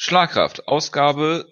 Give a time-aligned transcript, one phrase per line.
[0.00, 1.44] Schlagkraft, Ausgabe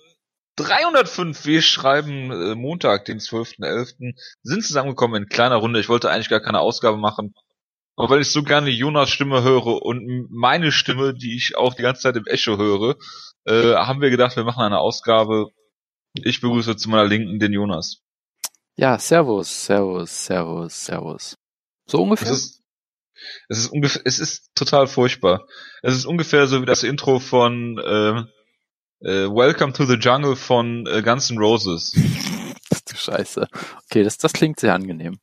[0.54, 1.46] 305.
[1.46, 4.14] Wir schreiben äh, Montag, den 12.11.
[4.42, 5.80] Sind zusammengekommen in kleiner Runde.
[5.80, 7.34] Ich wollte eigentlich gar keine Ausgabe machen.
[7.96, 11.82] Aber weil ich so gerne Jonas Stimme höre und meine Stimme, die ich auch die
[11.82, 12.96] ganze Zeit im Echo höre,
[13.46, 15.48] äh, haben wir gedacht, wir machen eine Ausgabe.
[16.14, 18.02] Ich begrüße zu meiner Linken den Jonas.
[18.76, 21.36] Ja, servus, servus, servus, servus.
[21.86, 22.30] So ungefähr?
[22.30, 22.62] Es ist,
[23.48, 25.48] es ist ungefähr, es ist total furchtbar.
[25.82, 28.22] Es ist ungefähr so wie das Intro von äh,
[29.00, 31.92] äh, Welcome to the Jungle von äh, Guns N' Roses.
[31.92, 33.48] du Scheiße.
[33.84, 35.18] Okay, das, das klingt sehr angenehm.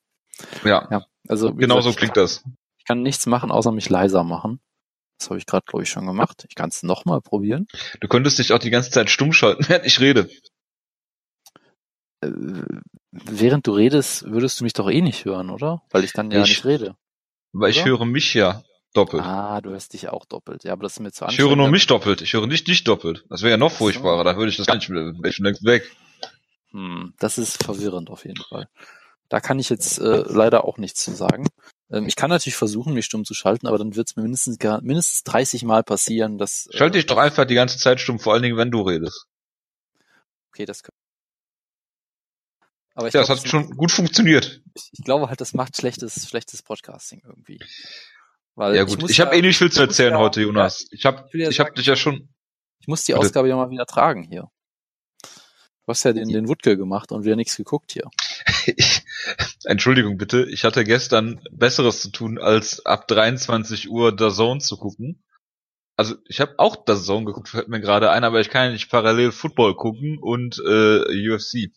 [0.63, 0.87] Ja.
[0.91, 2.43] ja also genau so klingt kann, das.
[2.77, 4.59] Ich kann nichts machen, außer mich leiser machen.
[5.19, 6.45] Das habe ich gerade, glaube ich, schon gemacht.
[6.49, 7.67] Ich kann es nochmal probieren.
[8.01, 10.29] Du könntest dich auch die ganze Zeit stumm schalten, während ich rede.
[12.21, 12.31] Äh,
[13.11, 15.83] während du redest, würdest du mich doch eh nicht hören, oder?
[15.91, 16.95] Weil ich dann ja ich, nicht rede.
[17.53, 19.23] Weil ich höre mich ja doppelt.
[19.23, 20.63] Ah, du hörst dich auch doppelt.
[20.63, 22.21] Ja, aber das ist mir zu Ich höre nur mich doppelt.
[22.21, 23.25] Ich höre nicht dich doppelt.
[23.29, 24.23] Das wäre ja noch furchtbarer.
[24.23, 25.89] Da würde ich das gar nicht mehr, wäre schon längst weg.
[26.71, 28.67] Hm, das ist verwirrend auf jeden Fall.
[29.29, 31.47] Da kann ich jetzt äh, leider auch nichts zu sagen.
[31.91, 34.57] Ähm, ich kann natürlich versuchen, mich stumm zu schalten, aber dann wird es mir mindestens,
[34.81, 36.67] mindestens 30 Mal passieren, dass...
[36.67, 39.27] Äh, Schalte dich doch einfach die ganze Zeit stumm, vor allen Dingen, wenn du redest.
[40.49, 41.03] Okay, das könnte
[42.95, 44.61] aber ich ja, glaub, das hat schon gut funktioniert.
[44.75, 47.59] Ich, ich, glaube halt, das macht schlechtes, schlechtes Podcasting irgendwie.
[48.55, 50.81] Weil ja gut, ich, ich habe ja, eh nicht viel zu erzählen heute, Jonas.
[50.81, 52.29] Ja, ich habe ich, ich hab dich ja schon.
[52.79, 54.49] Ich muss die Ausgabe ja mal wieder tragen hier.
[55.85, 58.09] Du hast ja den, den Wutke gemacht und wieder nichts geguckt hier.
[58.65, 59.03] Ich,
[59.65, 64.77] Entschuldigung bitte, ich hatte gestern Besseres zu tun, als ab 23 Uhr The Zone zu
[64.77, 65.23] gucken.
[65.97, 68.71] Also ich habe auch The Zone geguckt, fällt mir gerade ein, aber ich kann ja
[68.71, 71.71] nicht parallel Football gucken und äh, UFC.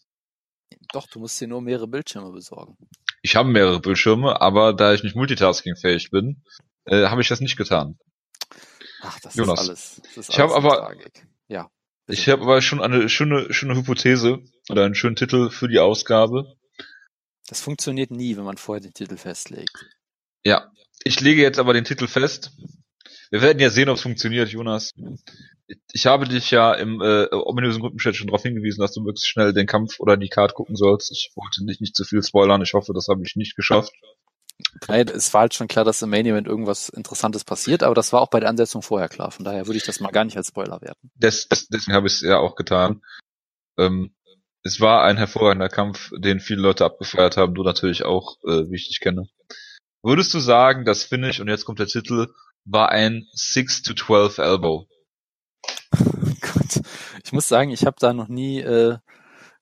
[0.93, 2.77] Doch, du musst dir nur mehrere Bildschirme besorgen.
[3.23, 6.45] Ich habe mehrere Bildschirme, aber da ich nicht multitaskingfähig bin,
[6.87, 7.99] äh, habe ich das nicht getan.
[9.03, 9.61] Ach, das Jonas.
[9.61, 10.03] ist alles.
[10.03, 11.27] Das ist ich habe aber, Tragik.
[11.49, 11.71] ja.
[12.07, 12.21] Bitte.
[12.21, 14.39] Ich habe aber schon eine schöne, schöne Hypothese
[14.71, 16.57] oder einen schönen Titel für die Ausgabe.
[17.49, 19.87] Das funktioniert nie, wenn man vorher den Titel festlegt.
[20.45, 20.71] Ja,
[21.03, 22.53] ich lege jetzt aber den Titel fest.
[23.31, 24.93] Wir werden ja sehen, ob es funktioniert, Jonas
[25.93, 29.53] ich habe dich ja im äh, ominösen Gruppenchat schon darauf hingewiesen, dass du möglichst schnell
[29.53, 31.11] den Kampf oder die Card gucken sollst.
[31.11, 32.63] Ich wollte dich nicht zu viel spoilern.
[32.63, 33.93] Ich hoffe, das habe ich nicht geschafft.
[34.89, 38.13] Nein, es war halt schon klar, dass im Main Event irgendwas Interessantes passiert, aber das
[38.13, 39.31] war auch bei der Ansetzung vorher klar.
[39.31, 41.11] Von daher würde ich das mal gar nicht als Spoiler werten.
[41.15, 43.03] Des, des, deswegen habe ich es ja auch getan.
[43.79, 44.15] Ähm,
[44.63, 48.77] es war ein hervorragender Kampf, den viele Leute abgefeiert haben, du natürlich auch, äh, wie
[48.77, 49.29] ich dich kenne.
[50.03, 52.29] Würdest du sagen, das Finish, und jetzt kommt der Titel,
[52.65, 54.89] war ein 6 to 12 Elbow?
[55.93, 56.83] Gut.
[57.25, 58.99] Ich muss sagen, ich habe da noch nie äh,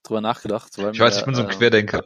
[0.02, 0.70] drüber nachgedacht.
[0.76, 2.04] ich weiß, ich bin so ein äh, Querdenker.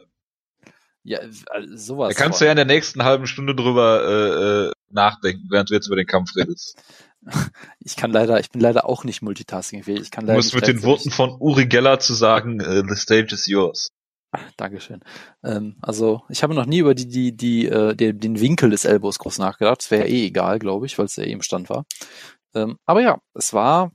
[1.03, 2.15] Ja, also sowas.
[2.15, 5.73] Da kannst du ja in der nächsten halben Stunde drüber äh, äh, nachdenken, während du
[5.73, 6.77] jetzt über den Kampf redest.
[7.79, 10.01] Ich kann leider, ich bin leider auch nicht multitasking fähig.
[10.01, 12.95] Ich kann leider du musst mit den Worten von Uri Geller zu sagen, uh, the
[12.95, 13.89] stage is yours.
[14.57, 15.01] Dankeschön.
[15.43, 18.85] Ähm, also ich habe noch nie über die, die, die, äh, den, den Winkel des
[18.85, 19.81] Elbows groß nachgedacht.
[19.81, 21.85] Das wäre eh egal, glaube ich, weil es ja eh im Stand war.
[22.53, 23.91] Ähm, aber ja, es war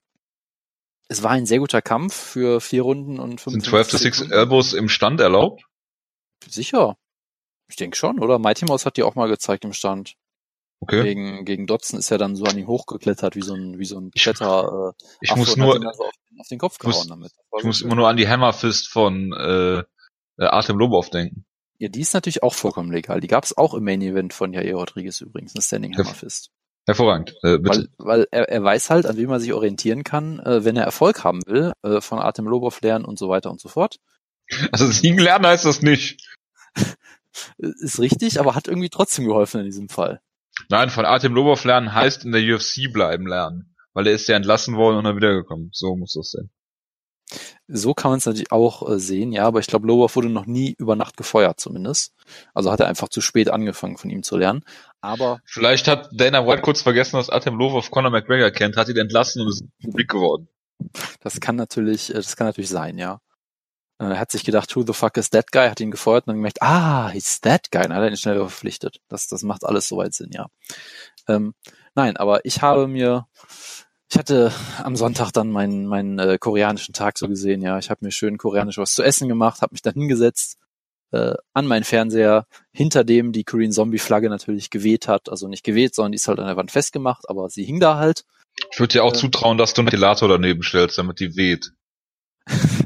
[1.09, 3.53] es war ein sehr guter Kampf für vier Runden und fünf.
[3.53, 5.63] Sind 12 to 6 Elbows im Stand erlaubt?
[6.49, 6.97] Sicher.
[7.69, 8.39] Ich denke schon, oder?
[8.39, 10.17] Mighty Mouse hat die auch mal gezeigt im Stand.
[10.81, 11.03] Okay.
[11.03, 13.99] Gegen, gegen Dotzen ist er dann so an ihm hochgeklettert, wie so ein, wie so
[13.99, 15.99] ein Kletter, äh, Ich muss nur, so auf,
[16.39, 17.33] auf, den Kopf gehauen muss, damit.
[17.59, 21.47] Ich muss immer nur an die Hammerfist von, äh, äh, Artem Lobov denken.
[21.79, 23.21] Ja, die ist natürlich auch vollkommen legal.
[23.21, 26.51] Die gab es auch im Main Event von Jair Rodriguez übrigens, eine Standing Hammerfist.
[26.87, 27.35] Hervorragend.
[27.43, 27.89] Äh, bitte.
[27.97, 30.85] Weil, weil er, er weiß halt, an wem er sich orientieren kann, äh, wenn er
[30.85, 33.97] Erfolg haben will, äh, von Artem Lobov lernen und so weiter und so fort.
[34.73, 36.34] Also siegen lernen heißt das nicht.
[37.59, 40.21] Ist richtig, aber hat irgendwie trotzdem geholfen in diesem Fall.
[40.69, 43.75] Nein, von Artem Lobov lernen heißt in der UFC bleiben lernen.
[43.93, 45.71] Weil er ist ja entlassen worden und dann wiedergekommen.
[45.73, 46.51] So muss das sein.
[47.67, 50.45] So kann man es natürlich auch äh, sehen, ja, aber ich glaube, Lobov wurde noch
[50.45, 52.13] nie über Nacht gefeuert zumindest.
[52.53, 54.63] Also hat er einfach zu spät angefangen, von ihm zu lernen.
[55.01, 58.97] Aber vielleicht hat Dana White kurz vergessen, dass Artem Lobov Conor McGregor kennt, hat ihn
[58.99, 60.49] entlassen und ist publik geworden.
[61.21, 63.21] Das kann natürlich, äh, das kann natürlich sein, ja.
[64.13, 65.69] Er hat sich gedacht, who the fuck is that guy?
[65.69, 67.83] Hat ihn gefeuert und dann gemerkt, ah, he's that guy.
[67.83, 69.01] Dann hat er ihn schnell verpflichtet.
[69.09, 70.47] Das, das macht alles soweit Sinn, ja.
[71.29, 71.55] Ähm,
[71.95, 73.27] nein, aber ich habe mir
[74.11, 74.53] ich hatte
[74.83, 77.79] am Sonntag dann meinen, meinen äh, koreanischen Tag so gesehen, ja.
[77.79, 80.59] Ich habe mir schön koreanisch was zu essen gemacht, habe mich dann hingesetzt
[81.13, 85.29] äh, an meinen Fernseher, hinter dem die Korean Zombie Flagge natürlich geweht hat.
[85.29, 87.97] Also nicht geweht, sondern die ist halt an der Wand festgemacht, aber sie hing da
[87.97, 88.25] halt.
[88.73, 91.73] Ich würde dir auch äh, zutrauen, dass du einen Ventilator daneben stellst, damit die weht.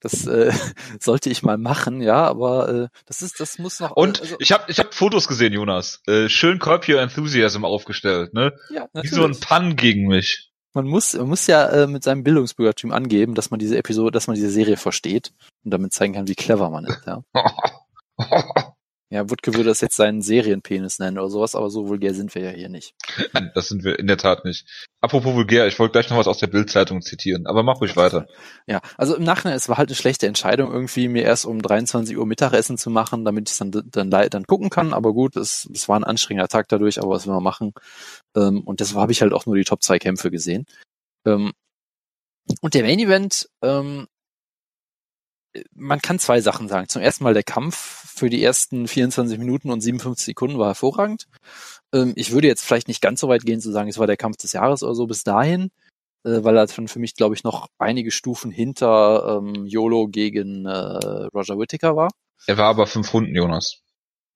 [0.00, 0.52] das äh,
[1.00, 3.92] sollte ich mal machen, ja, aber äh, das ist, das muss noch.
[3.92, 6.02] Und also, ich habe ich hab Fotos gesehen, Jonas.
[6.06, 8.52] Äh, schön Curb Your Enthusiasm aufgestellt, ne?
[8.70, 9.12] Ja, natürlich.
[9.12, 10.50] Wie so ein Pan gegen mich.
[10.74, 14.26] man muss, man muss ja äh, mit seinem Bildungsbürgertum angeben, dass man diese Episode, dass
[14.26, 15.32] man diese Serie versteht
[15.64, 17.22] und damit zeigen kann, wie clever man ist, ja.
[19.10, 22.42] Ja, Wutke würde das jetzt seinen Serienpenis nennen oder sowas, aber so vulgär sind wir
[22.42, 22.94] ja hier nicht.
[23.32, 24.66] Nein, das sind wir in der Tat nicht.
[25.00, 28.26] Apropos vulgär, ich wollte gleich noch was aus der Bildzeitung zitieren, aber mach ruhig weiter.
[28.66, 32.18] Ja, also im Nachhinein, es war halt eine schlechte Entscheidung, irgendwie mir erst um 23
[32.18, 35.88] Uhr Mittagessen zu machen, damit ich dann, dann, dann gucken kann, aber gut, es, es
[35.88, 37.72] war ein anstrengender Tag dadurch, aber was will man machen?
[38.36, 40.66] Ähm, und deshalb habe ich halt auch nur die Top 2 Kämpfe gesehen.
[41.24, 41.52] Ähm,
[42.60, 44.06] und der Main Event, ähm,
[45.74, 46.88] man kann zwei Sachen sagen.
[46.88, 47.76] Zum ersten Mal der Kampf
[48.16, 51.26] für die ersten 24 Minuten und 57 Sekunden war hervorragend.
[51.92, 54.16] Ähm, ich würde jetzt vielleicht nicht ganz so weit gehen zu sagen, es war der
[54.16, 55.70] Kampf des Jahres oder so bis dahin,
[56.24, 60.66] äh, weil er dann für mich, glaube ich, noch einige Stufen hinter ähm, YOLO gegen
[60.66, 60.70] äh,
[61.34, 62.08] Roger Whittaker war.
[62.46, 63.80] Er war aber fünf Runden, Jonas.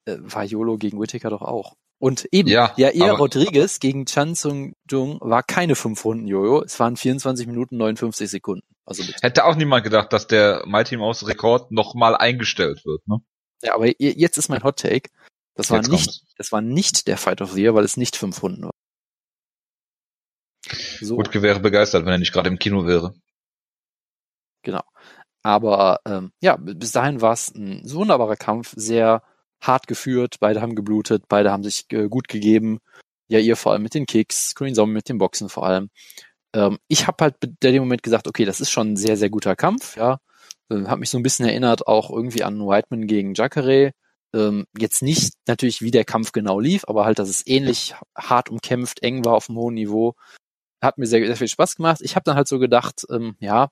[0.06, 1.74] Äh, war YOLO gegen Whittaker doch auch.
[1.98, 6.26] Und eben, Ja, ja, eher aber- Rodriguez gegen Chan Sung Jung war keine fünf Runden
[6.26, 8.66] Jojo, es waren 24 Minuten 59 Sekunden.
[8.84, 9.04] Also.
[9.22, 13.18] Hätte auch niemand gedacht, dass der Mighty Mouse Rekord nochmal eingestellt wird, ne?
[13.62, 15.10] Ja, aber je- jetzt ist mein Hot Take.
[15.54, 16.34] Das war Jetzt nicht, kommt's.
[16.36, 18.70] das war nicht der Fight of the Year, weil es nicht fünf Runden war.
[21.00, 23.14] So, Wutke wäre begeistert, wenn er nicht gerade im Kino wäre.
[24.62, 24.82] genau.
[25.44, 29.24] Aber ähm, ja, bis dahin war es ein wunderbarer Kampf, sehr
[29.60, 32.78] hart geführt, beide haben geblutet, beide haben sich äh, gut gegeben.
[33.26, 35.90] Ja, ihr vor allem mit den Kicks, Green Zombie mit dem Boxen vor allem.
[36.54, 39.30] Ähm, ich habe halt in dem Moment gesagt, okay, das ist schon ein sehr, sehr
[39.30, 40.18] guter Kampf, ja.
[40.70, 43.92] Äh, hat mich so ein bisschen erinnert auch irgendwie an Whiteman gegen Jacare.
[44.34, 48.50] Ähm, jetzt nicht natürlich, wie der Kampf genau lief, aber halt, dass es ähnlich hart
[48.50, 50.14] umkämpft, eng war auf einem hohen Niveau.
[50.82, 52.00] Hat mir sehr, sehr viel Spaß gemacht.
[52.02, 53.68] Ich habe dann halt so gedacht, ähm, ja,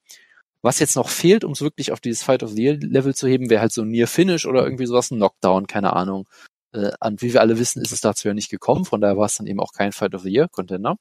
[0.63, 3.27] was jetzt noch fehlt, um es wirklich auf dieses Fight of the Year Level zu
[3.29, 6.29] heben, wäre halt so ein Near Finish oder irgendwie sowas, ein Knockdown, keine Ahnung.
[6.73, 9.27] Äh, und wie wir alle wissen, ist es dazu ja nicht gekommen, von daher war
[9.27, 10.97] es dann eben auch kein Fight of the Year Contender.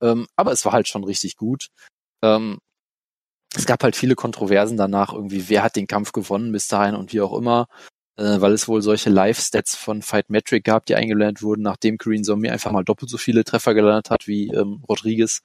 [0.00, 1.68] Ähm, aber es war halt schon richtig gut.
[2.22, 2.58] Ähm,
[3.54, 7.12] es gab halt viele Kontroversen danach, irgendwie, wer hat den Kampf gewonnen bis dahin und
[7.12, 7.66] wie auch immer,
[8.16, 12.24] äh, weil es wohl solche Live-Stats von Fight Metric gab, die eingelernt wurden, nachdem Korean
[12.24, 15.42] Zombie einfach mal doppelt so viele Treffer gelandet hat wie ähm, Rodriguez,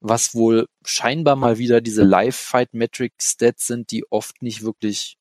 [0.00, 5.16] was wohl scheinbar mal wieder diese Live-Fight-Metric-Stats sind, die oft nicht wirklich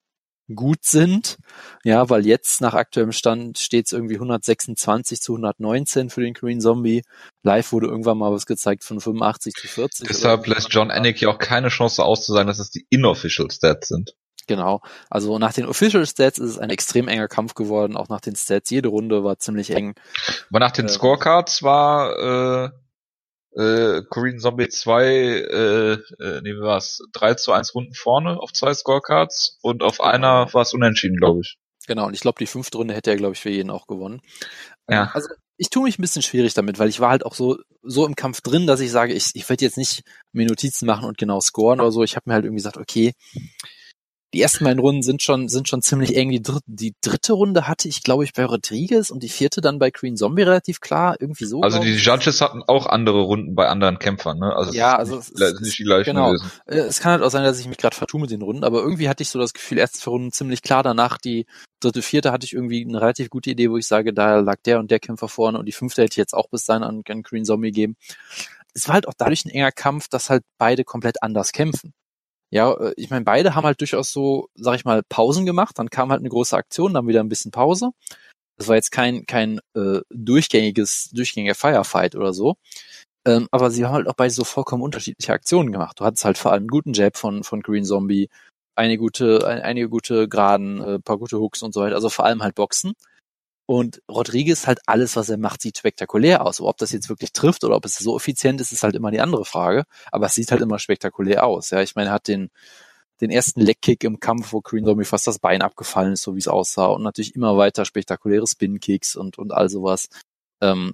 [0.54, 1.38] gut sind.
[1.84, 6.62] Ja, weil jetzt nach aktuellem Stand steht es irgendwie 126 zu 119 für den Korean
[6.62, 7.04] Zombie.
[7.44, 10.08] Live wurde irgendwann mal was gezeigt von 85 zu 40.
[10.08, 14.16] Deshalb lässt John Anik ja auch keine Chance auszusagen, dass es die inofficial Stats sind.
[14.48, 14.82] Genau.
[15.10, 18.36] Also nach den Official Stats ist es ein extrem enger Kampf geworden, auch nach den
[18.36, 18.70] Stats.
[18.70, 19.96] Jede Runde war ziemlich eng.
[20.50, 20.90] Aber nach den Ähm.
[20.90, 22.70] Scorecards war äh,
[23.56, 27.02] äh, Korean Zombie 2, äh, äh, nee, wie war's?
[27.14, 31.42] 3 zu 1 Runden vorne auf zwei Scorecards und auf einer war es unentschieden, glaube
[31.42, 31.58] ich.
[31.88, 32.08] Genau.
[32.08, 34.22] Und ich glaube, die fünfte Runde hätte er, glaube ich, für jeden auch gewonnen.
[34.90, 35.12] Ja.
[35.14, 38.06] Also ich tue mich ein bisschen schwierig damit, weil ich war halt auch so so
[38.06, 41.18] im Kampf drin, dass ich sage, ich, ich werde jetzt nicht mir Notizen machen und
[41.18, 42.04] genau scoren oder so.
[42.04, 43.14] Ich habe mir halt irgendwie gesagt, okay,
[44.36, 46.30] die ersten beiden Runden sind schon sind schon ziemlich eng.
[46.30, 49.80] Die, dritte, die dritte Runde hatte ich, glaube ich, bei Rodriguez und die vierte dann
[49.80, 51.16] bei Queen Zombie relativ klar.
[51.20, 51.62] Irgendwie so.
[51.62, 51.96] Also die.
[51.96, 54.54] Judges hatten auch andere Runden bei anderen Kämpfern, ne?
[54.56, 56.32] Also Ja, also nicht, es ist- nicht die gleichen genau.
[56.32, 56.52] gewesen.
[56.68, 58.82] Äh, Es kann halt auch sein, dass ich mich gerade vertue mit den Runden, aber
[58.82, 61.46] irgendwie hatte ich so das Gefühl, erste zwei Runden ziemlich klar, danach die
[61.80, 64.80] dritte, vierte hatte ich irgendwie eine relativ gute Idee, wo ich sage, da lag der
[64.80, 67.24] und der Kämpfer vorne und die fünfte hätte ich jetzt auch bis dahin an, an
[67.24, 67.96] Green Zombie gegeben.
[68.74, 71.94] Es war halt auch dadurch ein enger Kampf, dass halt beide komplett anders kämpfen.
[72.52, 75.90] Ja, äh, ich meine, beide haben halt durchaus so, sag ich mal, Pausen gemacht, dann
[75.90, 77.92] kam halt eine große Aktion, dann wieder ein bisschen Pause.
[78.58, 82.56] Das war jetzt kein, kein äh, durchgängiges, durchgängiger Firefight oder so.
[83.28, 86.00] Ähm, aber sie haben halt auch beide so vollkommen unterschiedliche Aktionen gemacht.
[86.00, 88.30] Du hattest halt vor allem einen guten Jab von, von Green Zombie,
[88.76, 91.96] eine gute, ein, einige gute Geraden, äh, paar gute Hooks und so weiter.
[91.96, 92.94] Also vor allem halt Boxen.
[93.68, 96.62] Und Rodriguez halt alles, was er macht, sieht spektakulär aus.
[96.62, 99.22] Ob das jetzt wirklich trifft oder ob es so effizient ist, ist halt immer die
[99.22, 99.86] andere Frage.
[100.12, 101.72] Aber es sieht halt immer spektakulär aus.
[101.72, 102.52] Ja, ich meine, er hat den,
[103.22, 106.40] den ersten Leckkick im Kampf, wo Green Zombie fast das Bein abgefallen ist, so wie
[106.40, 106.88] es aussah.
[106.88, 110.10] Und natürlich immer weiter spektakuläre Spin-Kicks und, und all sowas.
[110.62, 110.94] Ähm,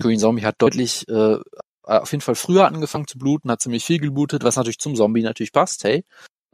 [0.00, 1.38] Green Zombie hat deutlich äh,
[1.82, 5.22] auf jeden Fall früher angefangen zu bluten, hat ziemlich viel geblutet, was natürlich zum Zombie
[5.22, 5.84] natürlich passt.
[5.84, 6.04] Hey,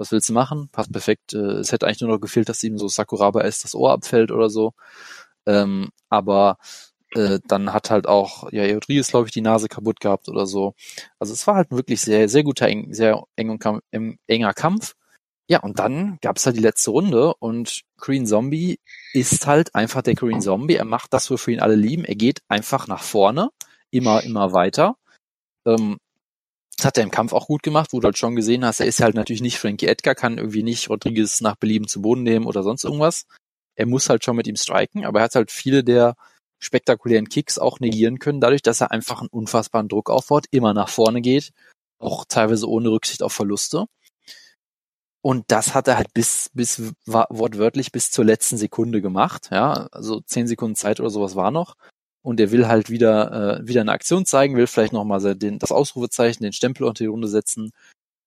[0.00, 0.69] was willst du machen?
[0.73, 1.35] Passt perfekt.
[1.35, 4.33] Äh, es hätte eigentlich nur noch gefehlt, dass ihm so Sakuraba ist, das Ohr abfällt
[4.33, 4.73] oder so.
[5.47, 6.59] Ähm, aber
[7.14, 10.75] äh, dann hat halt auch ja Rodriguez, glaube ich, die Nase kaputt gehabt oder so.
[11.19, 14.54] Also es war halt wirklich sehr, sehr guter, eng, sehr eng und kam, em, enger
[14.54, 14.95] Kampf.
[15.49, 18.78] Ja, und dann gab's halt die letzte Runde und Green Zombie
[19.12, 20.76] ist halt einfach der Green Zombie.
[20.76, 22.04] Er macht das, wofür ihn alle lieben.
[22.04, 23.50] Er geht einfach nach vorne,
[23.90, 24.97] immer, immer weiter.
[25.66, 25.99] Ähm,
[26.80, 28.87] das hat er im Kampf auch gut gemacht, wo du halt schon gesehen hast, er
[28.87, 32.46] ist halt natürlich nicht Frankie Edgar, kann irgendwie nicht Rodriguez nach Belieben zu Boden nehmen
[32.46, 33.26] oder sonst irgendwas.
[33.75, 36.14] Er muss halt schon mit ihm striken, aber er hat halt viele der
[36.58, 40.88] spektakulären Kicks auch negieren können, dadurch, dass er einfach einen unfassbaren Druck aufbaut, immer nach
[40.88, 41.52] vorne geht,
[41.99, 43.84] auch teilweise ohne Rücksicht auf Verluste.
[45.22, 49.49] Und das hat er halt bis, bis wortwörtlich bis zur letzten Sekunde gemacht.
[49.50, 51.76] Ja, also zehn Sekunden Zeit oder sowas war noch.
[52.22, 55.72] Und er will halt wieder, äh, wieder eine Aktion zeigen, will vielleicht nochmal den, das
[55.72, 57.72] Ausrufezeichen, den Stempel unter die Runde setzen,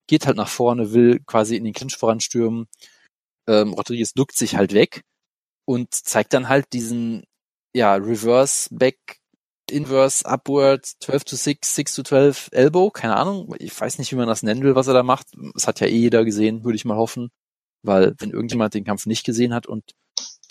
[0.08, 2.68] geht halt nach vorne, will quasi in den Clinch voranstürmen.
[3.48, 5.04] Ähm, Rodriguez duckt sich halt weg
[5.66, 7.24] und zeigt dann halt diesen,
[7.76, 8.98] ja, Reverse, Back,
[9.72, 13.56] Inverse, Upward, 12 to 6, 6 to 12, Elbow, keine Ahnung.
[13.60, 15.28] Ich weiß nicht, wie man das nennen will, was er da macht.
[15.54, 17.30] Das hat ja eh jeder gesehen, würde ich mal hoffen.
[17.84, 19.94] Weil, wenn irgendjemand den Kampf nicht gesehen hat und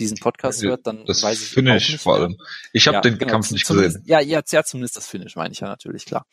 [0.03, 2.37] diesen Podcast hört, dann das weiß ich Finish auch nicht vor allem.
[2.73, 4.03] Ich habe Ja, den genau, Kampf nicht gesehen.
[4.07, 6.27] Ja, ja, ja, zumindest das Finish meine ich ja natürlich, klar.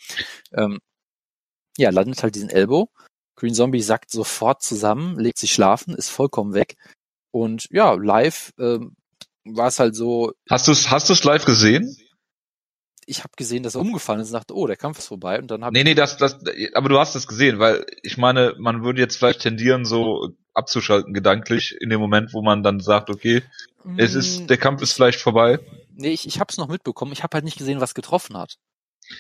[0.54, 0.80] Ähm,
[1.78, 2.90] ja, landet halt diesen Elbow.
[3.36, 6.76] Green Zombie sackt sofort zusammen, legt sich schlafen, ist vollkommen weg.
[7.32, 8.96] Und ja, live ähm,
[9.46, 11.96] war es halt so, Hast du es hast du's live gesehen?
[13.10, 15.40] Ich habe gesehen, dass er umgefallen ist und dachte, oh, der Kampf ist vorbei.
[15.40, 16.38] Und dann habe Nee, nee, das, das,
[16.74, 21.14] aber du hast es gesehen, weil ich meine, man würde jetzt vielleicht tendieren, so abzuschalten
[21.14, 23.42] gedanklich in dem Moment, wo man dann sagt, okay,
[23.98, 25.60] es Mm, ist, der Kampf ist vielleicht vorbei.
[25.96, 27.12] Nee, ich, ich habe es noch mitbekommen.
[27.12, 28.58] Ich habe halt nicht gesehen, was getroffen hat.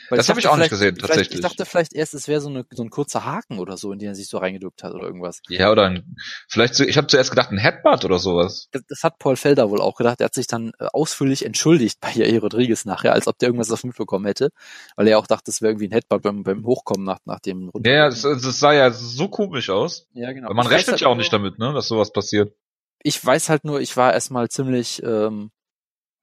[0.09, 1.35] Weil Das hab ich auch nicht gesehen, tatsächlich.
[1.35, 3.99] Ich dachte vielleicht erst, es wäre so, eine, so ein kurzer Haken oder so, in
[3.99, 5.41] den er sich so reingeduckt hat oder irgendwas.
[5.49, 6.15] Ja, oder ein,
[6.47, 8.67] vielleicht, so, ich habe zuerst gedacht, ein Headbutt oder sowas.
[8.71, 10.19] Das, das hat Paul Felder wohl auch gedacht.
[10.21, 13.67] Er hat sich dann äh, ausführlich entschuldigt bei Jair Rodriguez nachher, als ob der irgendwas
[13.69, 14.49] davon mitbekommen hätte,
[14.95, 17.69] weil er auch dachte, es wäre irgendwie ein Headbutt beim, beim Hochkommen nach, nach dem
[17.69, 20.07] Rund- Ja, ja, es, es sah ja so komisch aus.
[20.13, 20.47] ja, genau.
[20.47, 22.53] Aber man Ich rechnet halt ja auch nicht damit, ne, dass sowas passiert.
[23.01, 25.51] Ich weiß halt nur, ich war erstmal ziemlich ähm,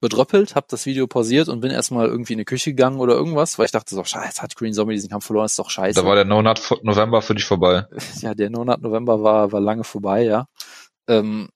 [0.00, 3.58] bedröppelt, habe das Video pausiert und bin erstmal irgendwie in die Küche gegangen oder irgendwas,
[3.58, 6.00] weil ich dachte so, scheiße, hat Green Zombie diesen Kampf verloren, ist doch scheiße.
[6.00, 7.86] Da war der No Nut November für dich vorbei.
[8.20, 10.46] ja, der Monat November war, war lange vorbei, ja.
[11.08, 11.48] Ähm,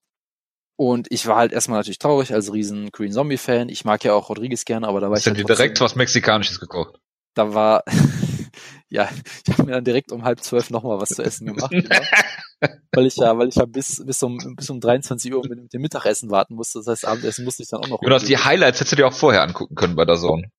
[0.77, 3.69] und ich war halt erstmal natürlich traurig als riesen Green Zombie Fan.
[3.69, 6.59] Ich mag ja auch Rodriguez gerne, aber da war Hast ich halt direkt was Mexikanisches
[6.59, 6.99] gekocht?
[7.33, 7.83] da war,
[8.89, 9.09] ja,
[9.45, 11.99] ich habe mir dann direkt um halb zwölf nochmal was zu essen gemacht, genau.
[12.91, 15.73] weil ich ja, weil ich ja bis, bis um, bis um 23 Uhr mit, mit
[15.73, 16.79] dem Mittagessen warten musste.
[16.79, 18.01] Das heißt, Abendessen musste ich dann auch noch.
[18.01, 20.51] Jonas, die Highlights hättest du dir auch vorher angucken können bei der Zone.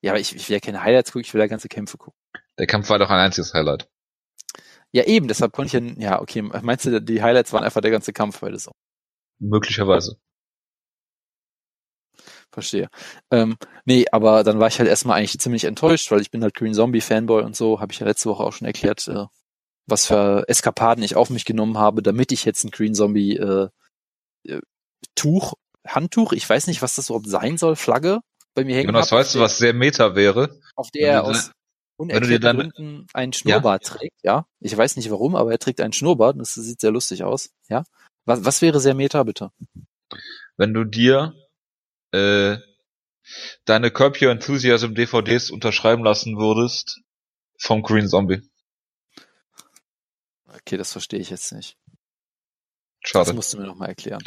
[0.00, 2.18] ja, aber ich, ich will ja keine Highlights gucken, ich will ja ganze Kämpfe gucken.
[2.58, 3.88] Der Kampf war doch ein einziges Highlight.
[4.92, 7.90] Ja, eben, deshalb konnte ich ja, ja, okay, meinst du, die Highlights waren einfach der
[7.90, 8.68] ganze Kampf bei das
[9.38, 10.18] Möglicherweise.
[12.52, 12.88] Verstehe.
[13.30, 13.56] Ähm,
[13.86, 16.74] nee, aber dann war ich halt erstmal eigentlich ziemlich enttäuscht, weil ich bin halt Green
[16.74, 19.24] Zombie Fanboy und so, habe ich ja letzte Woche auch schon erklärt, äh,
[19.86, 23.68] was für Eskapaden ich auf mich genommen habe, damit ich jetzt ein Green Zombie äh,
[24.46, 24.60] äh,
[25.14, 25.54] Tuch,
[25.86, 28.20] Handtuch, ich weiß nicht, was das überhaupt sein soll, Flagge
[28.54, 30.60] bei mir hängen Jonas, hab, weißt du, was sehr meta wäre?
[30.76, 31.50] auf der er wenn du aus
[31.98, 34.46] wenn du dir unerklärten dann- Gründen einen Schnurrbart trägt, ja.
[34.60, 37.50] Ich weiß nicht warum, aber er trägt einen Schnurrbart und das sieht sehr lustig aus,
[37.68, 37.84] ja.
[38.24, 39.50] Was, was wäre sehr meta, bitte?
[40.56, 41.34] Wenn du dir
[42.12, 42.58] äh,
[43.64, 47.00] deine Curb Your Enthusiasm DVDs unterschreiben lassen würdest
[47.58, 48.40] vom Green Zombie.
[50.48, 51.76] Okay, das verstehe ich jetzt nicht.
[53.02, 53.32] Das Schade.
[53.32, 54.22] musst du mir noch mal erklären.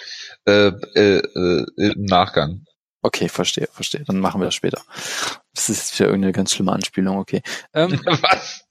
[0.46, 2.65] Äh, äh, äh, Im Nachgang.
[3.01, 4.04] Okay, verstehe, verstehe.
[4.06, 4.82] Dann machen wir das später.
[5.54, 7.42] Das ist jetzt wieder irgendeine ganz schlimme Anspielung, okay.
[7.74, 8.62] Ähm, Was?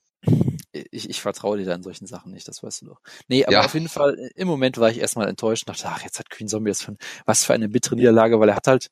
[0.72, 3.00] ich, ich vertraue dir da in solchen Sachen nicht, das weißt du doch.
[3.28, 3.64] Nee, aber Ja.
[3.64, 6.48] auf jeden Fall, im Moment war ich erstmal enttäuscht und dachte, ach, jetzt hat Queen
[6.48, 8.90] Zombie das für ein, was für eine bittere Niederlage, weil er hat halt,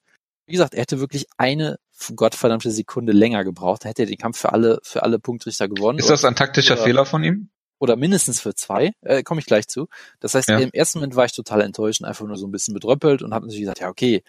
[0.52, 1.78] wie gesagt, er hätte wirklich eine
[2.14, 5.99] gottverdammte Sekunde länger gebraucht, dann hätte er den Kampf für alle, für alle Punktrichter gewonnen.
[5.99, 7.49] Ist das ein taktischer Oder- Fehler von ihm?
[7.80, 9.88] oder mindestens für zwei, äh, komme ich gleich zu.
[10.21, 10.59] Das heißt, Ja.
[10.59, 13.35] im ersten Moment war ich total enttäuscht und einfach nur so ein bisschen bedröppelt und
[13.35, 14.23] habe natürlich gesagt, ja, okay,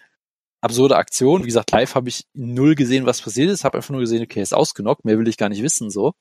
[0.62, 1.42] absurde Aktion.
[1.44, 4.40] Wie gesagt, live habe ich null gesehen, was passiert ist, habe einfach nur gesehen, okay,
[4.40, 6.14] er ist ausgenockt, mehr will ich gar nicht wissen, so.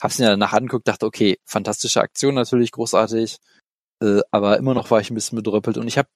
[0.00, 3.38] Hab's mir danach angeguckt, dachte, okay, fantastische Aktion natürlich, großartig,
[4.02, 6.08] äh, aber immer noch war ich ein bisschen bedröppelt und ich habe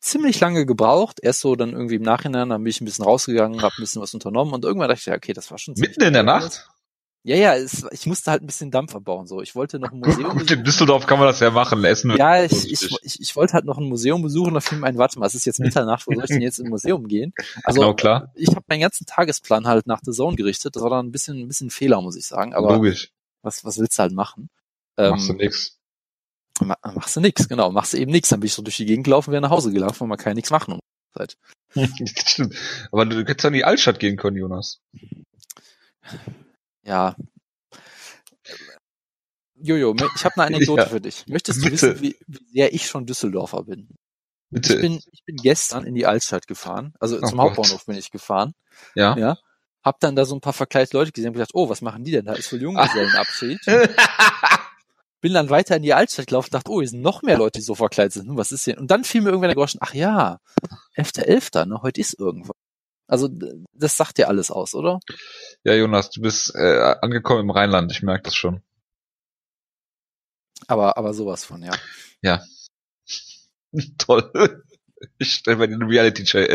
[0.00, 3.62] ziemlich lange gebraucht, erst so dann irgendwie im Nachhinein, dann bin ich ein bisschen rausgegangen,
[3.62, 6.02] habe ein bisschen was unternommen und irgendwann dachte ich, ja, okay, das war schon Mitten
[6.02, 6.40] in der geil.
[6.40, 6.68] Nacht?
[7.24, 9.26] Ja, ja, es, ich musste halt ein bisschen Dampf abbauen.
[9.26, 10.62] So, ich wollte noch ein Museum Gut, in.
[10.62, 12.16] Düsseldorf kann man das ja machen, essen.
[12.16, 14.54] Ja, ich, ich, ich, ich wollte halt noch ein Museum besuchen.
[14.54, 16.60] Da fiel mir ein, warte mal, es ist jetzt Mitternacht, wo soll ich denn jetzt
[16.60, 17.32] im Museum gehen?
[17.64, 18.30] Also genau, klar.
[18.36, 20.76] ich habe meinen ganzen Tagesplan halt nach The Zone gerichtet.
[20.76, 22.54] Das war dann ein bisschen, ein bisschen Fehler, muss ich sagen.
[22.54, 23.10] Aber Logisch.
[23.42, 24.48] was, was willst du halt machen?
[24.96, 25.80] Machst du Ähm, nix.
[26.60, 27.70] Ma machst du nix, genau.
[27.70, 28.28] Machst du eben nix.
[28.28, 30.34] Dann bin ich so durch die Gegend gelaufen, wäre nach Hause gelaufen und man kann
[30.34, 30.74] nichts machen.
[30.74, 31.36] um die Zeit.
[32.26, 32.54] Stimmt.
[32.92, 34.80] Aber du hättest ja in die Altstadt gehen können, Jonas.
[36.84, 37.16] Ja.
[39.58, 40.88] Jojo, ich habe eine Anekdote Ja.
[40.88, 41.26] für dich.
[41.26, 41.72] Möchtest du Bitte.
[41.72, 43.88] wissen, wie, wie sehr ich schon Düsseldorfer bin?
[44.50, 44.74] Bitte.
[44.74, 47.56] Ich bin, ich bin gestern in die Altstadt gefahren, also Oh zum Gott.
[47.56, 48.52] Hauptbahnhof bin ich gefahren,
[48.94, 49.16] ja.
[49.16, 49.38] ja.
[49.82, 52.10] Hab dann da so ein paar verkleidete Leute gesehen und gedacht, oh, was machen die
[52.12, 52.26] denn?
[52.26, 53.60] Da ist wohl Junggesellenabschied.
[55.20, 57.64] bin dann weiter in die Altstadt gelaufen dachte, oh, hier sind noch mehr Leute, die
[57.64, 58.28] so verkleidet sind.
[58.28, 58.78] Hm, Was ist hier?
[58.78, 60.38] Und dann fiel mir irgendwann der Groschen, ach ja,
[60.96, 62.56] 11.11., ne, heute ist irgendwas.
[63.08, 63.28] Also
[63.72, 64.98] das sagt dir alles aus, oder?
[65.64, 68.62] Ja, Jonas, du bist äh, angekommen im Rheinland, ich merke das schon.
[70.66, 71.72] Aber, aber sowas von, ja.
[72.22, 72.44] Ja.
[73.98, 74.64] Toll.
[75.18, 76.50] Ich stelle mir den Reality-Check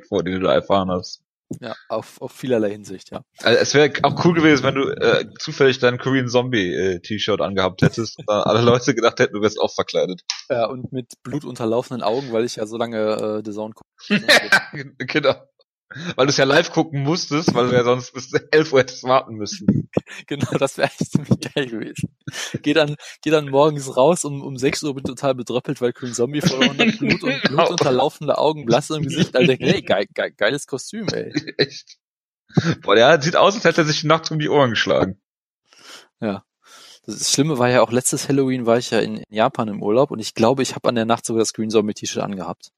[0.00, 1.21] äh, vor, den du da erfahren hast.
[1.60, 3.22] Ja, auf, auf vielerlei Hinsicht, ja.
[3.42, 7.40] Also es wäre auch cool gewesen, wenn du äh, zufällig dein Korean Zombie äh, T-Shirt
[7.40, 10.22] angehabt hättest und da alle Leute gedacht hätten, du wärst auch verkleidet.
[10.48, 14.94] Ja, und mit blutunterlaufenden Augen, weil ich ja so lange äh, The Zone gucke.
[14.98, 15.34] genau.
[16.16, 19.04] Weil du es ja live gucken musstest, weil du ja sonst bis 11 Uhr hättest
[19.04, 19.88] warten müssen.
[20.26, 22.16] genau, das wäre echt ziemlich geil gewesen.
[22.62, 26.14] Geh dann, geh dann morgens raus, um, um 6 Uhr bin total bedröppelt, weil Green
[26.14, 27.64] Zombie verloren hat, Blut und Genau.
[27.66, 29.36] blutunterlaufende Augen, blass im Gesicht.
[29.36, 31.32] Alter, hey, geil, geil, geiles Kostüm, ey.
[31.58, 31.98] Echt.
[32.82, 35.18] Boah, der sieht aus, als hätte er sich nachts um die Ohren geschlagen.
[37.04, 40.12] Das Schlimme war ja auch letztes Halloween war ich ja in, in Japan im Urlaub
[40.12, 42.70] und ich glaube, ich habe an der Nacht sogar das Green Zombie T-Shirt angehabt.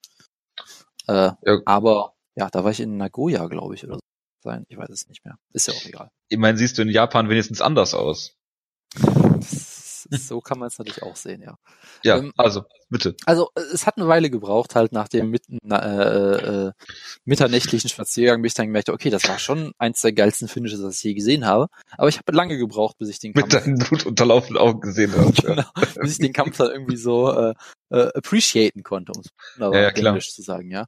[1.06, 1.60] Äh, Ja.
[1.66, 4.00] Aber ja, da war ich in Nagoya, glaube ich, oder so.
[4.42, 4.64] Sein.
[4.68, 5.38] Ich weiß es nicht mehr.
[5.54, 6.10] Ist ja auch egal.
[6.28, 8.36] Ich meine, siehst du in Japan wenigstens anders aus.
[10.10, 11.56] So kann man es natürlich auch sehen, ja.
[12.02, 13.16] Ja, Ähm, also, bitte.
[13.24, 16.72] Also es hat eine Weile gebraucht, halt nach dem mitten, äh, äh,
[17.24, 20.96] mitternächtlichen Spaziergang bin ich dann gemerkt, okay, das war schon eins der geilsten Finishes, das
[20.96, 21.68] ich je gesehen habe.
[21.96, 25.12] Aber ich habe lange gebraucht, bis ich den Mit Kampf, deinen blutunterlaufenden Augen gesehen.
[25.16, 25.30] Ja.
[25.30, 27.54] genau, bis ich den Kampf dann irgendwie so äh,
[27.90, 30.84] äh, appreciaten konnte, um es Ja, ja, englisch zu sagen, ja.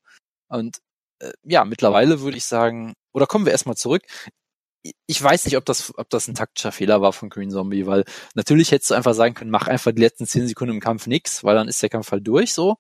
[0.48, 0.78] Und
[1.20, 4.02] äh, ja, mittlerweile würde ich sagen, oder kommen wir erstmal zurück.
[5.06, 8.04] Ich weiß nicht, ob das, ob das ein taktischer Fehler war von Green Zombie, weil
[8.35, 11.42] natürlich hättest du einfach sagen können, mach einfach die letzten zehn Sekunden im Kampf nix,
[11.42, 12.76] weil dann ist der Kampf halt durch, so.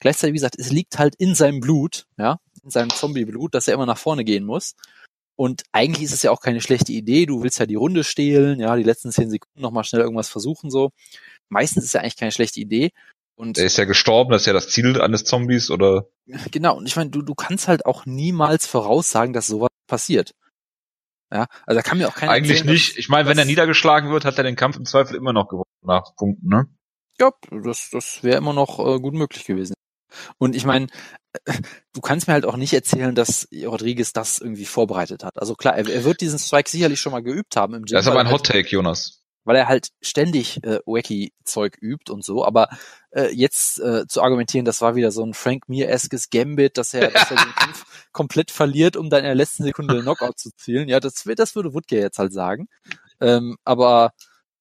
[0.00, 3.74] Gleichzeitig, wie gesagt, es liegt halt in seinem Blut, ja, in seinem Zombie-Blut, dass er
[3.74, 4.74] immer nach vorne gehen muss.
[5.36, 7.26] Und eigentlich ist es ja auch keine schlechte Idee.
[7.26, 10.70] Du willst ja die Runde stehlen, ja, die letzten zehn Sekunden nochmal schnell irgendwas versuchen,
[10.70, 10.90] so.
[11.48, 12.90] Meistens ist es ja eigentlich keine schlechte Idee.
[13.36, 16.06] Und Der ist ja gestorben, das ist ja das Ziel eines Zombies, oder?
[16.50, 20.34] Genau, und ich meine, du, du kannst halt auch niemals voraussagen, dass sowas passiert.
[21.30, 22.96] Ja, also da kann mir auch keiner Eigentlich erzählen, nicht.
[22.96, 25.64] Ich meine, wenn er niedergeschlagen wird, hat er den Kampf im Zweifel immer noch gewonnen
[25.82, 26.66] nach Punkten, ne?
[27.18, 29.74] Ja, das, das wäre immer noch äh, gut möglich gewesen.
[30.38, 30.86] Und ich meine,
[31.44, 31.52] äh,
[31.92, 35.38] du kannst mir halt auch nicht erzählen, dass Rodriguez das irgendwie vorbereitet hat.
[35.38, 37.94] Also klar, er, er wird diesen Strike sicherlich schon mal geübt haben im Gym.
[37.96, 39.25] Das ist aber ein er Hot Take, Jonas.
[39.46, 42.68] Weil er halt ständig äh, wacky Zeug übt und so, aber
[43.10, 47.10] äh, jetzt äh, zu argumentieren, das war wieder so ein Frank Mir-eskes Gambit, dass er,
[47.10, 50.50] dass er den Kampf komplett verliert, um dann in der letzten Sekunde den Knockout zu
[50.56, 50.88] zielen.
[50.88, 52.68] Ja, das, wird- das würde Woodke jetzt halt sagen.
[53.20, 54.12] Ähm, aber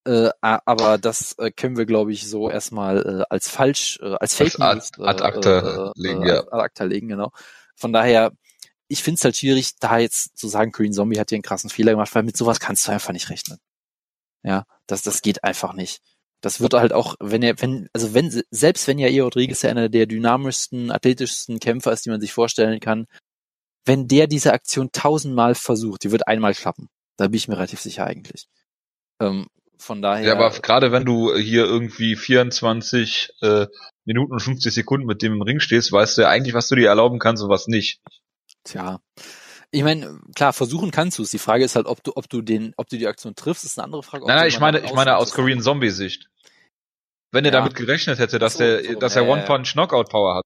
[0.05, 4.35] äh, aber das äh, können wir, glaube ich, so erstmal äh, als falsch, äh, als
[4.35, 6.39] Fake News, ad acta legen, ja.
[6.41, 7.31] ad acta legen, genau.
[7.75, 8.31] Von daher,
[8.87, 11.71] ich finde es halt schwierig, da jetzt zu sagen, Green Zombie hat hier einen krassen
[11.71, 13.57] Fehler gemacht, weil mit sowas kannst du einfach nicht rechnen.
[14.45, 16.01] Ja, das, das geht einfach nicht.
[16.41, 19.19] Das wird halt auch, wenn er, wenn, also wenn, selbst wenn ja E.
[19.19, 23.07] Rodriguez ja einer der dynamischsten, athletischsten Kämpfer ist, die man sich vorstellen kann,
[23.85, 26.89] wenn der diese Aktion tausendmal versucht, die wird einmal klappen.
[27.17, 28.47] Da bin ich mir relativ sicher eigentlich.
[29.19, 29.47] Ähm,
[29.79, 30.25] von daher.
[30.25, 33.67] Ja, aber gerade wenn du hier irgendwie 24 äh,
[34.05, 36.75] Minuten und 50 Sekunden mit dem im Ring stehst, weißt du ja eigentlich, was du
[36.75, 37.99] dir erlauben kannst und was nicht.
[38.63, 38.99] Tja.
[39.75, 41.31] Ich meine, klar, versuchen kannst du es.
[41.31, 43.77] Die Frage ist halt, ob du, ob du den, ob du die Aktion triffst, ist
[43.77, 44.25] eine andere Frage.
[44.25, 46.29] Nein, nein, ich meine, ich meine aus Korean Zombie Sicht.
[47.31, 47.59] Wenn er Ja.
[47.59, 49.43] damit gerechnet hätte, dass So, er, so, dass ja, er One.
[49.43, 50.43] Punch Knockout Power hat,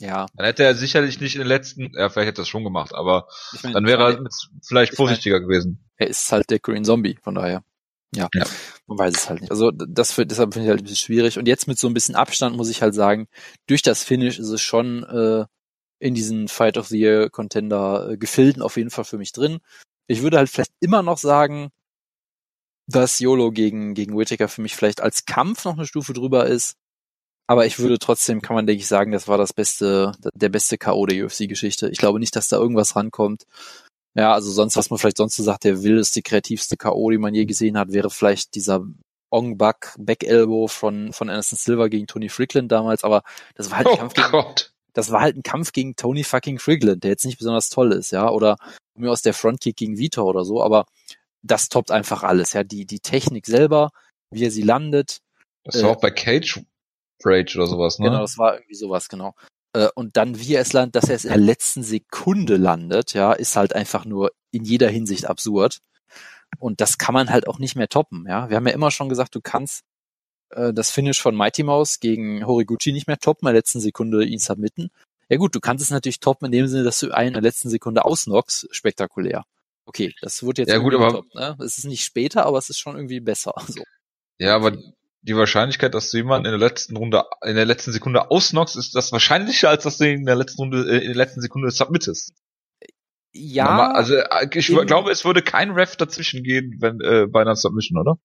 [0.00, 2.64] Ja, dann hätte er sicherlich nicht in den letzten, ja, vielleicht hätte er es schon
[2.64, 4.24] gemacht, aber ich meine, dann wäre er
[4.62, 5.88] vielleicht ich mein- vorsichtiger gewesen.
[5.96, 7.62] er ist halt der Korean Zombie, von daher.
[8.14, 8.44] Ja, Ja.
[8.86, 9.50] man weiß es halt nicht.
[9.50, 11.38] Also das für, deshalb finde ich halt ein bisschen schwierig.
[11.38, 13.28] Und jetzt mit so ein bisschen Abstand muss ich halt sagen,
[13.68, 15.44] durch das Finish ist es schon äh,
[16.00, 19.60] in diesen Fight of the Year Contender äh, Gefilden auf jeden Fall für mich drin.
[20.08, 21.70] Ich würde halt vielleicht immer noch sagen,
[22.88, 26.74] dass YOLO gegen, gegen Whittaker für mich vielleicht als Kampf noch eine Stufe drüber ist.
[27.46, 30.78] Aber ich würde trotzdem, kann man denke ich sagen, das war das beste, der beste
[30.78, 31.06] K.O.
[31.06, 31.88] der UFC-Geschichte.
[31.90, 33.44] Ich glaube nicht, dass da irgendwas rankommt.
[34.14, 37.34] Ja, also sonst, was man vielleicht sonst so sagt, der wildeste, kreativste K.O., den man
[37.34, 38.84] je gesehen hat, wäre vielleicht dieser
[39.30, 43.22] Ong Bak Back Elbow von, von Anderson Silva gegen Tony Frickland damals, aber
[43.54, 44.72] das war halt ein Oh Kampf gegen, Gott.
[44.94, 48.10] Das war halt ein Kampf gegen Tony fucking Frickland, der jetzt nicht besonders toll ist,
[48.12, 48.56] ja, oder
[48.94, 50.86] mir aus der Frontkick gegen Vitor oder so, aber
[51.42, 53.90] das toppt einfach alles, ja, die, die Technik selber,
[54.30, 55.18] wie er sie landet,
[55.64, 56.60] Das war Äh, auch bei Cage
[57.24, 58.06] Rage oder sowas, ne?
[58.06, 59.34] Genau, das war irgendwie sowas, genau.
[59.74, 63.12] Äh, Und dann, wie er es landet, dass er es in der letzten Sekunde landet,
[63.14, 65.78] ja, ist halt einfach nur in jeder Hinsicht absurd.
[66.58, 68.48] Und das kann man halt auch nicht mehr toppen, ja.
[68.48, 69.82] Wir haben ja immer schon gesagt, du kannst
[70.50, 74.24] äh, das Finish von Mighty Mouse gegen Horiguchi nicht mehr toppen, in der letzten Sekunde
[74.24, 74.90] ihn submitten.
[75.28, 77.42] Ja gut, du kannst es natürlich toppen in dem Sinne, dass du einen in der
[77.42, 79.44] letzten Sekunde ausnockst, spektakulär.
[79.86, 81.56] Okay, das wird jetzt Ja, gut, aber- getoppt, ne?
[81.64, 83.54] Es ist nicht später, aber es ist schon irgendwie besser.
[83.68, 83.82] So.
[84.38, 84.76] Ja, aber
[85.22, 88.94] die Wahrscheinlichkeit, dass du jemanden in der letzten Runde, in der letzten Sekunde ausnockst, ist
[88.94, 91.70] das wahrscheinlicher, als dass du ihn in der letzten Runde, äh, in der letzten Sekunde
[91.70, 92.32] submittest.
[93.32, 97.54] Ja, also äh, ich glaube, es würde kein Ref dazwischen gehen, wenn äh, bei einer
[97.54, 98.18] Submission, oder?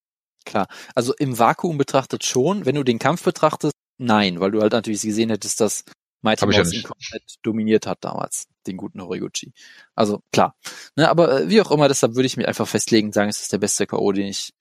[0.46, 0.68] Klar.
[0.96, 2.66] Also im Vakuum betrachtet schon.
[2.66, 5.84] Wenn du den Kampf betrachtest, nein, weil du halt natürlich gesehen hättest, dass
[6.22, 6.88] Mighty ja Mouse ihn nicht.
[6.88, 9.54] komplett dominiert hat damals, den guten Horiguchi.
[9.96, 10.56] Also klar.
[10.96, 13.42] Ne, aber äh, wie auch immer, deshalb würde ich mich einfach festlegen und sagen, es
[13.42, 14.54] ist der beste K.O., den ich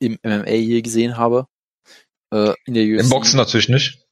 [0.00, 1.46] im MMA je gesehen habe.
[2.32, 3.04] Äh, in der UFC.
[3.04, 4.04] Im Boxen natürlich nicht.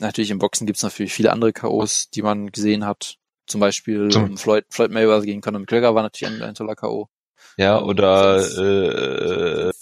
[0.00, 3.16] Natürlich im Boxen gibt's natürlich viele andere K.O.s, die man gesehen hat.
[3.46, 6.76] Zum Beispiel Zum- ähm, Floyd, Floyd Mayweather gegen Conor McGregor war natürlich ein, ein toller
[6.76, 7.08] K.O.
[7.56, 9.72] Ja, Ähm, oder äh,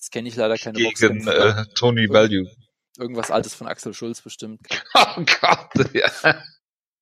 [0.00, 2.50] Jetzt, kenne ich leider keine gegen äh, Tony Value.
[2.98, 4.60] Irgendwas Altes von Axel Schulz bestimmt.
[4.94, 6.10] Oh Gott, ja.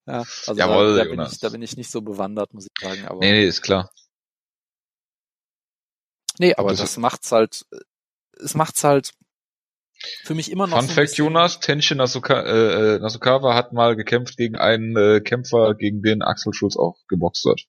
[0.06, 2.72] Ja, also Jawohl, da, da, bin ich, da bin ich nicht so bewandert, muss ich
[2.80, 3.06] sagen.
[3.06, 3.90] Aber Nee, nee, ist klar.
[6.38, 7.66] nee, aber das- das macht's halt,
[8.40, 9.12] es macht's halt
[10.24, 13.94] für mich immer noch Fun so Fact, Jonas, Tenshin Nasuka, äh, äh, Nasukawa hat mal
[13.96, 17.62] gekämpft gegen einen äh, Kämpfer, gegen den Axel Schulz auch geboxt hat.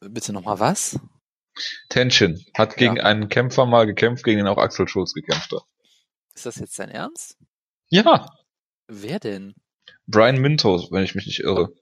[0.00, 0.98] Bitte nochmal was?
[1.88, 5.62] Tenshin hat gegen einen Kämpfer mal gekämpft, gegen den auch Axel Schulz gekämpft hat.
[6.34, 7.36] Ist das jetzt dein Ernst?
[7.88, 8.26] Ja,
[8.86, 9.54] Wer denn?
[10.06, 11.72] Brian Mintos, wenn ich mich nicht irre.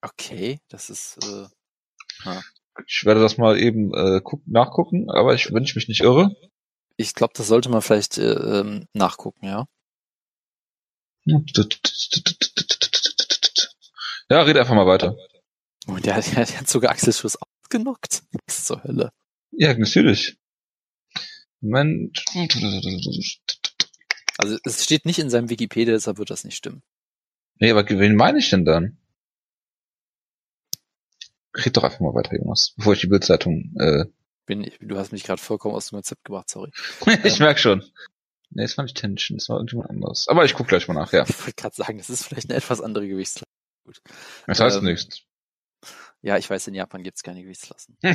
[0.00, 1.46] Okay, das ist, äh,
[2.86, 6.34] Ich werde das mal eben äh, guck, nachgucken, aber ich, wenn ich mich nicht irre.
[6.96, 9.66] ich glaube, das sollte man vielleicht äh, ähm, nachgucken, ja.
[14.30, 15.16] Ja, red einfach mal weiter.
[15.86, 17.38] Und der, der, der hat sogar Axel Schulz
[17.78, 18.22] ausgenockt.
[18.46, 19.12] Was zur Hölle?
[19.52, 20.38] Ja, natürlich.
[21.60, 22.24] Moment.
[24.38, 26.82] Also es steht nicht in seinem Wikipedia, deshalb wird das nicht stimmen.
[27.60, 28.98] Nee, aber wen meine ich denn dann?
[31.54, 33.74] Red doch einfach mal weiter, Jonas, bevor ich die Bildzeitung.
[33.80, 34.04] Äh,
[34.46, 36.70] Bin, ich- du hast mich gerade vollkommen aus dem Konzept gebracht, sorry.
[37.24, 37.82] ich merk schon.
[38.50, 40.28] Nee, das war nicht Tension, das war irgendjemand anderes.
[40.28, 41.24] Aber ich guck gleich mal nach, ja.
[41.28, 43.46] Ich wollte gerade sagen, das ist vielleicht eine etwas andere Gewichtsklasse.
[43.84, 44.00] Gut.
[44.46, 45.22] Das heißt Ähm, nichts.
[46.22, 47.96] Ja, ich weiß, in Japan gibt's keine Gewichtsklassen.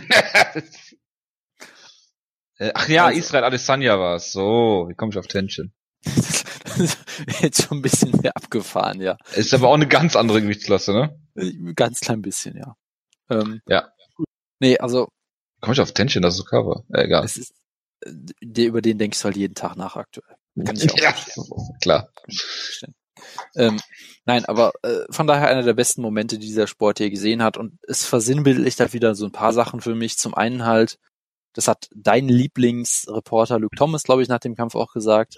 [2.60, 4.32] Äh, Ach ja, Also- Israel Adesanya war es.
[4.32, 5.74] So, wie komme ich auf Tension?
[7.42, 9.18] jetzt schon ein bisschen mehr abgefahren, ja.
[9.36, 11.74] Ist aber auch eine ganz andere Gewichtsklasse, ne?
[11.76, 12.76] Ganz klein bisschen, ja.
[13.30, 13.92] Ähm, Ja.
[14.60, 15.08] Nee, also
[15.62, 16.84] Komme ich auf Tension, das ist so Cover.
[16.94, 17.24] Äh, egal.
[17.26, 17.54] es ist,
[18.02, 18.12] äh,
[18.44, 20.36] der, über den denkst du halt jeden Tag nach aktuell.
[20.64, 21.16] Kann ich auch ja,
[21.82, 22.10] klar.
[23.56, 23.80] Ähm,
[24.26, 27.58] nein, aber äh, von daher einer der besten Momente, die dieser Sport hier gesehen hat.
[27.58, 30.18] Und es versinnbildlicht halt wieder so ein paar Sachen für mich.
[30.18, 30.98] Zum einen halt,
[31.54, 35.36] das hat dein Lieblingsreporter Luke Thomas, glaube ich, nach dem Kampf auch gesagt.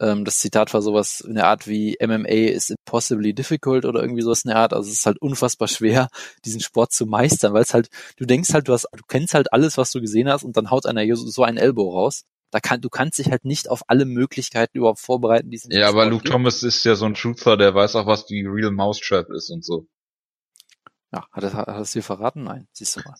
[0.00, 4.22] Ähm, das Zitat war sowas in der Art wie MMA is impossibly difficult oder irgendwie
[4.22, 4.72] sowas in der Art.
[4.72, 6.08] Also es ist halt unfassbar schwer,
[6.44, 9.52] diesen Sport zu meistern, weil es halt, du denkst halt, du hast, du kennst halt
[9.52, 12.24] alles, was du gesehen hast und dann haut einer hier so, so einen Elbow raus.
[12.50, 15.88] Da kann, du kannst dich halt nicht auf alle Möglichkeiten überhaupt vorbereiten, die es Ja,
[15.88, 16.32] aber Sport Luke gibt.
[16.32, 19.64] Thomas ist ja so ein Truther, der weiß auch, was die Real Mousetrap ist und
[19.64, 19.86] so.
[21.12, 22.44] Ja, hat er, hat er es dir verraten?
[22.44, 23.14] Nein, siehst du mal.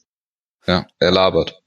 [0.66, 1.62] Ja, er labert.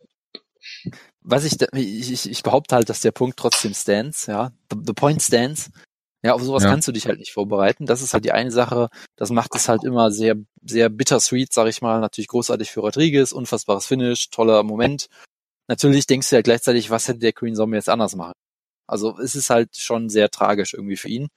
[1.21, 4.51] Was ich, ich, ich behaupte halt, dass der Punkt trotzdem stands, ja.
[4.71, 5.71] The, the point stands.
[6.21, 6.69] Ja, auf sowas Ja.
[6.69, 7.85] kannst du dich halt nicht vorbereiten.
[7.85, 8.89] Das ist halt die eine Sache.
[9.17, 11.99] Das macht es halt immer sehr, sehr bittersweet, sag ich mal.
[11.99, 15.07] Natürlich großartig für Rodriguez, unfassbares Finish, toller Moment.
[15.67, 18.33] Natürlich denkst du ja gleichzeitig, was hätte der Queen Zombie jetzt anders machen?
[18.87, 21.29] Also es ist halt schon sehr tragisch irgendwie für ihn.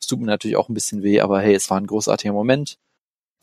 [0.00, 2.76] Es tut mir natürlich auch ein bisschen weh, aber hey, es war ein großartiger Moment.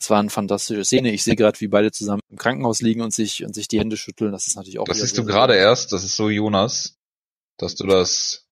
[0.00, 1.12] Es war eine fantastische Szene.
[1.12, 3.96] Ich sehe gerade, wie beide zusammen im Krankenhaus liegen und sich und sich die Hände
[3.96, 4.30] schütteln.
[4.30, 4.84] Das ist natürlich auch.
[4.84, 6.96] Das siehst du gerade erst, das ist so Jonas,
[7.56, 8.46] dass du das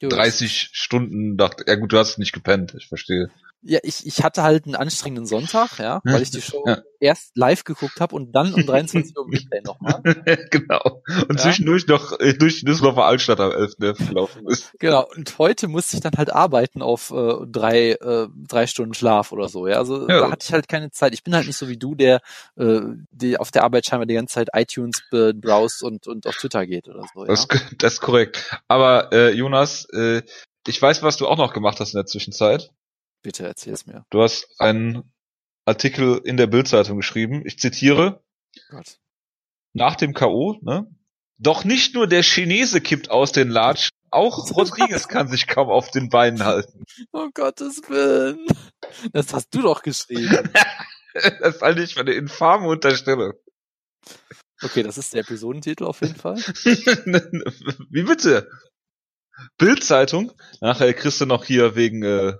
[0.00, 0.12] Gut.
[0.12, 3.30] 30 Stunden dacht, ja gut, du hast nicht gepennt, ich verstehe.
[3.62, 6.78] Ja, ich, ich hatte halt einen anstrengenden Sonntag, ja, weil ich die Show Ja.
[7.00, 10.00] erst live geguckt habe und dann um 23 Uhr im Replay nochmal.
[10.50, 11.02] genau.
[11.28, 11.42] Und Ja.
[11.42, 13.74] zwischendurch noch äh, durch die Düsseldorfer Altstadt am 11.
[14.08, 14.72] gelaufen ist.
[14.78, 15.06] Genau.
[15.16, 19.48] Und heute musste ich dann halt arbeiten auf äh, drei, äh, drei Stunden Schlaf oder
[19.48, 19.66] so.
[19.66, 20.20] Ja, also Ja.
[20.20, 21.12] da hatte ich halt keine Zeit.
[21.12, 22.20] Ich bin halt nicht so wie du, der
[22.56, 26.64] äh, die auf der Arbeit scheinbar die ganze Zeit iTunes browst und und auf Twitter
[26.64, 27.22] geht oder so.
[27.22, 27.26] Ja?
[27.26, 28.56] Das, ist- das ist korrekt.
[28.68, 30.22] Aber äh, Jonas, äh,
[30.66, 32.70] ich weiß, was du auch noch gemacht hast in der Zwischenzeit.
[33.22, 34.04] Bitte erzähl's mir.
[34.10, 35.12] Du hast einen
[35.64, 37.42] Artikel in der Bildzeitung geschrieben.
[37.44, 38.22] Ich zitiere:
[38.70, 38.98] Gott.
[39.72, 40.86] Nach dem KO, ne?
[41.38, 45.90] Doch nicht nur der Chinese kippt aus den Latschen, auch Rodriguez kann sich kaum auf
[45.90, 46.84] den Beinen halten.
[47.12, 48.46] Oh Gottes Willen.
[49.12, 50.50] Das hast du doch geschrieben.
[51.40, 53.32] Das halte ich für eine infame Unterstellung.
[54.62, 56.36] Okay, das ist der Episodentitel auf jeden Fall.
[57.90, 58.48] Wie bitte?
[59.56, 60.30] Bildzeitung.
[60.60, 62.34] Nachher kriegst du noch hier wegen äh,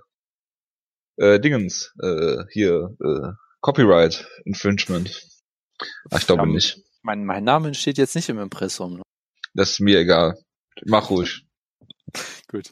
[1.19, 5.27] äh, Dingens äh, hier äh, Copyright Infringement.
[6.11, 6.81] Ach, ich glaube nicht.
[7.01, 8.97] Mein, mein Name steht jetzt nicht im Impressum.
[8.97, 9.01] Ne?
[9.53, 10.35] Das ist mir egal.
[10.85, 11.45] Mach ruhig.
[12.47, 12.71] Gut.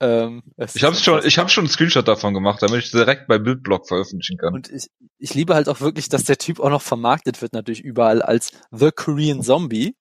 [0.00, 0.42] Ähm,
[0.74, 3.86] Ich habe schon, ich habe schon einen Screenshot davon gemacht, damit ich direkt bei Bildblog
[3.86, 4.54] veröffentlichen kann.
[4.54, 4.86] Und ich,
[5.18, 8.52] ich liebe halt auch wirklich, dass der Typ auch noch vermarktet wird, natürlich überall als
[8.70, 9.96] The Korean Zombie.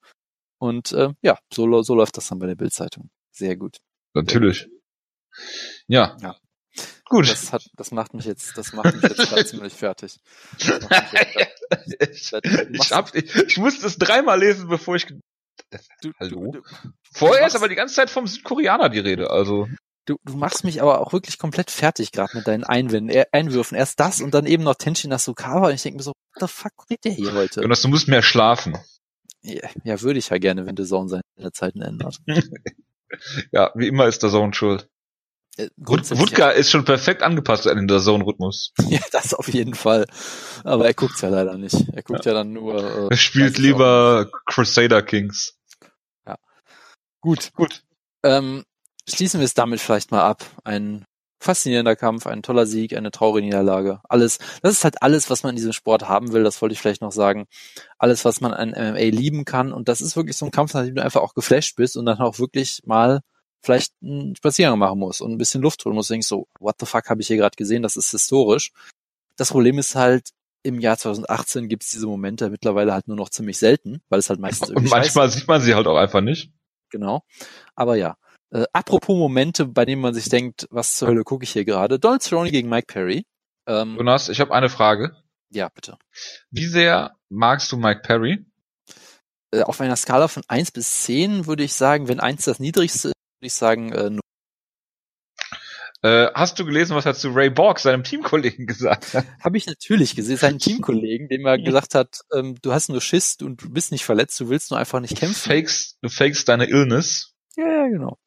[0.60, 3.10] Und äh, ja, so, so läuft das dann bei der Bildzeitung.
[3.32, 3.78] Sehr gut.
[4.14, 4.68] Natürlich.
[5.88, 6.18] Ja.
[6.22, 6.36] Ja.
[7.10, 7.30] Gut.
[7.30, 10.18] Das hat, das macht mich jetzt, das macht mich jetzt gerade ziemlich fertig.
[10.60, 12.54] Das macht mich jetzt fertig.
[12.54, 15.08] ich, ich, hab, ich, ich musste es dreimal lesen, bevor ich.
[16.02, 16.52] Du, Hallo?
[16.52, 16.64] Du, du,
[17.14, 19.30] Vorher machst- ist aber die ganze Zeit vom Südkoreaner die Rede.
[19.32, 19.68] Also
[20.06, 23.78] du, du machst mich aber auch wirklich komplett fertig gerade mit deinen Einwänden, äh, Einwürfen.
[23.78, 25.68] Erst das und dann eben noch Tenshin Nasukawa.
[25.70, 27.62] Und ich denke mir so, what the fuck redet der hier heute?
[27.62, 28.78] Jonas, du musst mehr schlafen.
[29.42, 32.18] Ja, ja, würde ich ja gerne, wenn The Zone seine Zeiten ändert.
[33.54, 34.90] Ja, wie immer ist der Zone schuld.
[35.58, 38.74] Äh, Wutka ist schon perfekt angepasst an den Zone-Rhythmus.
[38.90, 40.06] Ja, das auf jeden Fall.
[40.64, 41.76] Aber er guckt's ja leider nicht.
[41.94, 42.76] Er guckt ja, dann nur.
[42.84, 45.54] Äh, Er spielt lieber Crusader Kings.
[47.22, 47.52] Gut.
[47.56, 47.84] Gut.
[48.24, 48.64] Ähm,
[49.10, 50.46] schließen wir es damit vielleicht mal ab.
[50.64, 51.06] Ein
[51.40, 54.00] faszinierender Kampf, ein toller Sieg, eine traurige Niederlage.
[54.08, 56.44] Alles, das ist halt alles, was man in diesem Sport haben will.
[56.44, 57.46] Das wollte ich vielleicht noch sagen.
[57.98, 59.74] Alles, was man an MMA lieben kann.
[59.74, 62.06] Und das ist wirklich so ein Kampf, nach dem du einfach auch geflasht bist und
[62.06, 63.22] dann auch wirklich mal
[63.64, 66.10] vielleicht einen Spaziergang machen musst und ein bisschen Luft holen musst.
[66.10, 67.84] Und denkst so, what the fuck habe ich hier gerade gesehen?
[67.84, 68.72] Das ist historisch.
[69.36, 70.30] Das Problem ist halt,
[70.64, 74.30] im Jahr 2018 gibt es diese Momente mittlerweile halt nur noch ziemlich selten, weil es
[74.30, 76.52] halt meistens Und irgendwie scheiße manchmal sieht man sie halt auch einfach nicht.
[76.90, 77.24] genau.
[77.76, 78.18] Aber ja.
[78.50, 82.00] Äh, apropos Momente, bei denen man sich denkt, was zur Hölle gucke ich hier gerade?
[82.00, 83.26] Donald Cerrone gegen Mike Perry.
[83.68, 85.16] Ähm, Jonas, ich habe eine Frage.
[85.50, 85.98] ja, bitte.
[86.50, 88.46] Wie sehr magst du Mike Perry?
[89.52, 93.12] Äh, auf einer Skala von 1 bis 10 würde ich sagen, wenn 1 das niedrigste
[93.42, 94.22] ich sagen, äh, null.
[96.04, 99.26] Äh, hast du gelesen, was er zu Ray Borg, seinem Teamkollegen, gesagt hat?
[99.44, 103.38] habe ich natürlich gesehen, seinen Teamkollegen, dem er gesagt hat, ähm, du hast nur Schiss
[103.42, 105.50] und du bist nicht verletzt, du willst nur einfach nicht Du kämpfen.
[105.50, 107.34] fakest, du fakest deine Illness.
[107.56, 108.18] Ja, ja, genau.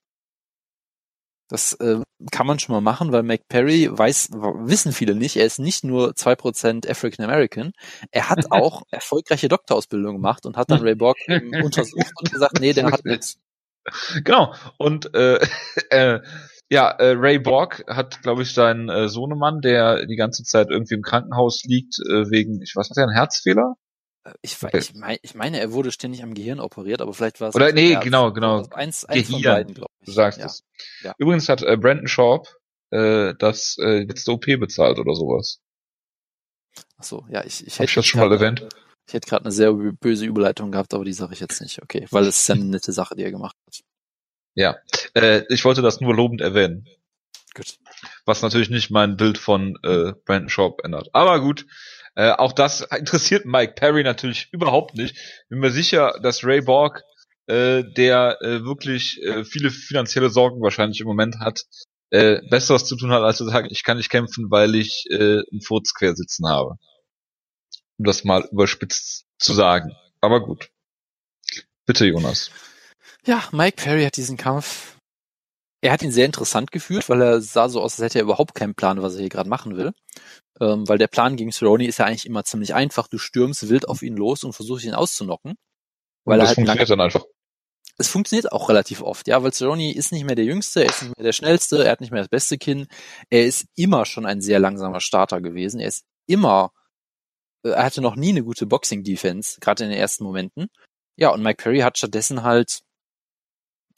[1.49, 5.46] Das äh, kann man schon mal machen, weil Mike Perry weiß, wissen viele nicht, er
[5.46, 7.73] ist nicht nur 2% African American,
[8.12, 12.61] er hat auch erfolgreiche Doktorausbildung gemacht und hat dann Ray Borg eben untersucht und gesagt,
[12.61, 13.38] nee, der hat nichts.
[14.25, 14.55] Genau.
[14.79, 15.38] Und äh,
[15.90, 16.21] äh,
[16.69, 20.95] ja, äh, Ray Borg hat, glaube ich, seinen äh, Sohnemann, der die ganze Zeit irgendwie
[20.95, 23.75] im Krankenhaus liegt, äh, wegen, ich weiß nicht, einen Herzfehler?
[24.43, 27.49] Ich, we- ich, mein, ich meine, er wurde ständig am Gehirn operiert, aber vielleicht war
[27.49, 28.05] es Oder nee, Herz.
[28.05, 28.66] genau, genau.
[28.71, 29.57] Eins, eins von Gehirn.
[29.57, 30.07] beiden, glaube ich.
[30.07, 30.47] Du sagst ja.
[30.47, 30.62] es.
[31.03, 31.14] Ja.
[31.19, 32.47] Übrigens hat äh, Brandon Sharp
[32.90, 35.61] äh, das äh, letzte OP bezahlt oder sowas.
[36.99, 38.69] Ach so, ja, ich, ich Hab ich das schon mal erwähnt?
[39.11, 41.83] Ich hätte gerade eine sehr böse Überleitung gehabt, aber die sage ich jetzt nicht.
[41.83, 43.81] Okay, weil es ist ja eine nette Sache, die er gemacht hat.
[44.55, 44.77] Ja.
[45.14, 46.87] Äh, ich wollte das nur lobend erwähnen.
[47.53, 47.79] Gut.
[48.25, 51.09] Was natürlich nicht mein Bild von äh, Brandon Sharp ändert.
[51.12, 51.66] Aber gut,
[52.14, 55.16] äh, auch das interessiert Mike Perry natürlich überhaupt nicht.
[55.49, 57.03] Bin mir sicher, dass Ray Borg,
[57.49, 61.64] äh, der äh, wirklich äh, viele finanzielle Sorgen wahrscheinlich im Moment hat,
[62.11, 65.42] äh, Besseres zu tun hat, als zu sagen, ich kann nicht kämpfen, weil ich äh,
[65.51, 66.77] einen Furz quer sitzen habe.
[68.01, 69.95] Um das mal überspitzt zu sagen.
[70.23, 70.71] Aber gut.
[71.85, 72.51] Bitte, Jonas.
[73.27, 74.97] Ja, Mike Perry hat diesen Kampf.
[75.83, 78.55] Er hat ihn sehr interessant geführt, weil er sah so aus, als hätte er überhaupt
[78.55, 79.93] keinen Plan, was er hier gerade machen will.
[80.63, 83.07] Ähm, weil der Plan gegen Cerrone ist ja eigentlich immer ziemlich einfach.
[83.07, 85.57] Du stürmst wild auf ihn los und versuchst ihn auszunocken.
[86.25, 87.25] Weil Und er das halt lange, funktioniert dann einfach.
[87.99, 91.03] es funktioniert auch relativ oft, ja, weil Cerrone ist nicht mehr der Jüngste, er ist
[91.03, 92.87] nicht mehr der Schnellste, er hat nicht mehr das beste Kinn.
[93.29, 95.81] Er ist immer schon ein sehr langsamer Starter gewesen.
[95.81, 96.73] Er ist immer,
[97.62, 100.68] er hatte noch nie eine gute Boxing-Defense, gerade in den ersten Momenten.
[101.16, 102.81] Ja, und Mike Perry hat stattdessen halt,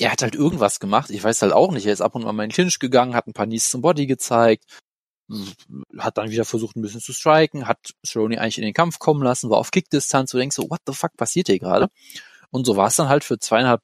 [0.00, 2.34] er hat halt irgendwas gemacht, ich weiß halt auch nicht, er ist ab und an
[2.34, 4.64] mal in den Clinch gegangen, hat ein paar Knees zum Body gezeigt,
[5.98, 9.22] hat dann wieder versucht, ein bisschen zu striken, hat Cerrone eigentlich in den Kampf kommen
[9.22, 11.88] lassen, war auf Kickdistanz, du denkst so, what the fuck passiert hier gerade?
[12.50, 13.82] Und so war es dann halt für zweieinhalb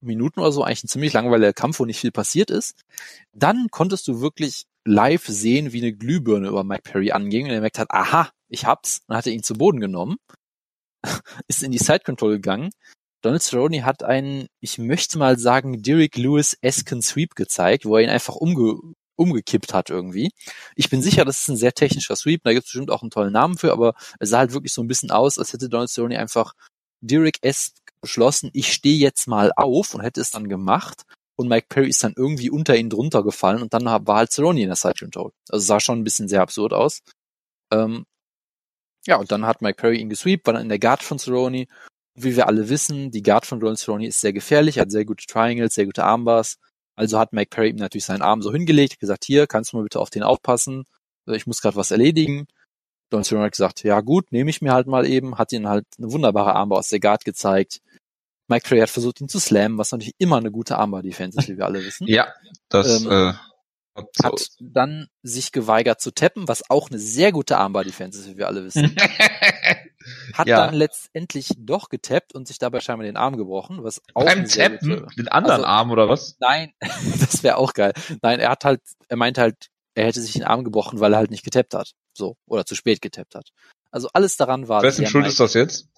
[0.00, 2.80] Minuten oder so eigentlich ein ziemlich langweiliger Kampf, wo nicht viel passiert ist.
[3.32, 7.60] Dann konntest du wirklich live sehen, wie eine Glühbirne über Mike Perry anging und er
[7.60, 9.00] merkt hat, aha, ich hab's.
[9.06, 10.16] Dann hat er ihn zu Boden genommen,
[11.48, 12.70] ist in die Side Control gegangen.
[13.22, 18.10] Donald Cerrone hat einen, ich möchte mal sagen, Derek Lewis-esken Sweep gezeigt, wo er ihn
[18.10, 18.78] einfach umge
[19.16, 20.30] umgekippt hat irgendwie.
[20.76, 23.10] Ich bin sicher, das ist ein sehr technischer Sweep, da gibt es bestimmt auch einen
[23.10, 25.90] tollen Namen für, aber es sah halt wirklich so ein bisschen aus, als hätte Donald
[25.90, 26.54] Cerrone einfach
[27.00, 31.02] Derek S beschlossen, ich stehe jetzt mal auf und hätte es dann gemacht
[31.34, 34.60] und Mike Perry ist dann irgendwie unter ihn drunter gefallen und dann war halt Cerrone
[34.60, 35.32] in der Side Control.
[35.48, 37.00] Also sah schon ein bisschen sehr absurd aus.
[37.72, 38.04] Ähm,
[39.08, 41.66] ja, und dann hat Mike Perry ihn gesweept, war dann in der Guard von Cerrone.
[42.14, 45.24] Wie wir alle wissen, die Guard von Donald Cerrone ist sehr gefährlich, hat sehr gute
[45.26, 46.58] Triangles, sehr gute Armbars.
[46.94, 49.84] Also hat Mike Perry ihm natürlich seinen Arm so hingelegt, gesagt, hier, kannst du mal
[49.84, 50.84] bitte auf den aufpassen,
[51.26, 52.48] ich muss gerade was erledigen.
[53.08, 55.86] Donald Cerrone hat gesagt, ja gut, nehme ich mir halt mal eben, hat ihn halt
[55.96, 57.80] eine wunderbare Armbar aus der Guard gezeigt.
[58.48, 61.56] Mike Trey hat versucht, ihn zu slammen, was natürlich immer eine gute Armbar-Defense ist, wie
[61.56, 62.06] wir alle wissen.
[62.08, 62.28] Ja,
[62.68, 63.32] das Ähm, äh,
[63.98, 68.36] hat Hat dann sich geweigert zu tappen, was auch eine sehr gute Armbar-Defense ist, wie
[68.38, 68.94] wir alle wissen.
[70.32, 70.66] Hat Ja.
[70.66, 75.06] dann letztendlich doch getappt und sich dabei scheinbar den Arm gebrochen, was auch beim Tappen
[75.18, 76.36] den anderen Also- Arm oder was?
[76.40, 77.92] Nein, das wäre auch geil.
[78.22, 81.18] Nein, er hat halt, er meinte halt, er hätte sich den Arm gebrochen, weil er
[81.18, 81.92] halt nicht getappt hat.
[82.16, 82.36] So.
[82.46, 83.50] Oder zu spät getappt hat.
[83.90, 84.82] Also alles daran war.
[84.82, 85.88] Wessen Schuld ist das jetzt?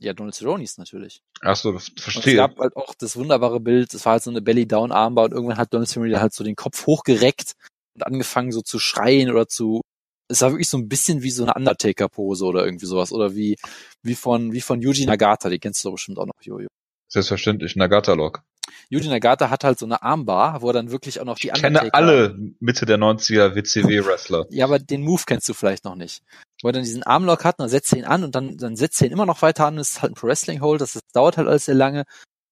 [0.00, 1.22] Ja, Donald Cerrone's natürlich.
[1.40, 2.36] Ach so, Und es verstehe.
[2.36, 5.74] gab halt auch das wunderbare Bild, es war halt so eine Belly-Down-Armbar und irgendwann hat
[5.74, 7.54] Donald Cerrone halt so den Kopf hochgereckt
[7.94, 9.80] und angefangen so zu schreien oder zu,
[10.28, 13.56] es war wirklich so ein bisschen wie so eine Undertaker-Pose oder irgendwie sowas oder wie,
[14.02, 16.68] wie von, wie von Yuji Nagata, die kennst du doch bestimmt auch noch, Jojo.
[17.08, 18.42] Selbstverständlich, Nagata-Log.
[18.90, 21.54] Yuji Nagata hat halt so eine Armbar, wo er dann wirklich auch noch die Ich
[21.54, 24.46] kenne alle Mitte der 90er WCW-Wrestler.
[24.50, 26.22] Ja, aber den Move kennst du vielleicht noch nicht.
[26.62, 28.76] Wo er dann diesen Armlock hat, und dann setzt er ihn an und dann, dann
[28.76, 29.76] setzt er ihn immer noch weiter an.
[29.76, 32.04] Das ist halt ein Pro Wrestling Hold, das, das dauert halt alles sehr lange.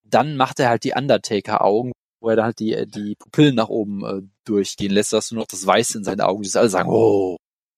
[0.05, 4.05] Dann macht er halt die Undertaker-Augen, wo er dann halt die, die Pupillen nach oben
[4.05, 6.57] äh, durchgehen lässt, dass du noch das Weiße in seinen Augen siehst.
[6.57, 7.37] Alle sagen, oh,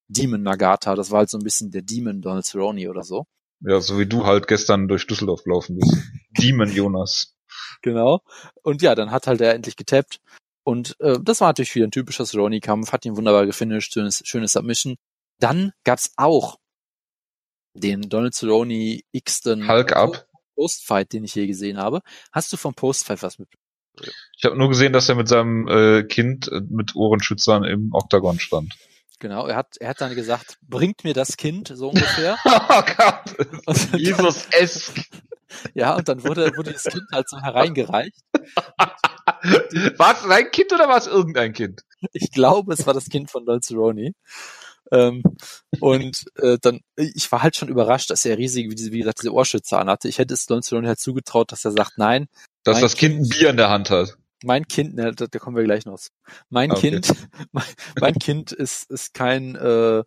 [0.09, 3.25] Demon Nagata, das war halt so ein bisschen der Demon Donald Cerrone oder so.
[3.61, 5.97] Ja, so wie du halt gestern durch Düsseldorf gelaufen bist.
[6.39, 7.35] Demon Jonas.
[7.83, 8.21] Genau.
[8.63, 10.21] Und ja, dann hat halt er endlich getappt.
[10.65, 14.53] Und äh, das war natürlich wieder ein typischer Cerrone-Kampf, hat ihn wunderbar gefinisht, schönes, schönes
[14.53, 14.97] Submission.
[15.39, 16.59] Dann gab's auch
[17.75, 20.27] den Donald Cerrone x-ten Hulk up.
[20.55, 22.01] Postfight, den ich je gesehen habe.
[22.33, 23.49] Hast du vom Postfight was mit?
[24.37, 28.39] Ich habe nur gesehen, dass er mit seinem äh, Kind äh, mit Ohrenschützern im Oktagon
[28.39, 28.75] stand.
[29.21, 32.37] Genau, er hat, er hat dann gesagt, bringt mir das Kind, so ungefähr.
[32.45, 33.37] oh Gott.
[33.67, 35.01] Dann, Jesus-esk.
[35.75, 38.15] ja, und dann wurde, wurde das Kind halt so hereingereicht.
[39.97, 41.83] War es dein Kind oder war es irgendein Kind?
[42.13, 44.13] Ich glaube, es war das Kind von Donald Cerrone.
[44.91, 45.23] Ähm,
[45.81, 49.21] und äh, dann, ich war halt schon überrascht, dass er riesig, wie, diese, wie gesagt,
[49.21, 50.09] diese Ohrschützer anhatte.
[50.09, 52.27] Ich hätte es Cerrone halt zugetraut, dass er sagt, nein,
[52.65, 54.17] Dass das Kind ein Bier in der Hand hat.
[54.43, 56.11] mein Kind, ne, da, da kommen wir gleich noch zu.
[56.49, 56.91] Mein Okay.
[56.91, 57.13] Kind,
[57.53, 57.65] mein,
[58.01, 59.99] mein Kind ist, ist kein äh,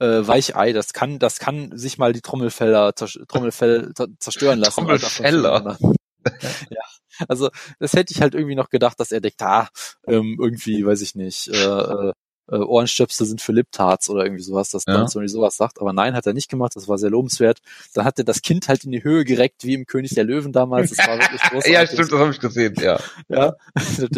[0.00, 4.84] äh, Weichei, das kann, das kann sich mal die Trommelfeller, Trommelfell zer- zerstören lassen.
[4.86, 5.78] Trommelfeller?
[6.70, 6.82] ja,
[7.28, 9.68] also das hätte ich halt irgendwie noch gedacht, dass er denkt, ah,
[10.06, 12.12] ähm, irgendwie, weiß ich nicht, äh,
[12.50, 14.94] äh, Ohrenstöpsel sind für Liptarts oder irgendwie sowas, dass Ja.
[14.94, 15.08] ja.
[15.08, 15.80] Sony sowas sagt.
[15.80, 17.58] Aber nein, hat er nicht gemacht, das war sehr lobenswert.
[17.94, 20.52] Dann hat er das Kind halt in die Höhe gereckt, wie im König der Löwen
[20.52, 20.90] damals.
[20.90, 21.72] Das war wirklich großartig.
[21.72, 22.98] ja, stimmt, das habe ich gesehen, ja.
[23.28, 24.08] Ja, also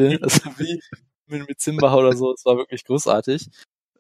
[0.59, 0.81] wie
[1.27, 3.49] mit, mit Simba oder so, es war wirklich großartig.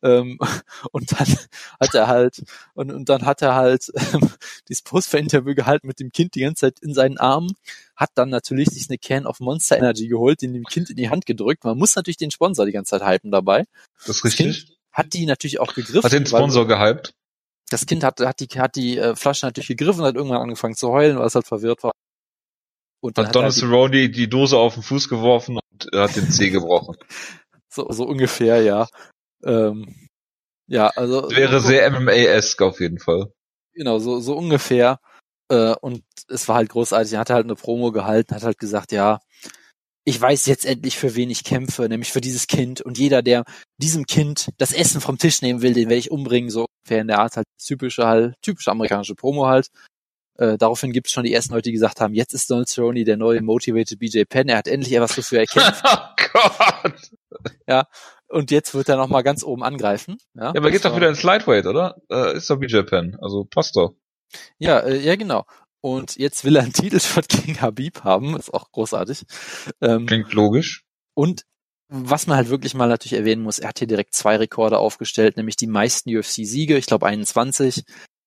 [0.02, 0.38] Ähm,
[0.92, 1.36] und dann
[1.78, 2.42] hat er halt,
[2.74, 4.30] und, und dann hat er halt ähm,
[4.68, 7.52] dieses Postfair-Interview gehalten mit dem Kind die ganze Zeit in seinen Armen,
[7.96, 11.10] hat dann natürlich sich eine Can of Monster Energy geholt, den dem Kind in die
[11.10, 11.64] Hand gedrückt.
[11.64, 13.66] Man muss natürlich den Sponsor die ganze Zeit hypen dabei.
[14.06, 14.78] Das ist Das Kind richtig.
[14.92, 16.02] hat die natürlich auch gegriffen.
[16.02, 17.12] Hat den Sponsor gehypt.
[17.68, 20.74] das Kind hat, hat die, hat die äh, Flasche natürlich gegriffen und hat irgendwann angefangen
[20.74, 21.92] zu heulen, weil es halt verwirrt war.
[23.00, 26.16] Und dann Hat hat Donald die, Cerrone die Dose auf den Fuß geworfen und hat
[26.16, 26.96] den Zeh gebrochen.
[27.68, 28.88] so, so ungefähr, ja.
[29.44, 30.09] Ähm,
[30.66, 31.31] ja, also.
[31.31, 33.33] Wäre so, sehr MMA-esque auf jeden Fall.
[33.72, 34.98] Genau, so, so ungefähr.
[35.50, 37.12] Äh, und es war halt großartig.
[37.12, 39.20] Er hat halt eine Promo gehalten, hat halt gesagt, ja,
[40.05, 42.81] ich weiß jetzt endlich, für wen ich kämpfe, nämlich für dieses Kind.
[42.81, 43.44] Und jeder, der
[43.79, 46.50] diesem Kind das Essen vom Tisch nehmen will, den werde ich umbringen.
[46.50, 49.68] So ungefähr in der Art halt typische halt, typische amerikanische Promo halt.
[50.40, 53.05] Äh, daraufhin gibt es schon die ersten Leute, die gesagt haben, jetzt ist Donald Cerrone
[53.05, 54.48] der neue Motivated BJ Penn.
[54.48, 55.85] Er hat endlich etwas, wofür er kämpft.
[55.87, 55.98] oh
[56.33, 57.11] Gott.
[58.29, 60.16] und jetzt wird er nochmal ganz oben angreifen.
[60.35, 62.00] Ja, Ja, aber er geht doch wieder ins Lightweight, oder?
[62.11, 63.18] Äh, ist doch BJ Penn.
[63.20, 63.94] Also passt doch.
[64.57, 65.44] Ja, äh, ja, genau.
[65.83, 69.24] Und jetzt will er einen Titelshot gegen Habib haben, ist auch großartig.
[69.83, 70.85] Ähm, Klingt logisch.
[71.14, 71.44] und
[71.92, 75.37] was man halt wirklich mal natürlich erwähnen muss, er hat hier direkt zwei Rekorde aufgestellt,
[75.37, 77.83] nämlich die meisten UFC-Siege, ich glaube 21,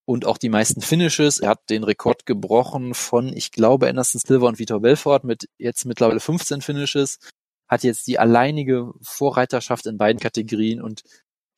[0.06, 1.39] und auch die meisten Finishes.
[1.39, 5.86] Er hat den Rekord gebrochen von, ich glaube, Anderson Silva und Vitor Belfort mit jetzt
[5.86, 7.20] mittlerweile 15 Finishes,
[7.68, 11.04] hat jetzt die alleinige Vorreiterschaft in beiden Kategorien und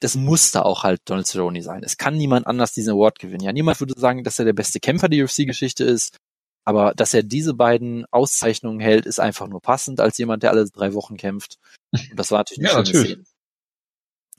[0.02, 1.82] das musste auch halt Donald Cerrone sein.
[1.84, 3.44] Es kann niemand anders diesen Award gewinnen.
[3.44, 6.18] Ja, niemand würde sagen, dass er der beste Kämpfer der UFC-Geschichte ist,
[6.66, 10.66] aber dass er diese beiden Auszeichnungen hält, ist einfach nur passend als jemand, der alle
[10.70, 11.58] drei Wochen kämpft.
[11.94, 13.12] Und das war natürlich eine Ja, schöne natürlich.
[13.14, 13.35] Szene.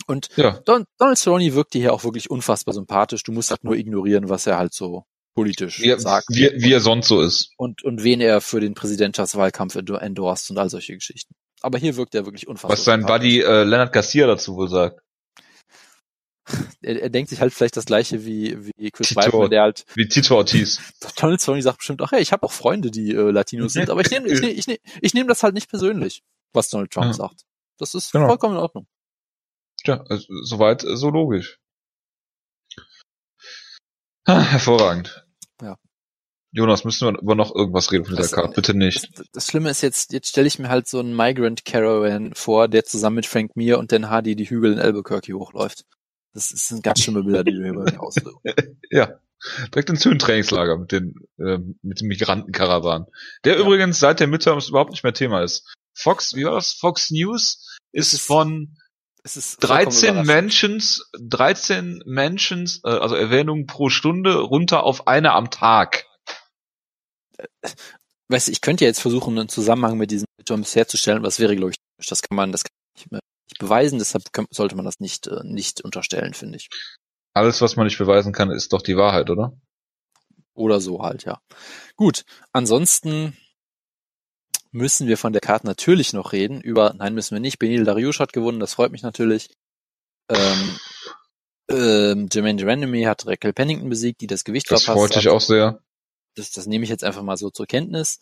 [0.06, 0.60] Und Ja.
[0.64, 3.22] Don Donald Cerrone wirkte hier auch wirklich unfassbar sympathisch.
[3.24, 5.04] Du musst halt nur ignorieren, was er halt so
[5.34, 6.26] politisch Wie, sagt.
[6.30, 7.50] wie, wie er sonst so ist.
[7.58, 11.34] und, und wen er für den Präsidentschaftswahlkampf endo- endorst und all solche Geschichten.
[11.60, 12.70] Aber hier wirkt er wirklich unfassbar.
[12.72, 13.04] Was sein.
[13.04, 15.00] Buddy äh, Leonard Garcia dazu wohl sagt.
[16.80, 19.48] Er, er denkt sich halt vielleicht das gleiche wie, wie Chris Tito.
[19.48, 20.80] Der halt Wie Tito Ortiz.
[21.20, 24.00] Donald Cerrone sagt bestimmt, ach hey, ich habe auch Freunde, die äh, Latinos sind, aber
[24.02, 27.06] ich nehme ich nehm, ich nehm, ich nehm das halt nicht persönlich, was Donald Trump
[27.08, 27.12] Ja.
[27.14, 27.42] sagt.
[27.78, 28.28] Das ist Genau.
[28.28, 28.86] vollkommen in Ordnung.
[29.86, 31.58] Tja, also, soweit äh, so logisch.
[34.24, 35.24] Ah, hervorragend.
[35.62, 35.76] Ja.
[36.52, 38.54] Jonas, müssen wir über noch irgendwas reden von dieser Das- Karte?
[38.54, 39.16] Bitte nicht.
[39.18, 42.66] Das, das Schlimme ist jetzt, jetzt stelle ich mir halt so einen Migrant Caravan vor,
[42.68, 45.84] der zusammen mit Frank Mir und Dan Hardy die Hügel in Albuquerque hochläuft.
[46.34, 48.40] Das ist ein ganz schlimme Bilder, die du hier bei mir ausdrückst.
[48.90, 49.20] Ja.
[49.72, 53.06] Direkt ins Höhentrainingslager mit den, ähm, mit dem Migrantenkarawan.
[53.44, 53.60] Der Ja.
[53.60, 55.72] übrigens seit der Midterms überhaupt nicht mehr Thema ist.
[55.94, 56.72] Fox, wie war das?
[56.72, 58.76] Fox News ist, ist von
[59.26, 60.26] Es ist vollkommen 13 überraschend.
[60.28, 66.06] Mentions, 13 Mentions, äh, also Erwähnungen pro Stunde runter auf eine am Tag.
[68.28, 71.40] Weißt du, ich könnte ja jetzt versuchen, einen Zusammenhang mit diesen Midterms herzustellen, aber das
[71.40, 74.76] wäre, glaube ich, das kann man, das kann man nicht, mehr- nicht beweisen, deshalb sollte
[74.76, 76.68] man das nicht, äh, nicht unterstellen, finde ich.
[77.34, 79.52] Alles, was man nicht beweisen kann, ist doch die Wahrheit, oder?
[80.54, 81.40] Oder so halt, ja.
[81.96, 83.36] Gut, ansonsten
[84.76, 86.60] müssen wir von der Karte natürlich noch reden.
[86.60, 87.58] Über, nein, müssen wir nicht.
[87.58, 89.48] Benil Dariush hat gewonnen, das freut mich natürlich.
[90.28, 90.78] Ähm,
[91.70, 95.40] ähm, Jermaine Durandamy hat Raquel Pennington besiegt, die das Gewicht Das verpasst freut dich auch
[95.40, 95.80] sehr.
[96.36, 98.20] Das, das nehme ich jetzt einfach mal so zur Kenntnis.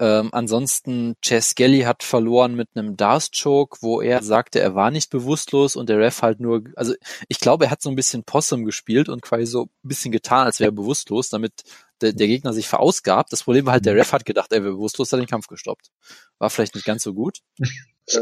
[0.00, 5.08] Ähm, ansonsten, Chess Gelly hat verloren mit einem Darce-Choke, wo er sagte, er war nicht
[5.10, 6.94] bewusstlos und der Ref halt nur, also
[7.28, 10.46] ich glaube, er hat so ein bisschen Possum gespielt und quasi so ein bisschen getan,
[10.46, 11.62] als wäre er bewusstlos, damit
[12.00, 13.32] der, der Gegner sich verausgabt.
[13.32, 15.90] Das Problem war halt, der Ref hat gedacht, er wäre bewusstlos, hat den Kampf gestoppt.
[16.38, 17.38] War vielleicht nicht ganz so gut.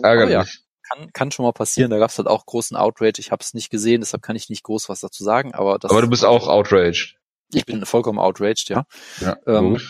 [0.02, 0.32] Ärgerlich.
[0.32, 0.44] ja.
[0.88, 1.90] Kann, kann schon mal passieren.
[1.90, 3.18] Da gab es halt auch großen Outrage.
[3.18, 5.54] Ich habe es nicht gesehen, deshalb kann ich nicht groß was dazu sagen.
[5.54, 7.16] Aber, das Aber du bist auch outraged.
[7.54, 8.84] Ich bin vollkommen outraged, ja.
[9.20, 9.80] Ja, Ähm.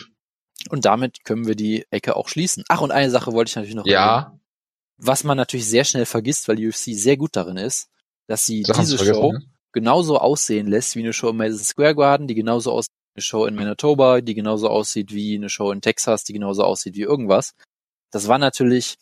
[0.69, 2.63] Und damit können wir die Ecke auch schließen.
[2.69, 3.95] Ach, und eine Sache wollte ich natürlich noch erwähnen.
[3.95, 4.39] ja,
[4.97, 7.89] Was man natürlich sehr schnell vergisst, weil die UFC sehr gut darin ist,
[8.27, 9.41] dass sie Sachen diese Show ne?
[9.73, 13.45] genauso aussehen lässt wie eine Show im Madison Square Garden, die genauso aussieht eine Show
[13.45, 17.53] in Manitoba, die genauso aussieht wie eine Show in Texas, die genauso aussieht wie irgendwas.
[18.11, 18.97] Das war natürlich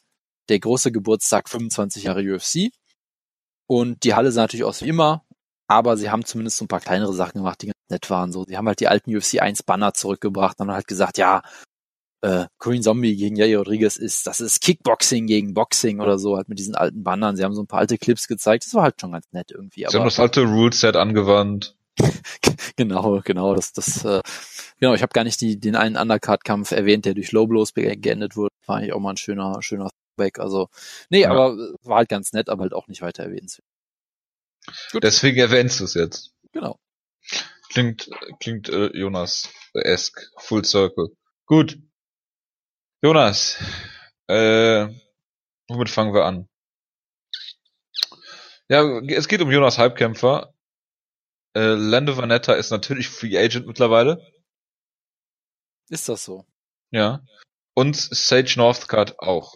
[0.50, 2.72] der große Geburtstag 25 Jahre UFC.
[3.68, 5.24] Und die Halle sah natürlich aus wie immer,
[5.68, 8.34] aber sie haben zumindest so ein paar kleinere Sachen gemacht, die ganz nett waren.
[8.34, 11.42] So, sie haben halt die alten UFC 1 Banner zurückgebracht und haben halt gesagt, ja,
[12.22, 16.50] äh, Korean Zombie gegen Yair Rodriguez ist, das ist Kickboxing gegen Boxing oder so, halt
[16.50, 17.36] mit diesen alten Bannern.
[17.36, 18.66] Sie haben so ein paar alte Clips gezeigt.
[18.66, 19.86] Das war halt schon ganz nett irgendwie.
[19.88, 21.76] Sie haben das alte Rule-Set angewandt.
[22.78, 24.22] genau, genau, das, das, äh,
[24.80, 27.98] genau, ich habe gar nicht die, den einen Undercard-Kampf erwähnt, der durch Low Blows be-
[27.98, 28.50] geendet wurde.
[28.66, 30.40] War eigentlich auch mal ein schöner, schöner Back.
[30.40, 30.70] Also,
[31.10, 31.32] nee, Ja.
[31.32, 33.66] aber äh, war halt ganz nett, aber halt auch nicht weiter erwähnenswert.
[34.92, 35.04] Gut.
[35.04, 36.32] Deswegen erwähnst du es jetzt.
[36.52, 36.78] Genau.
[37.70, 40.30] Klingt, klingt äh, Jonas-esque.
[40.38, 41.16] Full Circle.
[41.46, 41.80] Gut.
[43.02, 43.58] Jonas,
[44.28, 44.88] äh,
[45.68, 46.48] womit fangen wir an?
[48.70, 50.51] Ja, es geht um Jonas Halbkämpfer.
[51.56, 54.26] Äh, Lando Vanetta ist natürlich Free Agent mittlerweile.
[55.90, 56.46] Ist das so?
[56.92, 57.22] Ja.
[57.74, 59.56] Und Sage Northcutt auch.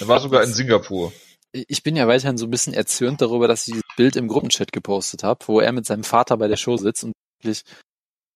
[0.00, 1.12] Er war sogar in Singapur.
[1.52, 4.70] Ich bin ja weiterhin so ein bisschen erzürnt darüber, dass ich dieses Bild im Gruppenchat
[4.70, 7.62] gepostet habe, wo er mit seinem Vater bei der Show sitzt und wirklich,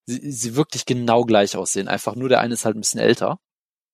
[0.07, 1.89] sie, sie wirklich genau gleich aussehen.
[1.89, 3.39] Einfach nur der eine ist halt ein bisschen älter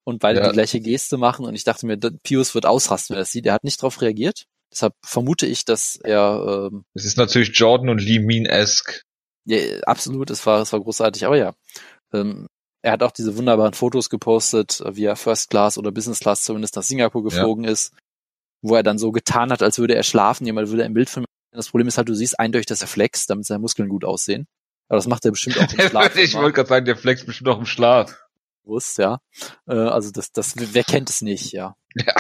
[0.05, 0.47] und beide Ja.
[0.49, 3.47] die gleiche Geste machen und ich dachte mir, Pius wird ausrasten, wenn er das sieht.
[3.47, 4.45] Er hat nicht darauf reagiert.
[4.73, 9.03] Deshalb vermute ich, dass er ähm, Es ist natürlich Jordan und Lee Mean-esque.
[9.45, 11.55] Ja, absolut, es war, es war großartig, aber ja.
[12.13, 12.47] Ähm,
[12.83, 16.77] er hat auch diese wunderbaren Fotos gepostet, wie er First Class oder Business Class zumindest
[16.77, 17.93] nach Singapur geflogen ist,
[18.63, 21.23] wo er dann so getan hat, als würde er schlafen, jemand würde ein Bild von
[21.23, 21.27] ihm.
[21.51, 24.47] Das Problem ist halt, du siehst eindeutig, dass er flext, damit seine Muskeln gut aussehen.
[24.89, 26.17] Aber das macht er bestimmt auch im Schlaf.
[26.17, 28.17] ich wollte gerade sagen, der flex bestimmt auch im Schlaf.
[28.63, 29.19] bewusst, ja.
[29.67, 31.75] Äh, also das, das, wer kennt es nicht, ja.
[31.95, 32.15] Ja.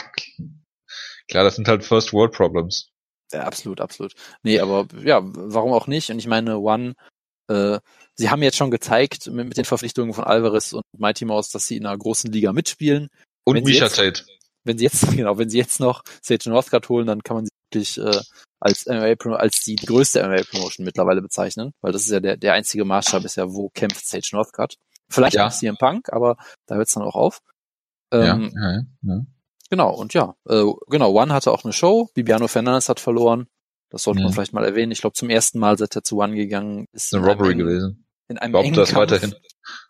[1.29, 2.91] Klar, das sind halt First World Problems.
[3.33, 4.15] Ja, absolut, absolut.
[4.43, 6.11] Nee, aber ja, warum auch nicht?
[6.11, 6.95] Und ich meine, One,
[7.51, 7.79] äh,
[8.15, 11.67] sie haben jetzt schon gezeigt mit, mit den Verpflichtungen von Alvarez und Mighty Mouse, dass
[11.67, 13.09] sie in einer großen Liga mitspielen.
[13.45, 14.25] Und Wenn Misha jetzt- Tate.
[14.65, 17.51] Wenn sie jetzt, genau, wenn sie jetzt noch Sage Northcutt holen, dann kann man sie
[17.71, 18.21] wirklich äh,
[18.61, 22.55] als MMA als die, größte MMA Promotion mittlerweile bezeichnen, weil das ist ja der, der
[22.55, 24.75] einzige Maßstab ist ja, wo kämpft Sage Northcutt.
[25.11, 25.47] Vielleicht Ja.
[25.47, 27.39] auch CM Punk, aber da hört es dann auch auf.
[28.13, 29.21] Ähm, ja, ja, ja.
[29.71, 33.49] Genau, und ja, äh, genau, One hatte auch eine Show, Bibiano Fernandes hat verloren.
[33.91, 34.35] Das sollte man Mhm.
[34.35, 34.93] vielleicht mal erwähnen.
[34.93, 37.13] Ich glaube, zum ersten Mal, seit er zu One gegangen ist.
[37.15, 38.07] Eine in einem Robbery engen- gewesen.
[38.29, 39.35] In einem Glaubt das Kampf, weiterhin.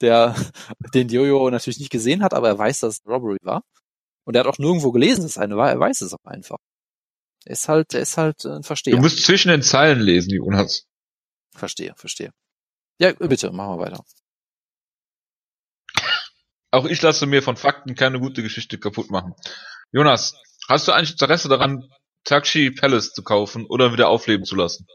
[0.00, 0.34] Der,
[0.94, 3.62] den Jojo natürlich nicht gesehen hat, aber er weiß, dass es eine Robbery war.
[4.24, 5.70] Und er hat auch nirgendwo gelesen, dass es eine war.
[5.70, 6.58] Er weiß es aber einfach.
[7.44, 8.94] Er ist halt, er ist halt äh, ein Versteher.
[8.96, 10.84] Du musst zwischen den Zeilen lesen, Jonas.
[11.54, 12.30] Verstehe, verstehe.
[13.00, 14.04] Ja, bitte, machen wir weiter.
[16.70, 19.34] Auch ich lasse mir von Fakten keine gute Geschichte kaputt machen.
[19.90, 20.34] Jonas,
[20.68, 21.90] hast du eigentlich Interesse daran,
[22.24, 24.86] Taxi Palace zu kaufen oder wieder aufleben zu lassen?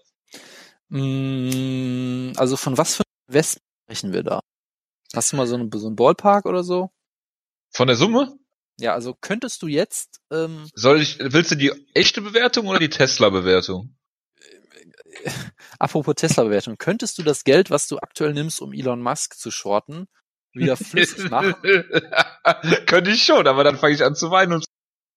[0.90, 4.42] Mm, also von was für Invest sprechen wir da?
[5.16, 6.92] Hast du mal so, eine, so einen Ballpark oder so?
[7.72, 8.38] Von der Summe?
[8.80, 12.90] Ja, also könntest du jetzt, ähm, Soll ich, willst du die echte Bewertung oder die
[12.90, 13.96] Tesla-Bewertung?
[15.80, 20.08] apropos Tesla-Bewertung, könntest du das Geld, was du aktuell nimmst, um Elon Musk zu shorten,
[20.54, 21.56] wieder flüssig machen.
[22.86, 24.66] Könnte ich schon, aber dann fange ich an zu weinen und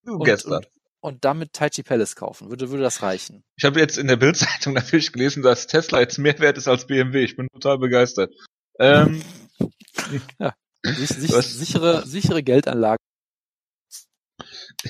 [0.04, 0.64] du und, gestern.
[0.64, 0.68] Und,
[1.00, 2.50] und damit Taichi Palace kaufen.
[2.50, 3.44] Würde, würde das reichen?
[3.56, 6.86] Ich habe jetzt in der Bildzeitung natürlich gelesen, dass Tesla jetzt mehr wert ist als
[6.86, 7.24] BMW.
[7.24, 8.32] Ich bin total begeistert.
[8.78, 9.22] Ähm,
[10.84, 11.52] Sich, sich, Was?
[11.52, 12.98] sichere, sichere Geldanlage.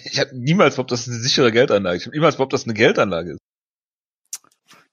[0.04, 1.96] ich habe niemals behauptet, das ist eine sichere Geldanlage.
[1.96, 3.40] Ich habe niemals behauptet, dass das eine Geldanlage ist.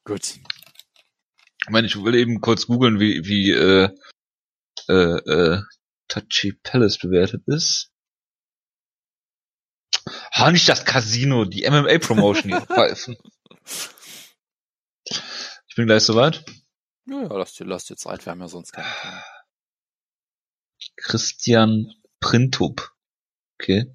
[0.06, 0.22] Gut.
[0.26, 3.90] Ich meine, ich will eben kurz googeln, wie, wie äh,
[4.90, 5.62] äh, äh,
[6.08, 7.92] Tachi Palace bewertet ist.
[10.32, 13.18] Ah, nicht das Casino, die MMA-Promotion hier pfeifen.
[15.06, 16.44] Ich bin gleich soweit.
[17.06, 18.26] Ja, ja, lass dir, lass dir Zeit.
[18.26, 18.88] Wir haben ja sonst keine.
[20.98, 22.92] Christian Printup.
[23.60, 23.94] Okay.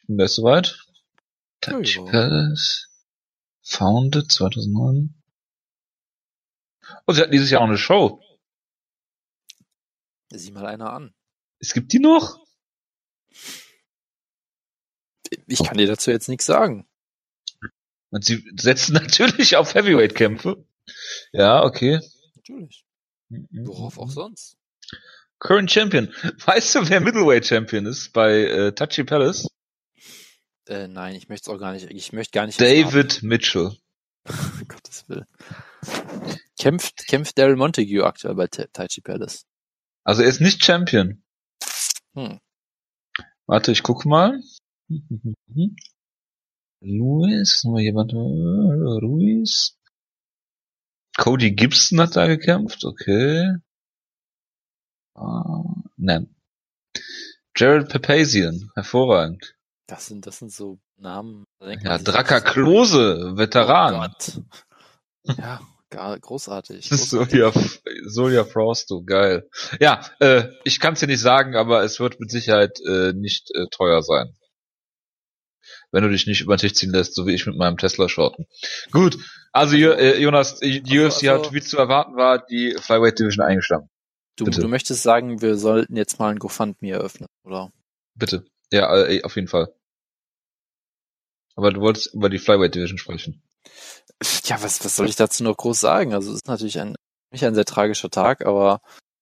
[0.00, 0.78] Ich bin gleich soweit.
[1.64, 2.02] Ja, ja.
[2.04, 2.88] Palace.
[3.62, 5.14] Founded 2009.
[7.06, 8.20] Oh, sie hatten dieses Jahr auch eine Show.
[10.30, 11.14] Sieh mal einer an.
[11.58, 12.44] Es gibt die noch?
[15.46, 16.86] Ich kann dir dazu jetzt nichts sagen.
[18.10, 20.64] Und sie setzen natürlich auf Heavyweight-Kämpfe.
[21.32, 22.00] Ja, okay.
[22.36, 22.84] Natürlich.
[23.28, 24.56] Worauf auch sonst.
[25.38, 26.12] Current Champion.
[26.44, 29.48] Weißt du, wer Middleweight Champion ist bei äh, Touchy Palace?
[30.66, 31.90] Äh, nein, ich möchte es auch gar nicht.
[31.90, 32.60] Ich möchte gar nicht.
[32.60, 33.76] David Mitchell.
[34.68, 35.26] Gottes Willen.
[36.58, 39.44] Kämpft, kämpft Daryl Montague aktuell bei Ta- Taichi Palace.
[40.04, 41.22] Also er ist nicht Champion.
[42.14, 42.38] Hm.
[43.46, 44.40] Warte, ich guck mal.
[46.80, 48.12] Luis, haben wir jemand?
[48.12, 49.78] Ruiz.
[51.16, 53.54] Cody Gibson hat da gekämpft, okay.
[55.14, 55.62] Ah,
[55.96, 56.34] nein.
[57.56, 59.54] Jared Papazian, hervorragend.
[59.86, 61.44] Das sind, das sind so Namen.
[61.60, 62.06] Ja, ist-
[62.44, 63.94] Klose, Oh Veteran.
[63.94, 64.40] Gott.
[65.38, 65.60] Ja,
[65.94, 66.88] gar, großartig.
[66.90, 67.30] Großartig.
[67.40, 67.52] Solia,
[68.04, 69.48] Solia Frosto, geil.
[69.80, 73.50] Ja, äh, ich kann es dir nicht sagen, aber es wird mit Sicherheit äh, nicht
[73.54, 74.34] äh, teuer sein.
[75.90, 78.08] Wenn du dich nicht über den Tisch ziehen lässt, so wie ich mit meinem Tesla
[78.08, 78.46] shorten.
[78.90, 79.16] Gut,
[79.52, 83.44] also äh, Jonas, die Also- UFC also- hat, wie zu erwarten war, die Flyweight Division
[83.44, 83.88] eingestampft.
[84.36, 84.60] Du, bitte.
[84.60, 87.70] du möchtest sagen, wir sollten jetzt mal ein GoFundMe eröffnen, oder?
[88.16, 88.44] Bitte.
[88.72, 89.72] Ja, äh, auf jeden Fall.
[91.54, 93.44] Aber du wolltest über die Flyweight Division sprechen.
[94.44, 96.14] Ja, was, was soll ich dazu noch groß sagen?
[96.14, 96.94] Also es ist natürlich ein,
[97.30, 98.80] nicht ein sehr tragischer Tag, aber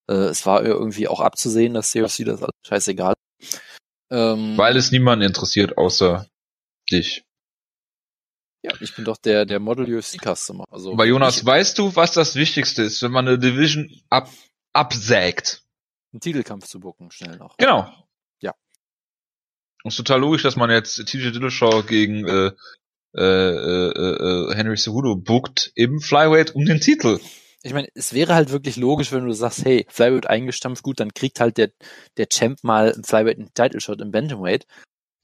[0.08, 3.14] äh, es war irgendwie auch abzusehen, dass CFC das alles scheißegal.
[4.10, 6.26] Ähm, Weil es niemanden interessiert, außer
[6.90, 7.24] dich.
[8.62, 10.64] ja, ich bin doch der, der Model UFC Customer.
[10.70, 14.28] Also Aber Jonas, ich, weißt du, was das Wichtigste ist, wenn man eine Division ab,
[14.72, 15.62] absägt?
[16.12, 17.56] einen Titelkampf zu bucken, schnell noch.
[17.56, 17.90] Genau.
[18.40, 18.54] Ja.
[19.82, 22.52] Und ist total logisch, dass man jetzt TJ Dillashaw gegen äh,
[23.16, 27.20] äh, äh, äh, Henry Cejudo bookt im Flyweight um den Titel.
[27.62, 31.14] Ich meine, es wäre halt wirklich logisch, wenn du sagst, hey, Flyweight eingestampft, gut, dann
[31.14, 31.70] kriegt halt der,
[32.16, 34.66] der Champ mal im Flyweight einen Title Shot im Bantamweight.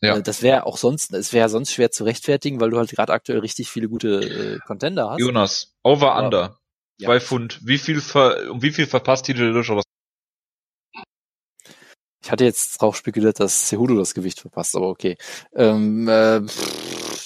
[0.01, 0.17] Ja.
[0.19, 3.13] Äh, Das wäre auch sonst, es wäre sonst schwer zu rechtfertigen, weil du halt gerade
[3.13, 5.21] aktuell richtig viele gute äh, Contender hast.
[5.21, 6.59] Jonas, over Aber- under.
[7.01, 7.07] Ja.
[7.07, 7.61] Zwei Pfund.
[7.65, 9.85] Wie viel ver, um wie viel verpasst TJ Dillashaw was?
[12.25, 15.17] Ich hatte jetzt drauf spekuliert, dass Cejudo das Gewicht verpasst, aber okay.
[15.55, 17.18] Ähm, äh, pff,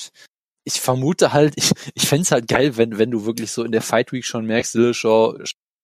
[0.65, 3.83] ich vermute halt, ich, ich fänd's halt geil, wenn, wenn du wirklich so in der
[3.83, 5.37] Fight Week schon merkst, Dillashaw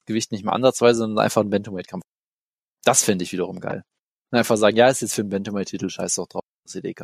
[0.06, 2.02] Gewicht nicht mehr ansatzweise, sondern einfach ein Bantamweight-Kampf.
[2.84, 3.82] Das fände ich wiederum geil.
[4.30, 6.94] Und einfach sagen, ja, ist jetzt für einen Bantamweight-Titel, scheiß doch drauf, das sieht eh.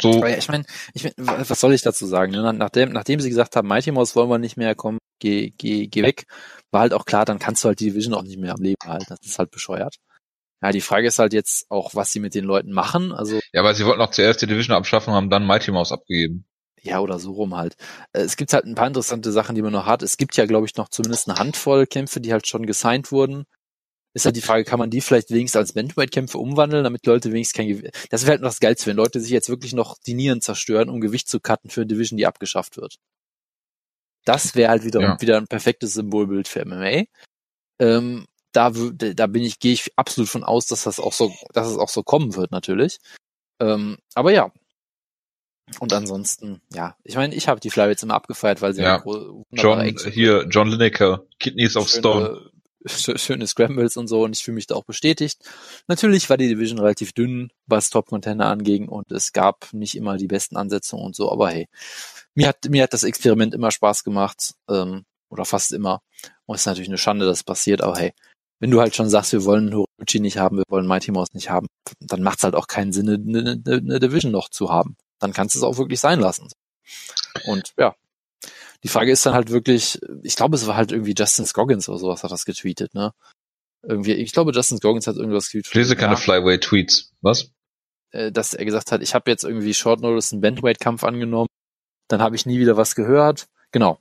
[0.00, 0.64] So, Aber ja, ich meine,
[0.94, 2.32] ich mein, wa- was soll ich dazu sagen?
[2.32, 2.52] ne?
[2.54, 6.02] Nachdem, nachdem sie gesagt haben, Mighty Mouse wollen wir nicht mehr, komm, geh, geh, geh
[6.02, 6.24] weg,
[6.70, 8.78] war halt auch klar, dann kannst du halt die Division auch nicht mehr am Leben
[8.86, 9.04] halten.
[9.08, 9.96] Das ist halt bescheuert.
[10.62, 13.12] Ja, die Frage ist halt jetzt auch, was sie mit den Leuten machen.
[13.12, 15.92] Also, ja, aber sie wollten auch zuerst die Division abschaffen und haben dann Mighty Mouse
[15.92, 16.44] abgegeben.
[16.82, 17.76] ja, oder so rum halt.
[18.12, 20.02] Äh, Es gibt halt ein paar interessante Sachen, die man noch hat.
[20.02, 23.44] Es gibt ja, glaube ich, noch zumindest eine Handvoll Kämpfe, die halt schon gesigned wurden.
[24.12, 27.56] Ist halt die Frage, kann man die vielleicht wenigstens als Bantamweight-Kämpfe umwandeln, damit Leute wenigstens
[27.56, 28.08] kein Gewicht...
[28.10, 30.88] Das wäre halt noch das Geilste, wenn Leute sich jetzt wirklich noch die Nieren zerstören,
[30.88, 32.96] um Gewicht zu cutten für eine Division, die abgeschafft wird.
[34.24, 35.20] Das wäre halt wiederum Ja.
[35.20, 37.04] wieder ein perfektes Symbolbild für MMA.
[37.78, 41.68] Ähm, da, da bin ich, gehe ich absolut von aus, dass das auch so, dass
[41.68, 42.98] es auch so kommen wird, natürlich.
[43.60, 44.50] Ähm, aber ja.
[45.78, 49.04] Und ansonsten, ja, ich meine, ich habe die Flyweights immer abgefeiert, weil sie Ja.
[49.52, 52.50] John, Action- hier, John Lineker, Kidneys of Stone.
[52.86, 55.38] schöne, schöne Scrambles und so und ich fühle mich da auch bestätigt.
[55.86, 60.16] Natürlich war die Division relativ dünn, was Top Contender anging und es gab nicht immer
[60.16, 61.68] die besten Ansetzungen und so, aber hey,
[62.34, 66.02] mir hat mir hat das Experiment immer Spaß gemacht ähm, oder fast immer
[66.46, 68.12] und es ist natürlich eine Schande, dass es passiert, aber hey,
[68.60, 71.50] wenn du halt schon sagst, wir wollen Horoguchi nicht haben, wir wollen Mighty Mouse nicht
[71.50, 71.66] haben,
[71.98, 74.96] dann macht es halt auch keinen Sinn, eine, eine, eine Division noch zu haben.
[75.18, 76.48] Dann kannst du es auch wirklich sein lassen.
[77.46, 77.94] Und ja,
[78.82, 81.98] Die Frage ist dann halt wirklich, ich glaube, es war halt irgendwie Justin Scoggins oder
[81.98, 83.12] sowas hat das getweetet, ne?
[83.82, 85.68] Irgendwie, ich glaube, Justin Scoggins hat irgendwas getweetet.
[85.70, 87.12] Ich lese keine ja, Flyweight-Tweets.
[87.20, 87.50] Was?
[88.10, 91.48] Äh, dass er gesagt hat, ich habe jetzt irgendwie Short Notice einen Bandweight-Kampf angenommen,
[92.08, 93.48] dann habe ich nie wieder was gehört.
[93.72, 94.00] Genau.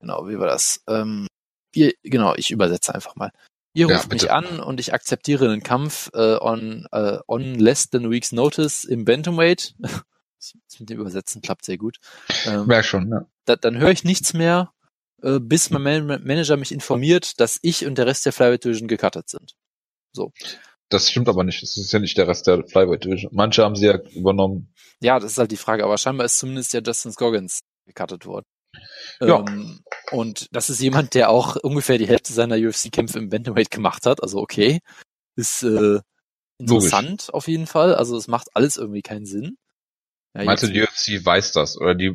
[0.00, 0.82] Genau, wie war das?
[0.86, 1.26] Ähm,
[1.74, 3.32] ihr, genau, ich übersetze einfach mal.
[3.78, 7.88] Ihr ruft ja, mich an und ich akzeptiere den Kampf äh, on, äh, on less
[7.88, 9.76] than a week's notice im Bantamweight.
[9.78, 11.98] das mit dem Übersetzen klappt sehr gut.
[12.44, 13.26] Ähm, ja, schon, ja.
[13.44, 14.72] Da, dann höre ich nichts mehr,
[15.22, 18.88] äh, bis mein Man Manager mich informiert, dass ich und der Rest der Flyweight Division
[18.88, 19.54] gecuttet sind.
[20.12, 20.32] So.
[20.88, 21.62] Das stimmt aber nicht.
[21.62, 23.30] Das ist ja nicht der Rest der Flyweight Division.
[23.32, 24.74] Manche haben sie ja übernommen.
[25.00, 25.84] Ja, das ist halt die Frage.
[25.84, 28.46] Aber scheinbar ist zumindest ja Justin Scoggins gecuttet worden.
[29.20, 29.40] Ja.
[29.40, 34.06] Ähm, und das ist jemand, der auch ungefähr die Hälfte seiner UFC-Kämpfe im Bantamweight gemacht
[34.06, 34.22] hat.
[34.22, 34.80] Also okay,
[35.36, 36.00] ist äh,
[36.58, 37.30] interessant Logisch.
[37.30, 37.94] auf jeden Fall.
[37.94, 39.56] Also es macht alles irgendwie keinen Sinn.
[40.34, 42.12] Ja, Meinst du, die UFC weiß das oder die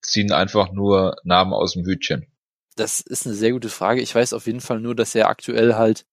[0.00, 2.26] ziehen einfach nur Namen aus dem Hütchen?
[2.76, 4.00] Das ist eine sehr gute Frage.
[4.00, 6.04] Ich weiß auf jeden Fall nur, dass er aktuell halt,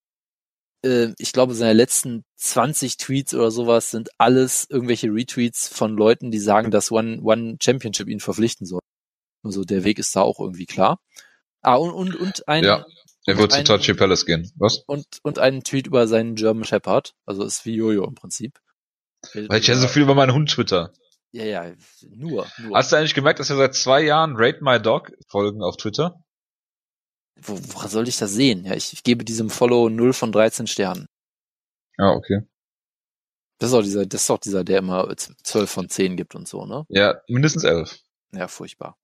[0.84, 6.32] äh, ich glaube, seine letzten 20 Tweets oder sowas sind alles irgendwelche Retweets von Leuten,
[6.32, 8.82] die sagen, dass One, One Championship ihn verpflichten soll.
[9.44, 11.00] Also der Weg ist da auch irgendwie klar.
[11.62, 12.64] Ah, und, und, und ein.
[12.64, 12.86] Ja,
[13.26, 14.52] er wird zu Touchy Palace gehen.
[14.56, 14.80] Was?
[14.88, 17.14] Und, und einen Tweet über seinen German Shepherd.
[17.26, 18.60] Also ist wie Jojo im Prinzip.
[19.34, 20.94] Weil ich ja so viel über meinen Hund twitter.
[21.32, 21.76] Ja, ja,
[22.10, 22.76] nur, nur.
[22.76, 26.24] Hast du eigentlich gemerkt, dass er seit zwei Jahren Rate My Dog folgen auf Twitter?
[27.36, 28.66] Wo, woran soll ich das sehen?
[28.66, 31.08] Ja, ich, ich gebe diesem Follow 0 von 13 Sternen.
[31.98, 32.42] Ah, okay.
[33.60, 36.48] Das ist auch dieser, das ist auch dieser, der immer 12 von 10 gibt und
[36.48, 36.86] so, ne?
[36.90, 38.00] Ja, mindestens 11.
[38.32, 38.98] Ja, furchtbar.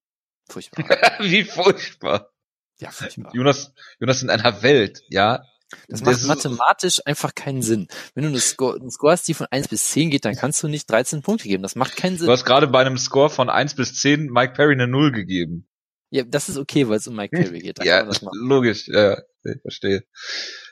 [0.47, 0.85] Furchtbar.
[1.19, 2.31] Wie furchtbar.
[2.77, 3.33] Ja, furchtbar.
[3.33, 5.43] Jonas, Jonas in einer Welt, ja.
[5.87, 7.87] Das, das macht mathematisch einfach keinen Sinn.
[8.13, 10.61] Wenn du eine Score, eine Score hast, die von 1 bis 10 geht, dann kannst
[10.61, 11.63] du nicht 13 Punkte geben.
[11.63, 12.27] Das macht keinen Sinn.
[12.27, 15.67] Du hast gerade bei einem Score von 1 bis 10 Mike Perry eine 0 gegeben.
[16.11, 17.79] Ja, das ist okay, weil es um Mike Perry geht.
[17.83, 20.03] ja, logisch, ja, ich verstehe.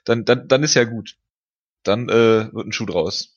[0.05, 1.17] Dann, dann, dann ist ja gut.
[1.83, 3.32] Dann äh, wird ein Schuh draus.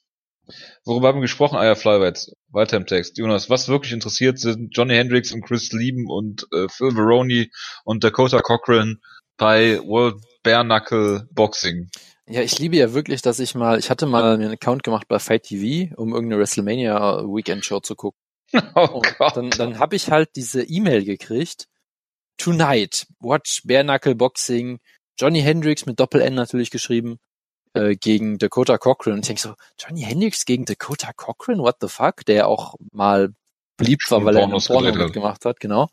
[0.84, 1.56] Worüber haben wir gesprochen?
[1.56, 2.32] Ah ja, Flyweights.
[2.50, 3.18] Weiter im Text.
[3.18, 7.50] Jonas, was wirklich interessiert sind Johnny Hendricks und Chris Lieben und äh, Phil Veroni
[7.84, 8.98] und Dakota Cochran
[9.36, 11.90] bei World Bare Knuckle Boxing.
[12.28, 15.18] Ja, ich liebe ja wirklich, dass ich mal, ich hatte mal einen Account gemacht bei
[15.18, 18.20] Fight TV, um irgendeine WrestleMania Weekend Show zu gucken.
[18.74, 19.36] Oh und Gott.
[19.36, 21.66] Dann, dann habe ich halt diese E-Mail gekriegt.
[22.38, 24.78] Tonight, watch Bare Knuckle Boxing.
[25.18, 27.18] Johnny Hendricks mit Doppel-N natürlich geschrieben
[27.76, 29.14] äh, gegen Dakota Cochran.
[29.14, 32.24] Und ich denke so, Johnny Hendricks gegen Dakota Cochran, what the fuck?
[32.26, 33.34] Der auch mal
[33.76, 35.90] beliebt war, weil er einen Porno mitgemacht hat, genau.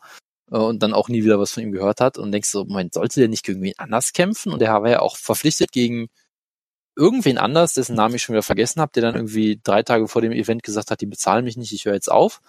[0.50, 2.18] Äh, und dann auch nie wieder was von ihm gehört hat.
[2.18, 4.52] Und denkst so, Moment, sollte der nicht gegen wen anders kämpfen?
[4.52, 6.08] Und der war ja auch verpflichtet gegen
[6.96, 10.22] irgendwen anders, dessen Namen ich schon wieder vergessen habe, der dann irgendwie drei Tage vor
[10.22, 12.40] dem Event gesagt hat, die bezahlen mich nicht, ich höre jetzt auf.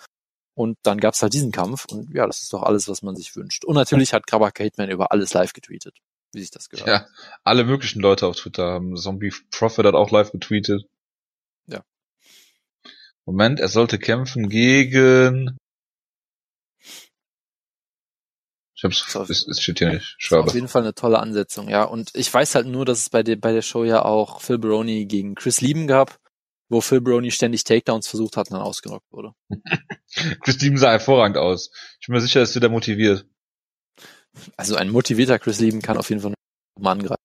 [0.53, 3.35] Und dann gab's halt diesen Kampf und ja, das ist doch alles, was man sich
[3.35, 3.65] wünscht.
[3.65, 5.95] Und natürlich hat Grabber Cateman über alles live getweetet
[6.35, 6.87] wie sich das gehört.
[6.87, 7.07] Ja,
[7.43, 8.95] alle möglichen Leute auf Twitter haben.
[8.95, 10.83] Zombie Prophet hat auch live getweetet.
[11.67, 11.83] Ja.
[13.25, 15.57] Moment, er sollte kämpfen gegen.
[18.77, 20.15] Ich hab's, auf, es, es steht hier nicht.
[20.17, 20.43] Schade.
[20.43, 21.83] Auf jeden Fall eine tolle Ansetzung, ja.
[21.83, 24.57] Und ich weiß halt nur, dass es bei der, bei der Show ja auch Phil
[24.57, 26.19] Baroni gegen Chris Lieben gab,
[26.67, 29.31] wo Phil Baroni ständig Takedowns versucht hat und dann ausgerockt wurde.
[30.43, 31.71] Chris Lieben sah hervorragend aus.
[32.01, 33.25] Ich bin mir sicher, dass er motiviert.
[34.57, 36.33] Also ein motivierter Chris Lieben kann auf jeden Fall
[36.79, 37.21] mal angreifen.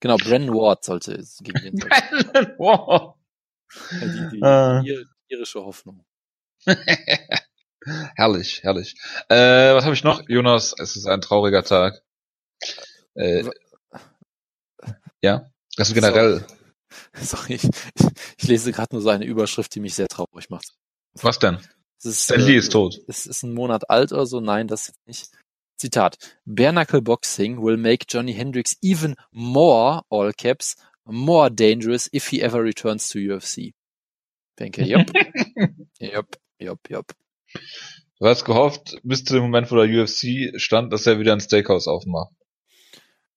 [0.00, 1.74] Genau, Brennan Ward sollte gegen den.
[1.76, 3.16] Brennan Ward!
[3.90, 4.82] Ja, die, die, uh.
[4.82, 6.04] die irische Hoffnung.
[8.16, 8.94] herrlich, herrlich.
[9.28, 10.28] Äh, was habe ich noch?
[10.28, 12.02] Jonas, es ist ein trauriger Tag.
[13.14, 13.44] Äh,
[15.22, 16.44] ja, das ist generell.
[17.14, 17.68] Sorry, ich,
[18.36, 20.74] ich lese gerade nur so eine Überschrift, die mich sehr traurig macht.
[21.14, 21.58] Was denn?
[21.98, 23.00] Es ist, Stan Lee äh, ist tot.
[23.08, 24.40] Es ist ein Monat alt oder so.
[24.40, 25.30] Nein, das nicht.
[25.78, 32.42] Zitat: "Bare-knuckle boxing will make Johnny Hendricks even more (all caps) more dangerous if he
[32.42, 33.74] ever returns to UFC."
[34.58, 35.10] Denke, jupp.
[36.00, 37.14] jupp, jupp, jupp.
[38.20, 41.40] Du hast gehofft, bis zu dem Moment, wo der UFC stand, dass er wieder ein
[41.40, 42.32] Steakhouse aufmacht.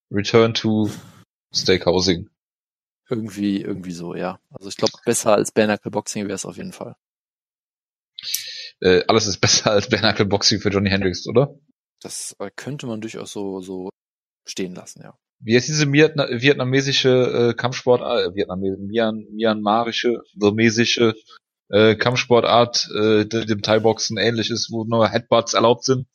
[0.10, 0.90] Return to
[1.54, 2.30] Steakhousing.
[3.10, 4.40] Irgendwie, irgendwie so, ja.
[4.50, 6.96] Also ich glaube, besser als Bare Boxing wäre es auf jeden Fall.
[8.80, 11.54] Äh, alles ist besser als Bare Boxing für Johnny Hendricks, oder?
[12.02, 13.90] Das äh, könnte man durchaus so, so
[14.48, 15.16] stehen lassen, ja.
[15.44, 21.16] Wie ist diese Vietna vietnamesische äh, Kampfsportart, äh, Vietnam Myan Myanmarische, burmesische
[21.70, 26.08] äh, Kampfsportart, äh, dem Thai-Boxen ähnlich ist, wo nur Headbutts erlaubt sind?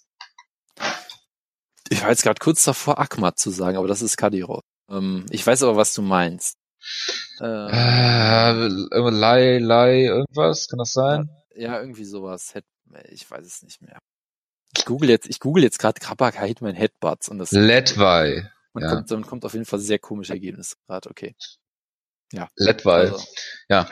[1.88, 4.60] Ich war jetzt gerade kurz davor, Akmat zu sagen, aber das ist Kadyrov.
[4.88, 6.56] Ähm, ich weiß aber, was du meinst.
[7.40, 11.30] Äh, äh, Lai, Lai, irgendwas, kann das sein?
[11.54, 12.54] Ja, irgendwie sowas.
[13.08, 13.98] Ich weiß es nicht mehr.
[14.76, 18.46] Ich google jetzt, ich google jetzt gerade Krabak Heidman Headbutts und das Letvay.
[18.72, 18.94] man ja.
[18.94, 21.10] kommt, dann kommt auf jeden Fall sehr komische Ergebnisse gerade.
[21.10, 21.34] Okay.
[22.32, 22.48] Ja.
[22.56, 23.10] Letvay.
[23.10, 23.24] Also,
[23.68, 23.88] Ja.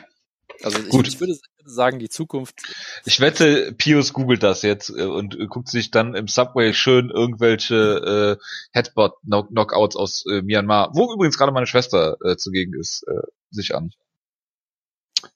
[0.63, 1.09] also ich, Gut.
[1.09, 2.61] ich würde sagen, die Zukunft.
[3.05, 7.11] Ich wette, Pius googelt das jetzt äh, und äh, guckt sich dann im Subway schön
[7.11, 13.27] irgendwelche äh, Headbutt-Knockouts aus äh, Myanmar, wo übrigens gerade meine Schwester äh, zugegen ist, äh,
[13.51, 13.93] sich an.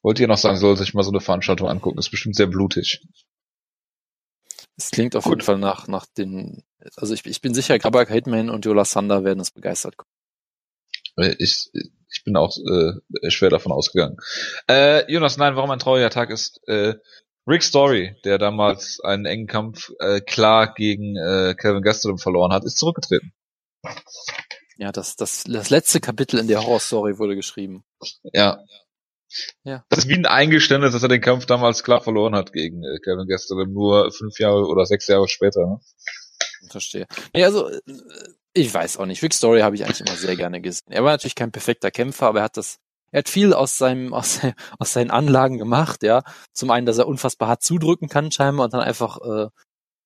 [0.03, 1.99] Wollt ihr noch sagen, soll sich mal so eine Veranstaltung angucken?
[1.99, 3.03] Ist bestimmt sehr blutig.
[4.79, 5.33] Es klingt auf Gut.
[5.33, 6.63] jeden Fall nach, nach den,
[6.97, 9.97] also ich, ich bin sicher, Krabak Heidman und Jola Sander werden es begeistert.
[11.17, 11.71] Äh, Ich,
[12.11, 14.17] ich bin auch äh, schwer davon ausgegangen.
[14.69, 16.95] Äh, Jonas, nein, warum ein trauriger Tag ist, äh,
[17.47, 22.65] Rick Story, der damals einen engen Kampf äh, klar gegen äh, Kevin Gastelum verloren hat,
[22.65, 23.33] ist zurückgetreten.
[24.77, 27.85] Ja, das, das, das letzte Kapitel in der Horror-Story wurde geschrieben.
[28.33, 28.63] Ja.
[29.65, 29.85] Ja.
[29.89, 32.99] Das ist wie ein Eingeständnis, dass er den Kampf damals klar verloren hat gegen äh,
[33.05, 35.67] Kevin Gastelum, nur fünf Jahre oder sechs Jahre später.
[35.67, 35.81] Ne?
[36.71, 37.07] Verstehe.
[37.35, 37.81] Nee, also, äh,
[38.55, 39.23] ich weiß auch nicht.
[39.23, 40.91] Rick Story habe ich eigentlich immer sehr gerne gesehen.
[40.91, 42.79] Er war natürlich kein perfekter Kämpfer, aber er hat das,
[43.13, 44.41] er hat viel aus seinem, aus,
[44.79, 46.23] aus seinen Anlagen gemacht, ja.
[46.53, 49.49] Zum einen, dass er unfassbar hart zudrücken kann, scheinbar, und dann einfach, äh,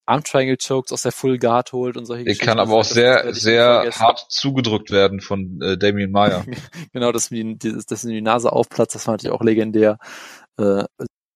[0.06, 3.32] Arm Triangle Chokes aus der Full Guard holt und solche Er kann aber auch sehr,
[3.34, 6.44] sehr hart zugedrückt werden von äh, Damien Meyer.
[6.92, 9.98] Genau, dass ihm die, dass ihm die Nase aufplatzt, das war natürlich auch legendär.
[10.58, 10.84] Äh,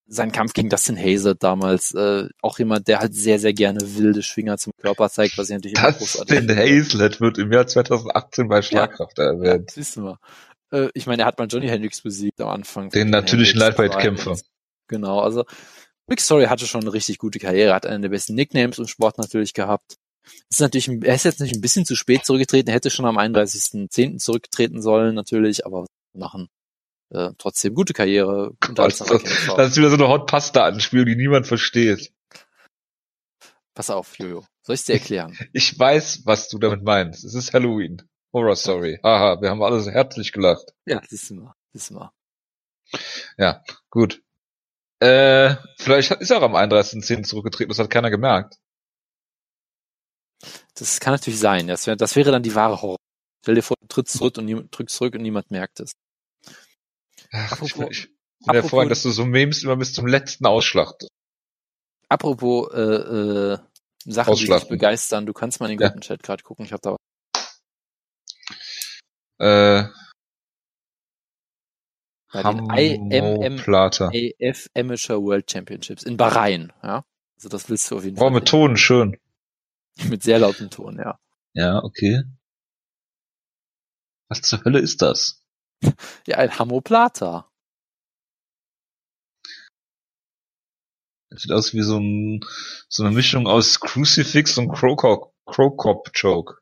[0.09, 4.23] sein Kampf gegen Dustin Hazard damals, äh, auch jemand, der halt sehr, sehr gerne wilde
[4.23, 6.57] Schwinger zum Körper zeigt, was ich natürlich immer großartig Dustin.
[6.57, 9.71] Hazlett wird im Jahr 2018 bei Schlagkraft Ja, erwähnt.
[9.73, 10.19] siehst du mal.
[10.71, 12.91] Äh, ich meine, er hat mal Johnny Hendricks besiegt am Anfang.
[12.91, 14.37] Den natürlichen Lightweight-Kämpfer.
[14.89, 15.45] Genau, also
[16.11, 19.18] Rick Story hatte schon eine richtig gute Karriere, hat einen der besten Nicknames im Sport
[19.18, 19.96] natürlich gehabt.
[20.50, 23.18] Ist natürlich, er ist jetzt nicht ein bisschen zu spät zurückgetreten, er hätte schon am
[23.18, 24.18] 31.10.
[24.18, 26.48] zurücktreten sollen, natürlich, aber machen.
[27.11, 29.57] Äh, trotzdem gute Karriere, das- Kämpfer.
[29.57, 32.12] Das ist wieder so eine Hot Pasta Anspielung, die niemand versteht.
[33.74, 34.44] Pass auf, Jojo.
[34.62, 35.36] Soll ich dir erklären?
[35.52, 37.24] Ich weiß, was du damit meinst.
[37.24, 38.02] Es ist Halloween.
[38.32, 38.98] Horror Story.
[39.04, 40.72] Haha, wir haben alle so herzlich gelacht.
[40.86, 42.11] ja, siehst du mal, siehst du mal.
[43.90, 44.22] Gut.
[45.01, 47.24] Äh, vielleicht ist er auch am 31.10.
[47.24, 48.57] zurückgetreten, das hat keiner gemerkt.
[50.74, 51.66] Das kann natürlich sein.
[51.66, 52.97] Das wäre, das wäre dann die wahre Horror.
[53.42, 55.92] Stell dir vor, du trittst zurück und, drückst zurück und niemand merkt es.
[57.32, 60.07] Ach, ich Apropos- bin, ich bin apropos- hervorragend, dass du so Memes immer bis zum
[60.07, 61.11] letzten ausschlachtest.
[62.09, 63.59] Apropos äh, äh,
[64.05, 65.88] Sachen, die dich begeistern, du kannst mal in den Ja.
[65.88, 66.64] Gruppenchat gerade gucken.
[66.64, 66.97] Ich habe da
[69.38, 69.88] Äh,
[72.43, 74.11] bei den IMM Plata.
[74.12, 76.72] AF Amateur World Championships in Bahrain.
[76.82, 77.05] Ja,
[77.37, 78.30] also das willst du auf jeden Oh, Fall.
[78.32, 79.18] mit Ton, schön.
[80.09, 81.18] mit sehr lautem Ton, ja.
[81.55, 82.22] Ja, okay.
[84.28, 85.43] Was zur Hölle ist das?
[86.26, 87.49] Ja, ein Hamoplata.
[91.30, 92.41] Das sieht aus wie so, ein,
[92.89, 96.59] so eine Mischung aus Crucifix und Crocop, Crocop Choke.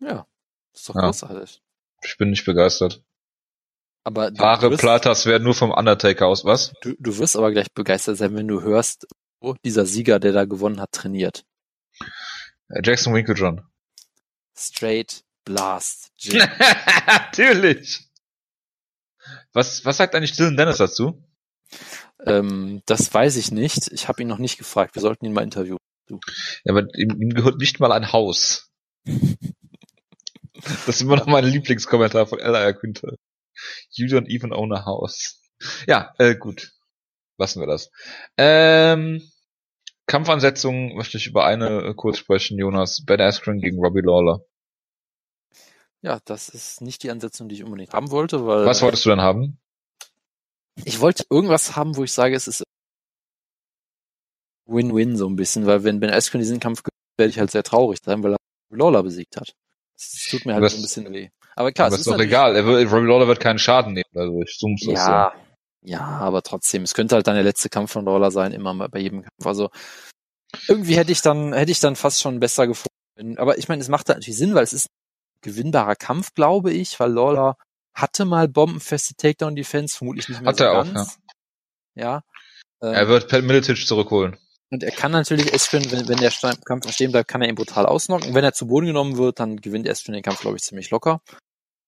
[0.00, 0.26] Ja,
[0.72, 1.02] ist doch Ja.
[1.02, 1.62] großartig.
[2.02, 3.02] Ich bin nicht begeistert.
[4.04, 6.72] Aber du, Wahre wirst, Platas werden nur vom Undertaker aus, was?
[6.82, 9.06] du, du wirst aber gleich begeistert sein, wenn du hörst,
[9.40, 11.44] wo dieser Sieger, der da gewonnen hat, trainiert.
[12.68, 13.62] Äh, Jackson Winklejohn.
[14.56, 16.12] Straight Blast.
[16.18, 16.42] Jim.
[17.06, 18.08] Natürlich.
[19.52, 21.22] Was, was sagt eigentlich Dylan Dennis dazu?
[22.26, 23.90] ähm, das weiß ich nicht.
[23.92, 24.94] Ich habe ihn noch nicht gefragt.
[24.94, 25.78] Wir sollten ihn mal interviewen.
[26.08, 26.16] Ja,
[26.68, 28.70] aber ihm, ihm gehört nicht mal ein Haus.
[30.86, 33.16] Das ist immer noch mein Lieblingskommentar von Ella Quinter.
[33.90, 35.40] You don't even own a house.
[35.86, 36.72] Ja, äh, gut.
[37.38, 37.90] Lassen wir das.
[38.36, 39.22] Ähm,
[40.06, 43.04] Kampfansetzung möchte ich über eine äh, kurz sprechen, Jonas.
[43.06, 44.40] Ben Askren gegen Robbie Lawler.
[46.02, 49.10] Ja, das ist nicht die Ansetzung, die ich unbedingt haben wollte, weil Was wolltest du
[49.10, 49.58] denn haben?
[50.84, 52.64] ich wollte irgendwas haben, wo ich sage, es ist
[54.66, 57.62] Win-Win so ein bisschen, weil wenn Ben Askren diesen Kampf gewinnt, werde ich halt sehr
[57.62, 58.38] traurig sein, weil er
[58.70, 59.54] Lawler besiegt hat.
[59.94, 61.30] Das tut mir halt Aber so ein bisschen weh.
[61.56, 62.56] Aber klar, Aber es ist doch egal.
[62.56, 64.56] Er wird, Robbie Lawler wird keinen Schaden nehmen dadurch.
[64.58, 65.12] So muss das sein.
[65.12, 65.32] Ja,
[65.82, 68.88] ja, aber trotzdem, es könnte halt dann der letzte Kampf von Lawler sein, immer mal
[68.88, 69.46] bei jedem Kampf.
[69.46, 69.70] Also
[70.68, 73.38] irgendwie hätte ich dann, hätte ich dann fast schon besser gefunden.
[73.38, 76.72] Aber ich meine, es macht halt natürlich Sinn, weil es ist ein gewinnbarer Kampf, glaube
[76.72, 77.56] ich, weil Lawler
[77.94, 81.18] hatte mal bombenfeste Takedown-Defense, vermutlich nicht mehr Hat so er auch, ganz.
[81.94, 82.22] Ja.
[82.82, 84.36] Ähm, Er wird Pat Miletic zurückholen.
[84.74, 86.32] Und er kann natürlich Askren, wenn, wenn der
[86.64, 88.28] Kampf stehen bleibt, kann er ihn brutal ausnocken.
[88.28, 90.90] Und wenn er zu Boden genommen wird, dann gewinnt Askren den Kampf, glaube ich, ziemlich
[90.90, 91.22] locker.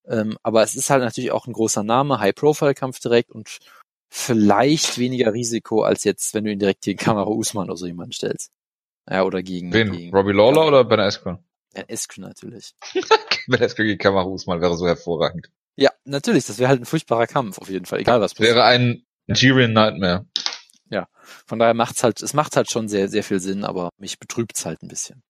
[0.09, 3.59] Ähm, aber es ist halt natürlich auch ein großer Name, High-Profile-Kampf direkt und
[4.09, 8.13] vielleicht weniger Risiko als jetzt, wenn du ihn direkt gegen Kamara Usman oder so jemanden
[8.13, 8.53] stellst.
[9.11, 9.93] Ja, oder gegen, Wen?
[9.93, 11.39] gegen Robbie Lawler oder Ben Askren?
[11.77, 12.75] ja, Askren natürlich.
[13.49, 15.51] Ben Askren gegen Kamarus mal wäre so hervorragend.
[15.77, 18.55] Ja, natürlich, das wäre halt ein furchtbarer Kampf, auf jeden Fall, egal was passiert.
[18.55, 20.27] Wäre ein Nigerian Nightmare.
[20.91, 21.09] Ja,
[21.47, 24.65] von daher macht's halt, es macht halt schon sehr, sehr viel Sinn, aber mich betrübt's
[24.65, 25.23] halt ein bisschen.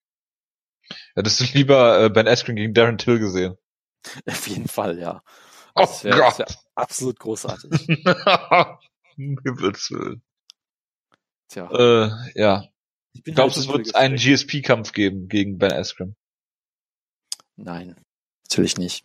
[1.15, 3.57] Hättest du lieber äh, Ben Askren gegen Darren Till gesehen?
[4.27, 5.21] Auf jeden Fall, ja.
[5.75, 6.57] Oh Das wär Gott.
[6.75, 7.87] absolut großartig.
[9.19, 10.21] Um Himmels Willen.
[11.49, 12.65] Tja, Äh, ja.
[13.13, 14.15] ich bin Glaubst du, halt es wird einen.
[14.17, 16.15] GSP-Kampf geben gegen Ben Askren?
[17.55, 17.95] Nein,
[18.43, 19.03] natürlich nicht.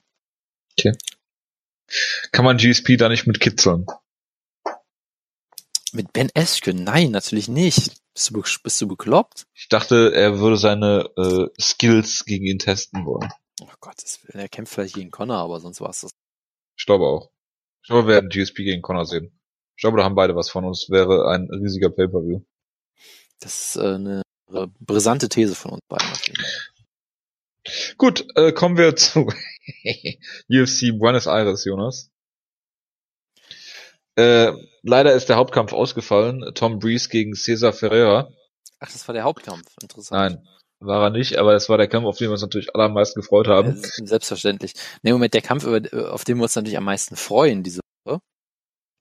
[2.32, 3.86] Kann man GSP da nicht mit kitzeln?
[5.92, 6.84] Mit Ben Askren?
[6.84, 8.00] Nein, natürlich nicht.
[8.14, 9.46] Bist du, bist du bekloppt?
[9.54, 13.30] Ich dachte, er würde seine äh, Skills gegen ihn testen wollen.
[13.60, 16.10] Oh Willen, er kämpft vielleicht gegen Connor, aber sonst war's das.
[16.76, 17.30] Ich glaube auch.
[17.82, 19.38] Ich glaube, wir werden GSP gegen Connor sehen.
[19.76, 20.88] Ich glaube, da haben beide was von uns.
[20.88, 22.42] Wäre ein riesiger Pay-Per-View.
[23.40, 24.22] Das ist äh, eine
[24.80, 26.08] brisante These von uns beiden.
[27.96, 29.26] Gut, äh, kommen wir zu
[30.48, 32.11] UFC Buenos Aires, Jonas.
[34.16, 34.52] Äh,
[34.82, 36.44] leider ist der Hauptkampf ausgefallen.
[36.54, 38.28] Tom Breeze gegen Cesar Ferreira.
[38.80, 39.66] Ach, das war der Hauptkampf.
[39.80, 40.34] Interessant.
[40.36, 40.48] Nein,
[40.80, 42.94] war er nicht, aber es war der Kampf, auf den wir uns natürlich alle am
[42.94, 43.80] meisten gefreut haben.
[43.80, 44.74] das selbstverständlich.
[45.02, 48.20] Nee, Moment, der Kampf, auf den wir uns natürlich am meisten freuen diese Woche,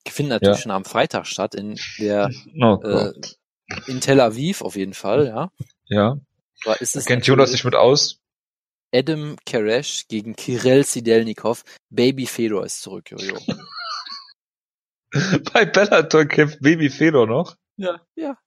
[0.07, 0.61] findet natürlich Ja.
[0.61, 2.29] schon am Freitag statt, in der
[2.61, 3.11] Oh äh,
[3.87, 5.49] in Tel Aviv auf jeden Fall, ja.
[5.87, 6.17] Ja.
[6.65, 8.19] Aber ist es Kennt Jonas sich mit aus?
[8.93, 11.63] Adam Karesh gegen Kirel Sidelnikov.
[11.89, 13.37] Baby Fedor ist zurück, Jojo.
[15.53, 17.55] Bei Bellator kämpft Baby Fedor noch.
[17.77, 18.37] Ja, ja.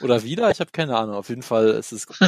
[0.00, 0.50] Oder wieder?
[0.50, 1.14] Ich habe keine Ahnung.
[1.14, 2.06] Auf jeden Fall ist es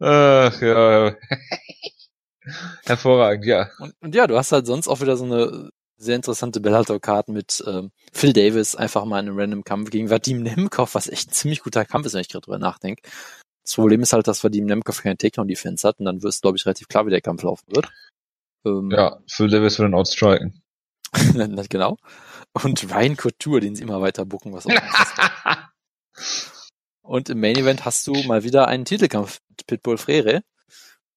[0.00, 1.16] Ach ja.
[2.84, 3.68] Hervorragend, ja.
[3.78, 7.62] Und, und ja, du hast halt sonst auch wieder so eine sehr interessante Bellator-Card mit
[7.66, 11.32] ähm, Phil Davis einfach mal in einem random Kampf gegen Vadim Nemkov, was echt ein
[11.32, 13.02] ziemlich guter Kampf ist, wenn ich gerade drüber nachdenke.
[13.62, 16.56] Das Problem ist halt, dass Vadim Nemkov keine Takedown-Defense hat und dann wird es, glaube
[16.56, 17.90] ich, relativ klar, wie der Kampf laufen wird.
[18.64, 20.59] Ähm, Ja, Phil Davis will den outstriken.
[21.34, 21.96] na, genau.
[22.52, 24.82] Und Ryan Couture, den sie immer weiter bucken, was auch immer.
[27.02, 30.42] Und im Main Event hast du mal wieder einen Titelkampf mit Pitbull Frere.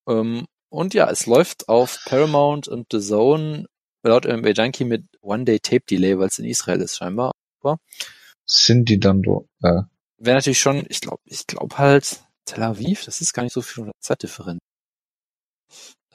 [0.07, 3.67] Ähm, und ja, es läuft auf Paramount und The Zone
[4.01, 7.33] laut MMA Junkie mit One-Day-Tape-Delay, weil es in Israel ist scheinbar.
[8.45, 9.47] Sind die dann do?
[9.61, 9.87] Ja.
[10.17, 13.61] Wäre natürlich schon, ich glaube, ich glaube halt Tel Aviv, das ist gar nicht so
[13.61, 14.59] viel Zeitdifferenz.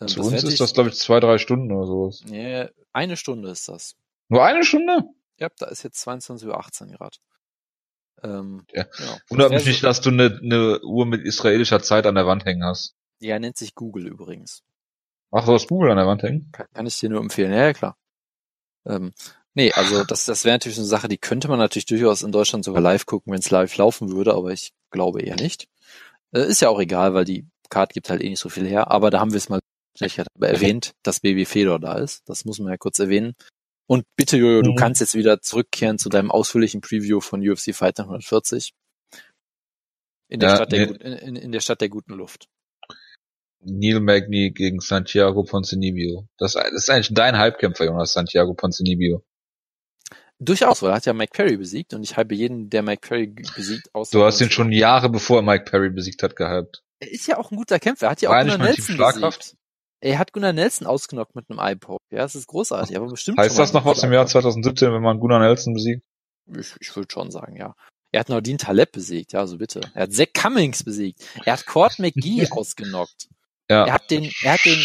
[0.00, 2.22] Ähm, Zu uns ist das, glaube ich, zwei, drei Stunden oder sowas.
[2.26, 3.96] Nee, eine Stunde ist das.
[4.28, 5.02] Nur eine Stunde?
[5.38, 7.16] Ja, da ist jetzt 22.18 Uhr gerade.
[8.22, 8.84] Ähm, Ja.
[8.84, 9.16] genau.
[9.28, 12.64] Wundert mich nicht, dass du eine ne Uhr mit israelischer Zeit an der Wand hängen
[12.64, 12.94] hast.
[13.20, 14.62] Ja, nennt sich Google übrigens.
[15.30, 16.48] Ach, du hast Google an der Wand hängen?
[16.52, 17.52] Kann, kann ich dir nur empfehlen.
[17.52, 17.96] Ja, ja klar.
[18.86, 19.12] Ähm,
[19.54, 22.32] nee, also das, das wäre natürlich so eine Sache, die könnte man natürlich durchaus in
[22.32, 25.68] Deutschland sogar live gucken, wenn es live laufen würde, aber ich glaube eher nicht.
[26.32, 28.90] Äh, ist ja auch egal, weil die Card gibt halt eh nicht so viel her.
[28.90, 29.60] Aber da haben wir es mal
[30.06, 32.22] ich hatte aber erwähnt, dass Baby Fedor da ist.
[32.28, 33.34] Das muss man ja kurz erwähnen.
[33.86, 34.76] Und bitte, Jojo, du Mhm.
[34.76, 38.72] kannst jetzt wieder zurückkehren zu deinem ausführlichen Preview von UFC Fight 140.
[40.30, 41.18] In der, Ja, Stadt der, nee.
[41.20, 42.48] in, in, der Stadt der guten Luft.
[43.60, 46.28] Neil Magny gegen Santiago Ponzinibbio.
[46.38, 49.24] Das, das ist eigentlich dein Halbkämpfer, Jonas, Santiago Ponzinibbio.
[50.38, 53.26] Durchaus, weil er hat ja Mike Perry besiegt und ich halte jeden, der Mike Perry
[53.56, 54.10] besiegt, aus.
[54.10, 56.82] Du hast ihn schon Jahre bevor er Mike Perry besiegt hat, gehypt.
[57.00, 58.06] Er ist ja auch ein guter Kämpfer.
[58.06, 59.38] Er hat ja auch Nelson Schlagkraft?
[59.40, 59.57] besiegt.
[60.00, 62.04] Er hat Gunnar Nelson ausgenockt mit einem Eye-Poke.
[62.10, 62.96] Ja, das ist großartig.
[62.96, 66.02] Aber bestimmt Heißt das noch was im Jahr 2017, wenn man Gunnar Nelson besiegt?
[66.56, 67.74] Ich, ich würde schon sagen, ja.
[68.12, 69.80] Er hat Nordin Taleb besiegt, ja, so bitte.
[69.94, 71.22] Er hat Zach Cummings besiegt.
[71.44, 73.28] Er hat Cord McGee ausgenockt.
[73.68, 73.86] Ja.
[73.86, 74.82] Er hat den, er hat den,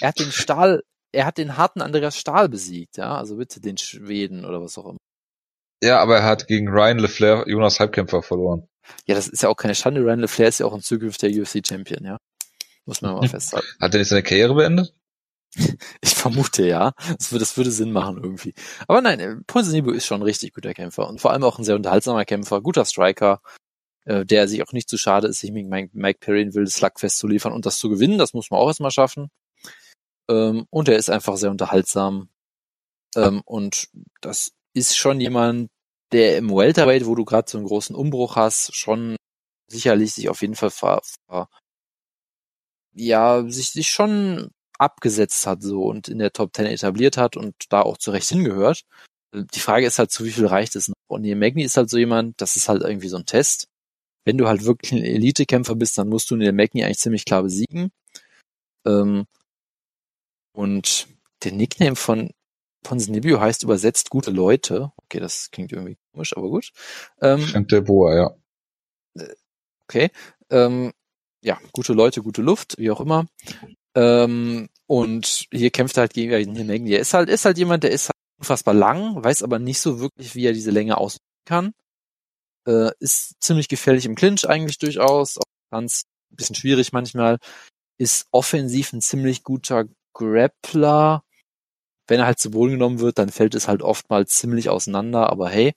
[0.00, 3.16] er hat den Stahl, er hat den harten Andreas Stahl besiegt, ja.
[3.16, 4.98] Also bitte den Schweden oder was auch immer.
[5.82, 8.68] Ja, aber er hat gegen Ryan LeFlair Jonas Halbkämpfer verloren.
[9.06, 10.00] Ja, das ist ja auch keine Schande.
[10.00, 12.16] Ryan LeFlair ist ja auch ein zukünftiger UFC-Champion, ja.
[12.86, 13.66] Muss man mal festhalten.
[13.80, 14.94] Hat er nicht seine Karriere beendet?
[16.00, 16.92] Ich vermute ja.
[17.18, 18.54] Das würde, das würde Sinn machen irgendwie.
[18.86, 21.64] Aber nein, äh, Ponzinibbio ist schon ein richtig guter Kämpfer und vor allem auch ein
[21.64, 23.40] sehr unterhaltsamer Kämpfer, guter Striker,
[24.04, 26.74] äh, der sich auch nicht zu schade ist, sich mit Mike, Mike Perry ein wildes
[26.74, 28.18] Slugfest zu liefern und das zu gewinnen.
[28.18, 29.30] Das muss man auch erstmal schaffen.
[30.28, 32.28] Ähm, und er ist einfach sehr unterhaltsam.
[33.16, 33.88] Ähm, und
[34.20, 35.70] das ist schon jemand,
[36.12, 39.16] der im Welterweight, wo du gerade so einen großen Umbruch hast, schon
[39.68, 41.48] sicherlich sich auf jeden Fall ver, ver,
[42.94, 47.54] ja, sich, sich schon abgesetzt hat so und in der Top 10 etabliert hat und
[47.68, 48.82] da auch zurecht hingehört.
[49.34, 50.94] Die Frage ist halt, zu wie viel reicht es noch?
[51.08, 53.68] Und Neil Magny ist halt so jemand, das ist halt irgendwie so ein Test.
[54.24, 57.42] Wenn du halt wirklich ein Elite-Kämpfer bist, dann musst du Neil Magny eigentlich ziemlich klar
[57.42, 57.90] besiegen.
[58.86, 59.26] Ähm,
[60.52, 61.08] und
[61.44, 62.30] der Nickname von
[62.82, 64.92] Ponzinibbio heißt übersetzt gute Leute.
[64.96, 66.72] Okay, das klingt irgendwie komisch, aber gut.
[67.20, 69.26] Ähm, Frank Del Boa, ja.
[69.84, 70.10] Okay.
[70.50, 70.92] Ähm,
[71.42, 73.26] ja, gute Leute, gute Luft, wie auch immer.
[73.94, 76.92] Ähm, und hier kämpft er halt gegen Neil Magny.
[76.92, 80.00] Er ist halt, ist halt jemand, der ist halt unfassbar lang, weiß aber nicht so
[80.00, 81.72] wirklich, wie er diese Länge ausüben kann.
[82.66, 87.38] Äh, ist ziemlich gefährlich im Clinch eigentlich durchaus, auch ganz ein bisschen schwierig manchmal.
[87.98, 91.22] Ist offensiv ein ziemlich guter Grappler.
[92.08, 95.48] Wenn er halt zu Boden genommen wird, dann fällt es halt oftmals ziemlich auseinander, aber
[95.48, 95.72] hey.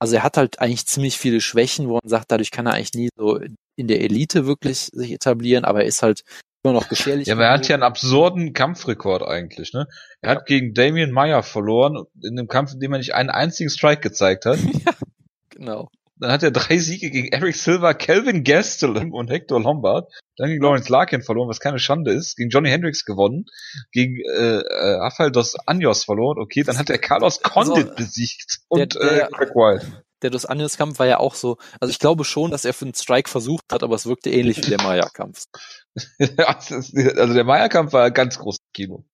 [0.00, 2.94] Also er hat halt eigentlich ziemlich viele Schwächen, wo man sagt, dadurch kann er eigentlich
[2.94, 3.38] nie so
[3.76, 6.22] in der Elite wirklich sich etablieren, aber er ist halt
[6.62, 7.26] immer noch gefährlich.
[7.26, 9.86] Ja, aber er hat ja einen absurden Kampfrekord eigentlich, ne?
[10.20, 13.70] Er hat gegen Damien Meyer verloren, in einem Kampf, in dem er nicht einen einzigen
[13.70, 14.58] Strike gezeigt hat.
[14.86, 14.92] ja,
[15.50, 15.88] genau.
[16.22, 20.08] Dann hat er drei Siege gegen Eric Silver, Kelvin Gastelum und Hector Lombard.
[20.36, 22.36] Dann gegen Lawrence Larkin verloren, was keine Schande ist.
[22.36, 23.46] Gegen Johnny Hendricks gewonnen.
[23.90, 26.38] Gegen äh, äh, Rafael dos Anjos verloren.
[26.38, 30.04] Okay, dann hat er Carlos Condit also, besiegt und der, der, äh, Greg Wild.
[30.22, 31.58] Der Dos Anjos Kampf war ja auch so.
[31.80, 34.58] Also ich glaube schon, dass er für einen Strike versucht hat, aber es wirkte ähnlich
[34.58, 35.44] wie der Maya Kampf.
[36.36, 39.04] also der Maya Kampf war ganz großes Kino.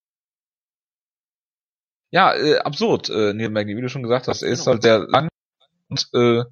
[2.11, 4.43] Ja, äh, absurd, äh, Neil Magny, wie du schon gesagt hast.
[4.43, 4.73] Er ist genau.
[4.73, 5.29] halt sehr lang
[5.89, 6.45] und äh,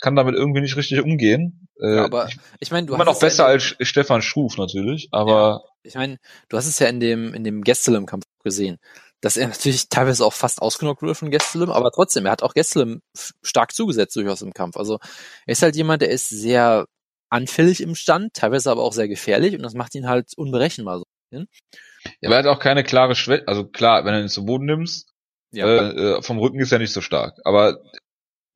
[0.00, 1.68] kann damit irgendwie nicht richtig umgehen.
[1.80, 2.28] Äh, ja, aber
[2.60, 6.18] ich meine, du immer noch besser ja als Stefan Schruf natürlich, aber ja, ich meine,
[6.48, 8.78] du hast es ja in dem in dem Gestelem Kampf gesehen,
[9.22, 12.54] dass er natürlich teilweise auch fast ausgenockt wurde von Gestelem, aber trotzdem, er hat auch
[12.54, 13.00] Gestelem
[13.42, 14.76] stark zugesetzt durchaus im Kampf.
[14.76, 14.98] Also
[15.46, 16.86] er ist halt jemand, der ist sehr
[17.30, 21.04] anfällig im Stand, teilweise aber auch sehr gefährlich und das macht ihn halt unberechenbar so.
[21.30, 24.66] Ja, aber er hat auch keine klare Schwäche, also klar, wenn du ihn zu Boden
[24.66, 25.08] nimmst,
[25.52, 25.66] ja.
[25.66, 27.78] äh, äh vom Rücken ist er nicht so stark, aber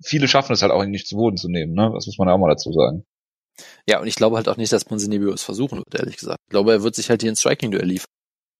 [0.04, 1.90] viele schaffen es halt auch, ihn nicht zu Boden zu nehmen, ne?
[1.94, 3.06] Das muss man ja auch mal dazu sagen.
[3.88, 6.38] Ja, und ich glaube halt auch nicht, dass Ponzinibbio es versuchen wird, ehrlich gesagt.
[6.48, 8.10] Ich glaube, er wird sich halt hier ein Striking-Duell liefern.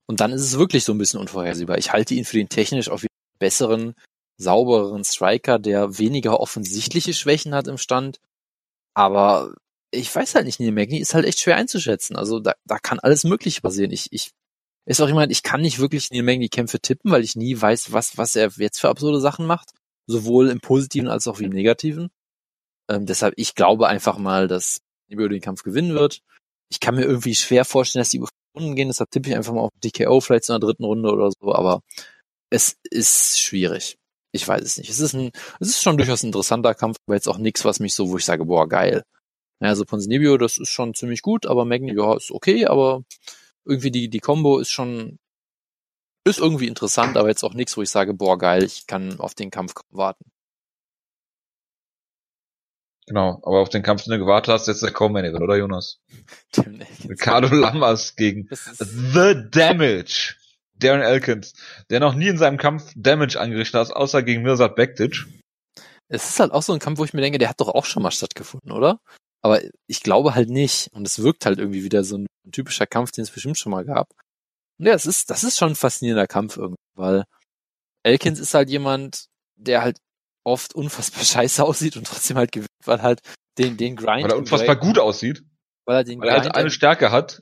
[0.07, 1.79] Und dann ist es wirklich so ein bisschen unvorhersehbar.
[1.79, 3.95] Ich halte ihn für den technisch auch wieder besseren,
[4.39, 8.21] saubereren Striker, der weniger offensichtliche Schwächen hat im Stand.
[8.95, 9.55] Aber
[9.91, 12.17] ich weiß halt nicht, Neil Magny ist halt echt schwer einzuschätzen.
[12.17, 13.91] Also da, da kann alles Mögliche passieren.
[13.91, 14.31] Ich, ich
[14.85, 17.93] ist auch jemand, ich kann nicht wirklich Neil Magny Kämpfe tippen, weil ich nie weiß,
[17.93, 19.73] was, was er jetzt für absurde Sachen macht
[20.07, 22.11] sowohl im Positiven als auch im Negativen.
[22.89, 26.23] Ähm, deshalb, ich glaube einfach mal, dass Nebio den Kampf gewinnen wird.
[26.69, 28.23] Ich kann mir irgendwie schwer vorstellen, dass die
[28.57, 31.31] Runden gehen, deshalb tippe ich einfach mal auf DKO, vielleicht zu einer dritten Runde oder
[31.31, 31.83] so, aber
[32.51, 33.99] es ist schwierig.
[34.33, 34.91] Ich weiß es nicht.
[34.91, 35.31] Es ist ein,
[35.61, 38.19] es ist schon durchaus ein interessanter Kampf, aber jetzt auch nichts, was mich so, wo
[38.19, 39.03] ich sage, boah, geil.
[39.63, 43.03] Ja, also Ponzinibbio, das ist schon ziemlich gut, aber Magni, ja, ist okay, aber
[43.67, 45.19] irgendwie die, die Combo ist schon
[46.27, 49.35] ist irgendwie interessant, aber jetzt auch nichts, wo ich sage, boah, geil, ich kann auf
[49.35, 50.25] den Kampf warten.
[53.07, 56.01] Genau, aber auf den Kampf, den du gewartet hast, jetzt der Co-Main oder Jonas?
[57.09, 60.35] Ricardo Lammers gegen The Damage.
[60.79, 61.55] Darren Elkins,
[61.91, 65.25] der noch nie in seinem Kampf Damage angerichtet hat, außer gegen Mirsad Bektic.
[66.09, 67.85] Es ist halt auch so ein Kampf, wo ich mir denke, der hat doch auch
[67.85, 69.01] schon mal stattgefunden, oder?
[69.43, 70.89] Aber ich glaube halt nicht.
[70.93, 73.85] Und es wirkt halt irgendwie wieder so ein typischer Kampf, den es bestimmt schon mal
[73.85, 74.13] gab.
[74.79, 77.25] Ja, es ist, das ist schon ein faszinierender Kampf irgendwie, weil
[78.03, 79.27] Elkins ist halt jemand,
[79.57, 79.99] der halt
[80.47, 83.21] oft unfassbar scheiße aussieht und trotzdem halt gewinnt, weil halt
[83.59, 84.25] den, den Grind.
[84.25, 85.43] Weil er unfassbar gut aussieht.
[85.85, 86.47] Weil er den weil Grind.
[86.47, 87.41] Er eine Stärke hat.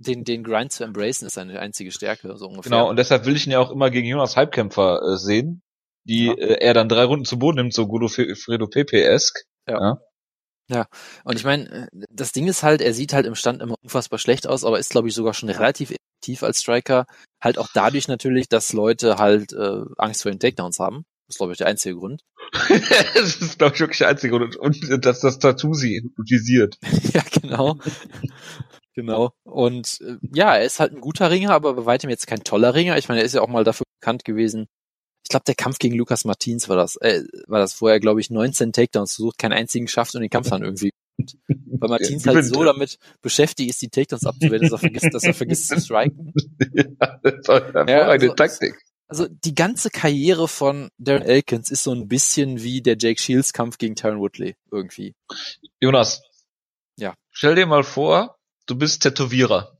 [0.00, 2.70] Den, den Grind zu embracen ist seine einzige Stärke, so ungefähr.
[2.70, 5.60] Genau, und deshalb will ich ihn ja auch immer gegen Jonas Halbkämpfer äh, sehen,
[6.04, 6.34] die ja.
[6.34, 9.42] äh, er dann drei Runden zu Boden nimmt, so Godofredo Pepe-esque.
[9.68, 9.80] Ja.
[9.80, 9.98] ja.
[10.70, 10.86] Ja,
[11.24, 14.46] und ich meine, das Ding ist halt, er sieht halt im Stand immer unfassbar schlecht
[14.46, 17.06] aus, aber ist, glaube ich, sogar schon relativ effektiv als Striker.
[17.42, 21.06] Halt auch dadurch natürlich, dass Leute halt äh, Angst vor den Takedowns haben.
[21.28, 22.22] Das ist, glaube ich, der einzige Grund.
[23.14, 24.56] das ist, glaube ich, wirklich der einzige Grund.
[24.56, 26.78] Und dass das Tattoo sie hypnotisiert.
[27.12, 27.78] ja, genau.
[28.94, 29.32] genau.
[29.44, 32.74] Und äh, ja, er ist halt ein guter Ringer, aber bei weitem jetzt kein toller
[32.74, 32.96] Ringer.
[32.96, 34.66] Ich meine, er ist ja auch mal dafür bekannt gewesen,
[35.28, 38.18] ich glaube, der Kampf gegen Lukas Martins war das, äh, war das, wo er, glaube
[38.18, 40.90] ich, 19 Takedowns versucht, keinen einzigen schafft und den Kampf dann irgendwie.
[41.48, 45.34] Weil Martins halt so damit beschäftigt ist, die Takedowns abzuwehren, dass er vergisst, dass er
[45.34, 46.32] vergisst zu striken.
[46.72, 48.74] ja, das war eine ja, also, Taktik.
[49.08, 53.52] Also die ganze Karriere von Darren Elkins ist so ein bisschen wie der Jake Shields
[53.52, 55.14] Kampf gegen Tyron Woodley irgendwie.
[55.80, 56.22] Jonas.
[56.96, 57.14] Ja.
[57.30, 58.36] Stell dir mal vor,
[58.66, 59.78] du bist Tätowierer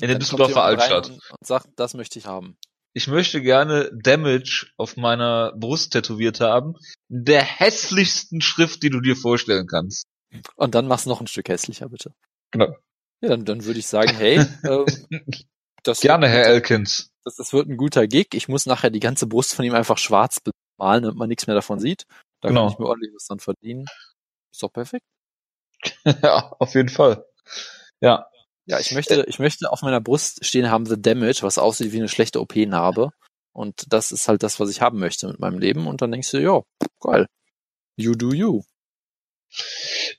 [0.00, 2.56] in der Düsseldorfer Altstadt und, und sagt, das möchte ich haben
[2.92, 6.74] ich möchte gerne Damage auf meiner Brust tätowiert haben.
[7.08, 10.06] Der hässlichsten Schrift, die du dir vorstellen kannst.
[10.56, 12.12] Und dann mach's noch ein Stück hässlicher, bitte.
[12.50, 12.76] Genau.
[13.20, 14.86] Ja, dann, dann würde ich sagen, hey, ähm,
[15.82, 17.09] das gerne, Herr Elkins.
[17.24, 18.28] Das, das wird ein guter Gig.
[18.32, 21.56] Ich muss nachher die ganze Brust von ihm einfach schwarz bemalen, damit man nichts mehr
[21.56, 22.04] davon sieht.
[22.40, 22.62] Da genau.
[22.62, 23.86] kann ich mir ordentlich was dann verdienen.
[24.52, 25.04] Ist doch perfekt.
[26.22, 27.24] ja, auf jeden Fall.
[28.00, 28.26] Ja,
[28.66, 31.98] ja, ich möchte, ich möchte auf meiner Brust stehen haben The Damage, was aussieht wie
[31.98, 33.10] eine schlechte OP-Narbe.
[33.52, 35.86] Und das ist halt das, was ich haben möchte mit meinem Leben.
[35.86, 36.62] Und dann denkst du, ja,
[37.00, 37.26] geil.
[37.96, 38.62] You do you.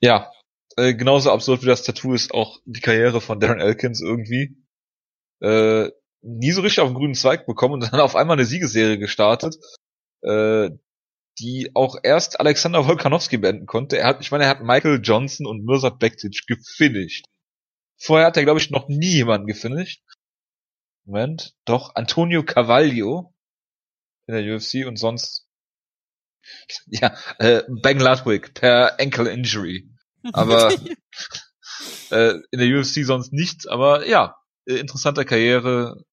[0.01, 0.31] Ja,
[0.75, 4.57] äh, genauso absurd wie das Tattoo ist auch die Karriere von Darren Elkins irgendwie.
[5.39, 5.89] Äh,
[6.21, 9.57] nie so richtig auf den grünen Zweig bekommen und dann auf einmal eine Siegesserie gestartet,
[10.21, 10.69] äh,
[11.39, 13.97] die auch erst Alexander Volkanowski beenden konnte.
[13.97, 17.25] Er hat, ich meine, er hat Michael Johnson und Mirsad Bektic gefinisht.
[17.97, 20.03] Vorher hat er, glaube ich, noch nie jemanden gefinisht.
[21.05, 23.33] Moment, doch, Antonio Cavaglio
[24.27, 25.47] in der UFC und sonst
[26.87, 29.89] ja, äh, Ben Ludwig per Ankle Injury.
[30.33, 30.71] Aber
[32.11, 36.03] äh, in der UFC sonst nichts, aber ja, äh, interessante Karriere,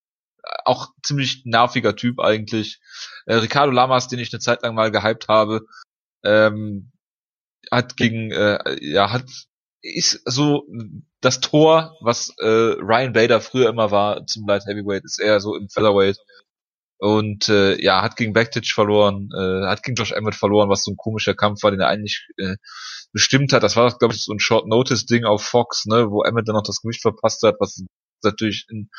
[0.65, 2.81] auch ziemlich nerviger Typ eigentlich.
[3.27, 5.67] Äh, Ricardo Lamas, den ich eine Zeit lang mal gehypt habe,
[6.25, 6.91] ähm,
[7.71, 9.25] hat gegen, äh, ja, hat
[9.83, 10.67] ist so
[11.21, 15.57] das Tor, was äh, Ryan Bader früher immer war zum Light Heavyweight, ist eher so
[15.57, 16.19] im Featherweight.
[17.01, 20.91] Und äh, ja, hat gegen Backtitch verloren, äh, hat gegen Josh Emmett verloren, was so
[20.91, 22.57] ein komischer Kampf war, den er eigentlich äh,
[23.13, 23.63] bestimmt hat.
[23.63, 26.81] Das war, glaube ich, so ein Short-Notice-Ding auf Fox, ne, wo Emmett dann noch das
[26.83, 27.85] Gewicht verpasst hat, was
[28.23, 28.91] natürlich in,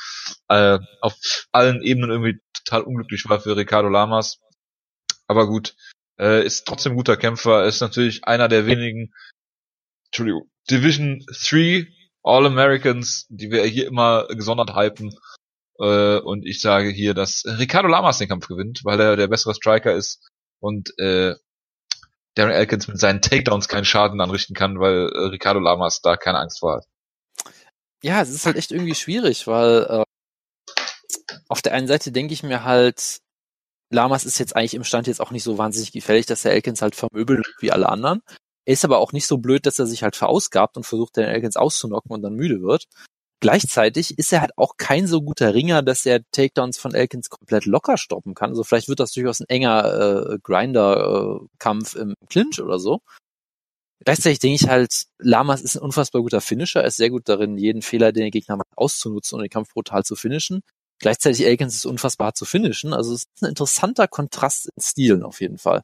[0.47, 1.15] äh, auf
[1.51, 4.39] allen Ebenen irgendwie total unglücklich war für Ricardo Lamas.
[5.27, 5.75] Aber gut,
[6.19, 9.13] äh, ist trotzdem guter Kämpfer, ist natürlich einer der wenigen
[10.07, 11.87] Entschuldigung, Division 3
[12.23, 15.15] All-Americans, die wir hier immer gesondert hypen.
[15.79, 19.53] Äh, und ich sage hier, dass Ricardo Lamas den Kampf gewinnt, weil er der bessere
[19.53, 20.27] Striker ist
[20.59, 21.35] und äh,
[22.35, 26.39] Darren Elkins mit seinen Takedowns keinen Schaden anrichten kann, weil äh, Ricardo Lamas da keine
[26.39, 26.85] Angst vor hat.
[28.01, 30.03] Ja, es ist halt echt irgendwie schwierig, weil äh,
[31.47, 33.19] auf der einen Seite denke ich mir halt,
[33.91, 36.81] Lamas ist jetzt eigentlich im Stand jetzt auch nicht so wahnsinnig gefällig, dass der Elkins
[36.81, 38.21] halt vermöbelt wie alle anderen.
[38.65, 41.25] Er ist aber auch nicht so blöd, dass er sich halt verausgabt und versucht, den
[41.25, 42.85] Elkins auszunocken und dann müde wird.
[43.41, 47.65] Gleichzeitig ist er halt auch kein so guter Ringer, dass er Takedowns von Elkins komplett
[47.65, 48.49] locker stoppen kann.
[48.49, 52.99] Also vielleicht wird das durchaus ein enger äh, Grinder-Kampf äh, im Clinch oder so.
[54.05, 56.81] Gleichzeitig denke ich halt, Lamas ist ein unfassbar guter Finisher.
[56.81, 59.73] Er ist sehr gut darin, jeden Fehler, den der Gegner macht, auszunutzen und den Kampf
[59.73, 60.61] brutal zu finishen.
[60.99, 62.93] Gleichzeitig Elkins ist unfassbar zu finishen.
[62.93, 65.81] Also es ist ein interessanter Kontrast in Stilen auf jeden Fall.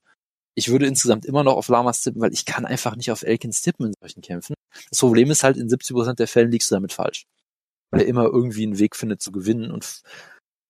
[0.55, 3.61] Ich würde insgesamt immer noch auf Lamas tippen, weil ich kann einfach nicht auf Elkins
[3.61, 4.55] tippen in solchen Kämpfen.
[4.89, 7.26] Das Problem ist halt, in 70% der Fällen liegst du damit falsch.
[7.91, 10.01] Weil er immer irgendwie einen Weg findet zu gewinnen und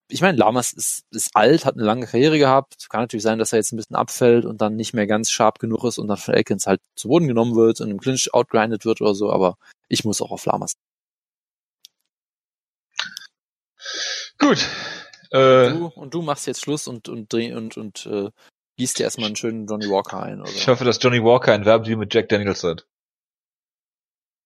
[0.07, 2.87] ich meine, Lamas ist, ist alt, hat eine lange Karriere gehabt.
[2.89, 5.59] Kann natürlich sein, dass er jetzt ein bisschen abfällt und dann nicht mehr ganz sharp
[5.59, 8.85] genug ist und dann von Elkins halt zu Boden genommen wird und im Clinch outgrindet
[8.85, 10.73] wird oder so, aber ich muss auch auf Lamas.
[14.37, 14.65] Gut.
[15.31, 18.29] Äh, du, und du machst jetzt Schluss und, und, und, und äh,
[18.77, 20.41] gießt dir erstmal einen schönen Johnny Walker ein.
[20.41, 20.51] Oder?
[20.51, 22.85] Ich hoffe, dass Johnny Walker ein Werbedeal mit Jack Daniels hat.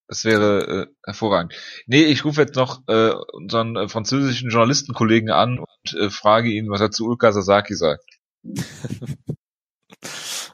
[0.10, 1.54] Das wäre äh, hervorragend.
[1.86, 6.72] Nee, ich rufe jetzt noch äh, unseren äh, französischen Journalistenkollegen an und äh, frage ihn,
[6.72, 8.18] was er zu Ulka Sasaki sagt.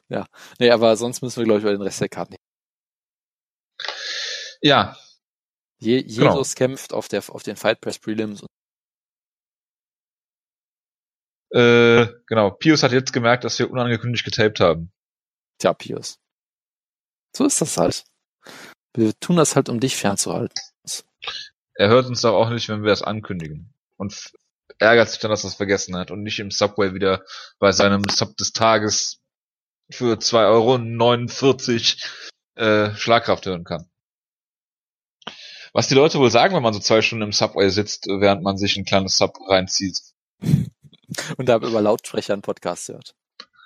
[0.09, 0.27] ja,
[0.59, 2.35] nee, aber sonst müssen wir, glaube ich, über den Rest der Karten.
[4.61, 4.97] Ja.
[5.79, 6.33] Je genau.
[6.33, 6.67] Jesus genau.
[6.67, 8.45] kämpft auf, der, auf den Fight Press Prelims.
[11.51, 14.91] Äh, genau, Pius hat jetzt gemerkt, dass wir unangekündigt getaped haben.
[15.59, 16.19] Tja, Pius.
[17.33, 18.03] So ist das halt.
[18.95, 20.55] Wir tun das halt, um dich fernzuhalten.
[21.75, 23.73] Er hört uns doch auch nicht, wenn wir das ankündigen.
[23.97, 24.31] Und
[24.79, 27.23] ärgert sich dann, dass er es vergessen hat und nicht im Subway wieder
[27.59, 29.19] bei seinem Sub des Tages
[29.89, 32.03] für 2,49
[32.57, 33.89] Euro äh, Schlagkraft hören kann.
[35.73, 38.57] Was die Leute wohl sagen, wenn man so zwei Stunden im Subway sitzt, während man
[38.57, 39.99] sich ein kleines Sub reinzieht.
[41.37, 43.15] Und da über Lautsprecher einen Podcast hört.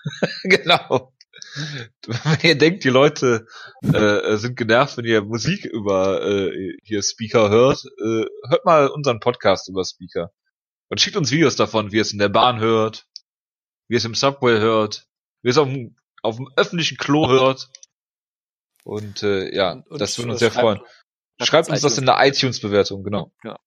[0.43, 1.13] genau.
[2.07, 3.47] Wenn ihr denkt, die Leute
[3.81, 9.19] äh, sind genervt, wenn ihr Musik über äh, hier Speaker hört, äh, hört mal unseren
[9.19, 10.31] Podcast über Speaker.
[10.89, 13.05] Und schickt uns Videos davon, wie ihr es in der Bahn hört,
[13.87, 15.07] wie ihr es im Subway hört,
[15.41, 17.69] wie ihr es auf dem, auf dem öffentlichen Klo hört.
[18.83, 20.81] Und äh, ja, und, und das würde uns sehr freuen.
[21.41, 23.31] Schreibt uns das in der iTunes-Bewertung, genau.
[23.43, 23.57] Ja.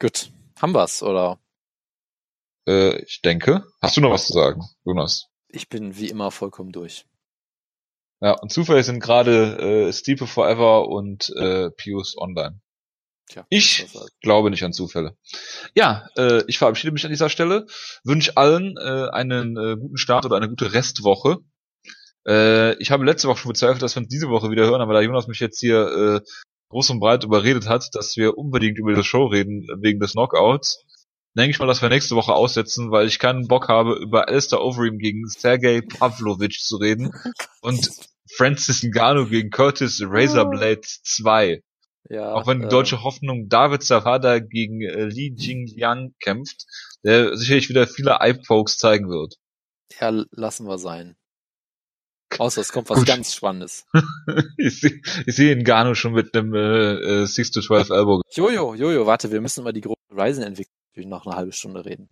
[0.00, 0.30] Gut.
[0.60, 1.38] Haben wir's, oder?
[2.66, 3.64] Äh, ich denke.
[3.80, 5.28] Hast du noch was zu sagen, Jonas?
[5.48, 7.06] Ich bin wie immer vollkommen durch.
[8.20, 12.60] Ja, und zufällig sind gerade äh, Steeple Forever und äh, Pius online.
[13.28, 13.86] Tja, ich
[14.22, 15.16] glaube nicht an Zufälle.
[15.74, 17.66] Ja, äh, ich verabschiede mich an dieser Stelle,
[18.02, 21.38] wünsche allen äh, einen äh, guten Start oder eine gute Restwoche.
[22.26, 24.94] Äh, ich habe letzte Woche schon bezweifelt, dass wir uns diese Woche wieder hören, aber
[24.94, 26.20] da Jonas mich jetzt hier äh,
[26.70, 30.84] groß und breit überredet hat, dass wir unbedingt über die Show reden wegen des Knockouts,
[31.38, 34.60] denke ich mal, dass wir nächste Woche aussetzen, weil ich keinen Bock habe, über Alistair
[34.60, 37.12] Overeem gegen Sergei Pavlovich zu reden
[37.62, 37.90] und
[38.36, 41.62] Francis Ngannou gegen Curtis Razorblade 2.
[42.10, 46.64] Ja, Auch wenn die deutsche äh, Hoffnung David Zavada gegen äh, Li Jingliang kämpft,
[47.04, 49.34] der sicherlich wieder viele Eye-Pokes zeigen wird.
[50.00, 51.16] Ja, lassen wir sein.
[52.36, 53.08] Außer es kommt was Gut.
[53.08, 53.86] ganz Spannendes.
[54.58, 58.22] ich sehe ich seh Ngannou schon mit einem äh, 6 to 12 Elbow.
[58.34, 60.42] Jojo, Jojo, warte, wir müssen mal die große Ryzen
[60.98, 62.08] natürlich noch eine halbe Stunde reden.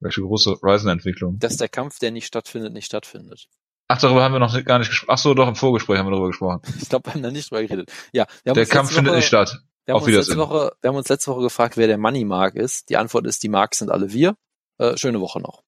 [0.00, 1.38] Welche große Ryzen-Entwicklung?
[1.38, 3.48] Dass der Kampf, der nicht stattfindet, nicht stattfindet.
[3.88, 5.10] Ach, darüber haben wir noch gar nicht gesprochen.
[5.12, 6.62] Ach so, doch, im Vorgespräch haben wir darüber gesprochen.
[6.80, 7.92] Ich glaube, wir haben da nicht drüber geredet.
[8.12, 9.62] Ja, wir Der Kampf findet Woche, nicht statt.
[9.84, 10.50] Wir haben, Auf uns letzte Wiedersehen.
[10.50, 12.88] Woche, wir haben uns letzte Woche gefragt, wer der Money Mark ist.
[12.88, 14.36] Die Antwort ist, die Marks sind alle wir.
[14.78, 15.62] Äh, schöne Woche noch.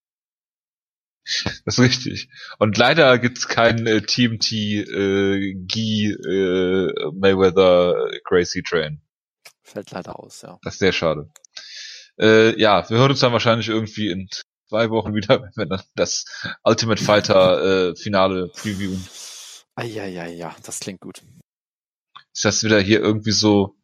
[1.65, 2.29] Das ist richtig.
[2.59, 9.01] Und leider gibt's keinen äh, TMT äh, Guy äh, Mayweather Gracie Train.
[9.63, 10.59] Fällt leider aus, ja.
[10.63, 11.31] Das ist sehr schade.
[12.21, 14.29] Äh, ja, wir hören uns dann wahrscheinlich irgendwie in
[14.69, 16.25] zwei Wochen wieder, wenn wir dann das
[16.65, 19.07] Ultimate Fighter äh, Finale previewen.
[19.75, 21.23] Eieiei, ja, das klingt gut.
[22.35, 23.75] Ist das wieder hier irgendwie so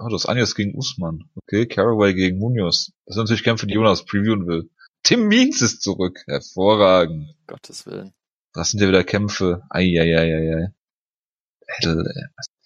[0.00, 1.28] Oh, das Anjas gegen Usman.
[1.42, 2.92] Okay, Caraway gegen Munoz.
[3.04, 4.70] Das sind natürlich Kämpfe, die Jonas previewen will.
[5.02, 6.22] Tim Means ist zurück.
[6.26, 7.34] Hervorragend.
[7.48, 8.14] Gottes Willen.
[8.52, 9.62] Das sind ja wieder Kämpfe.
[9.70, 10.72] Eieieiei.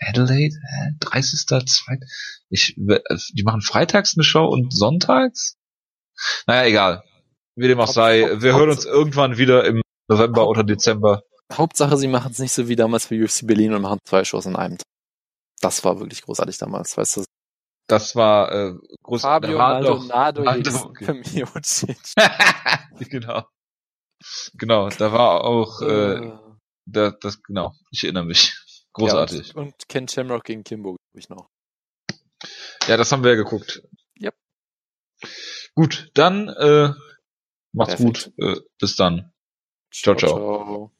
[0.08, 0.56] Adelaide, was?
[0.56, 0.56] Adelaide?
[0.62, 0.96] Hä?
[1.00, 1.66] 30.
[1.66, 2.00] Zweit?
[2.48, 5.56] Ich, die machen freitags eine Show und sonntags?
[6.46, 7.04] Naja, egal.
[7.56, 8.40] Wie dem auch sei.
[8.40, 11.22] Wir hören uns irgendwann wieder im November oder Dezember.
[11.52, 14.46] Hauptsache, sie machen es nicht so wie damals für UFC Berlin und machen zwei Shows
[14.46, 14.86] an einem Tag.
[15.60, 17.24] Das war wirklich großartig damals, weißt du.
[17.88, 19.22] Das war äh, groß.
[19.22, 20.42] Fabio Maldonado
[20.92, 21.98] gegen Miocic.
[23.10, 23.44] genau.
[24.54, 26.38] Genau, da war auch äh, Äh,
[26.86, 27.74] da, das genau.
[27.90, 28.56] Ich erinnere mich.
[28.92, 29.48] Großartig.
[29.48, 31.48] Ja, und, und Ken Shamrock gegen Kimbo, glaube ich noch.
[32.88, 33.82] Ja, das haben wir ja geguckt.
[34.20, 34.34] Yep.
[35.74, 36.92] Gut, dann äh,
[37.72, 38.32] macht's Perfekt.
[38.36, 38.56] gut.
[38.56, 39.32] Äh, bis dann.
[39.92, 40.30] Ciao, ciao.
[40.30, 40.92] ciao.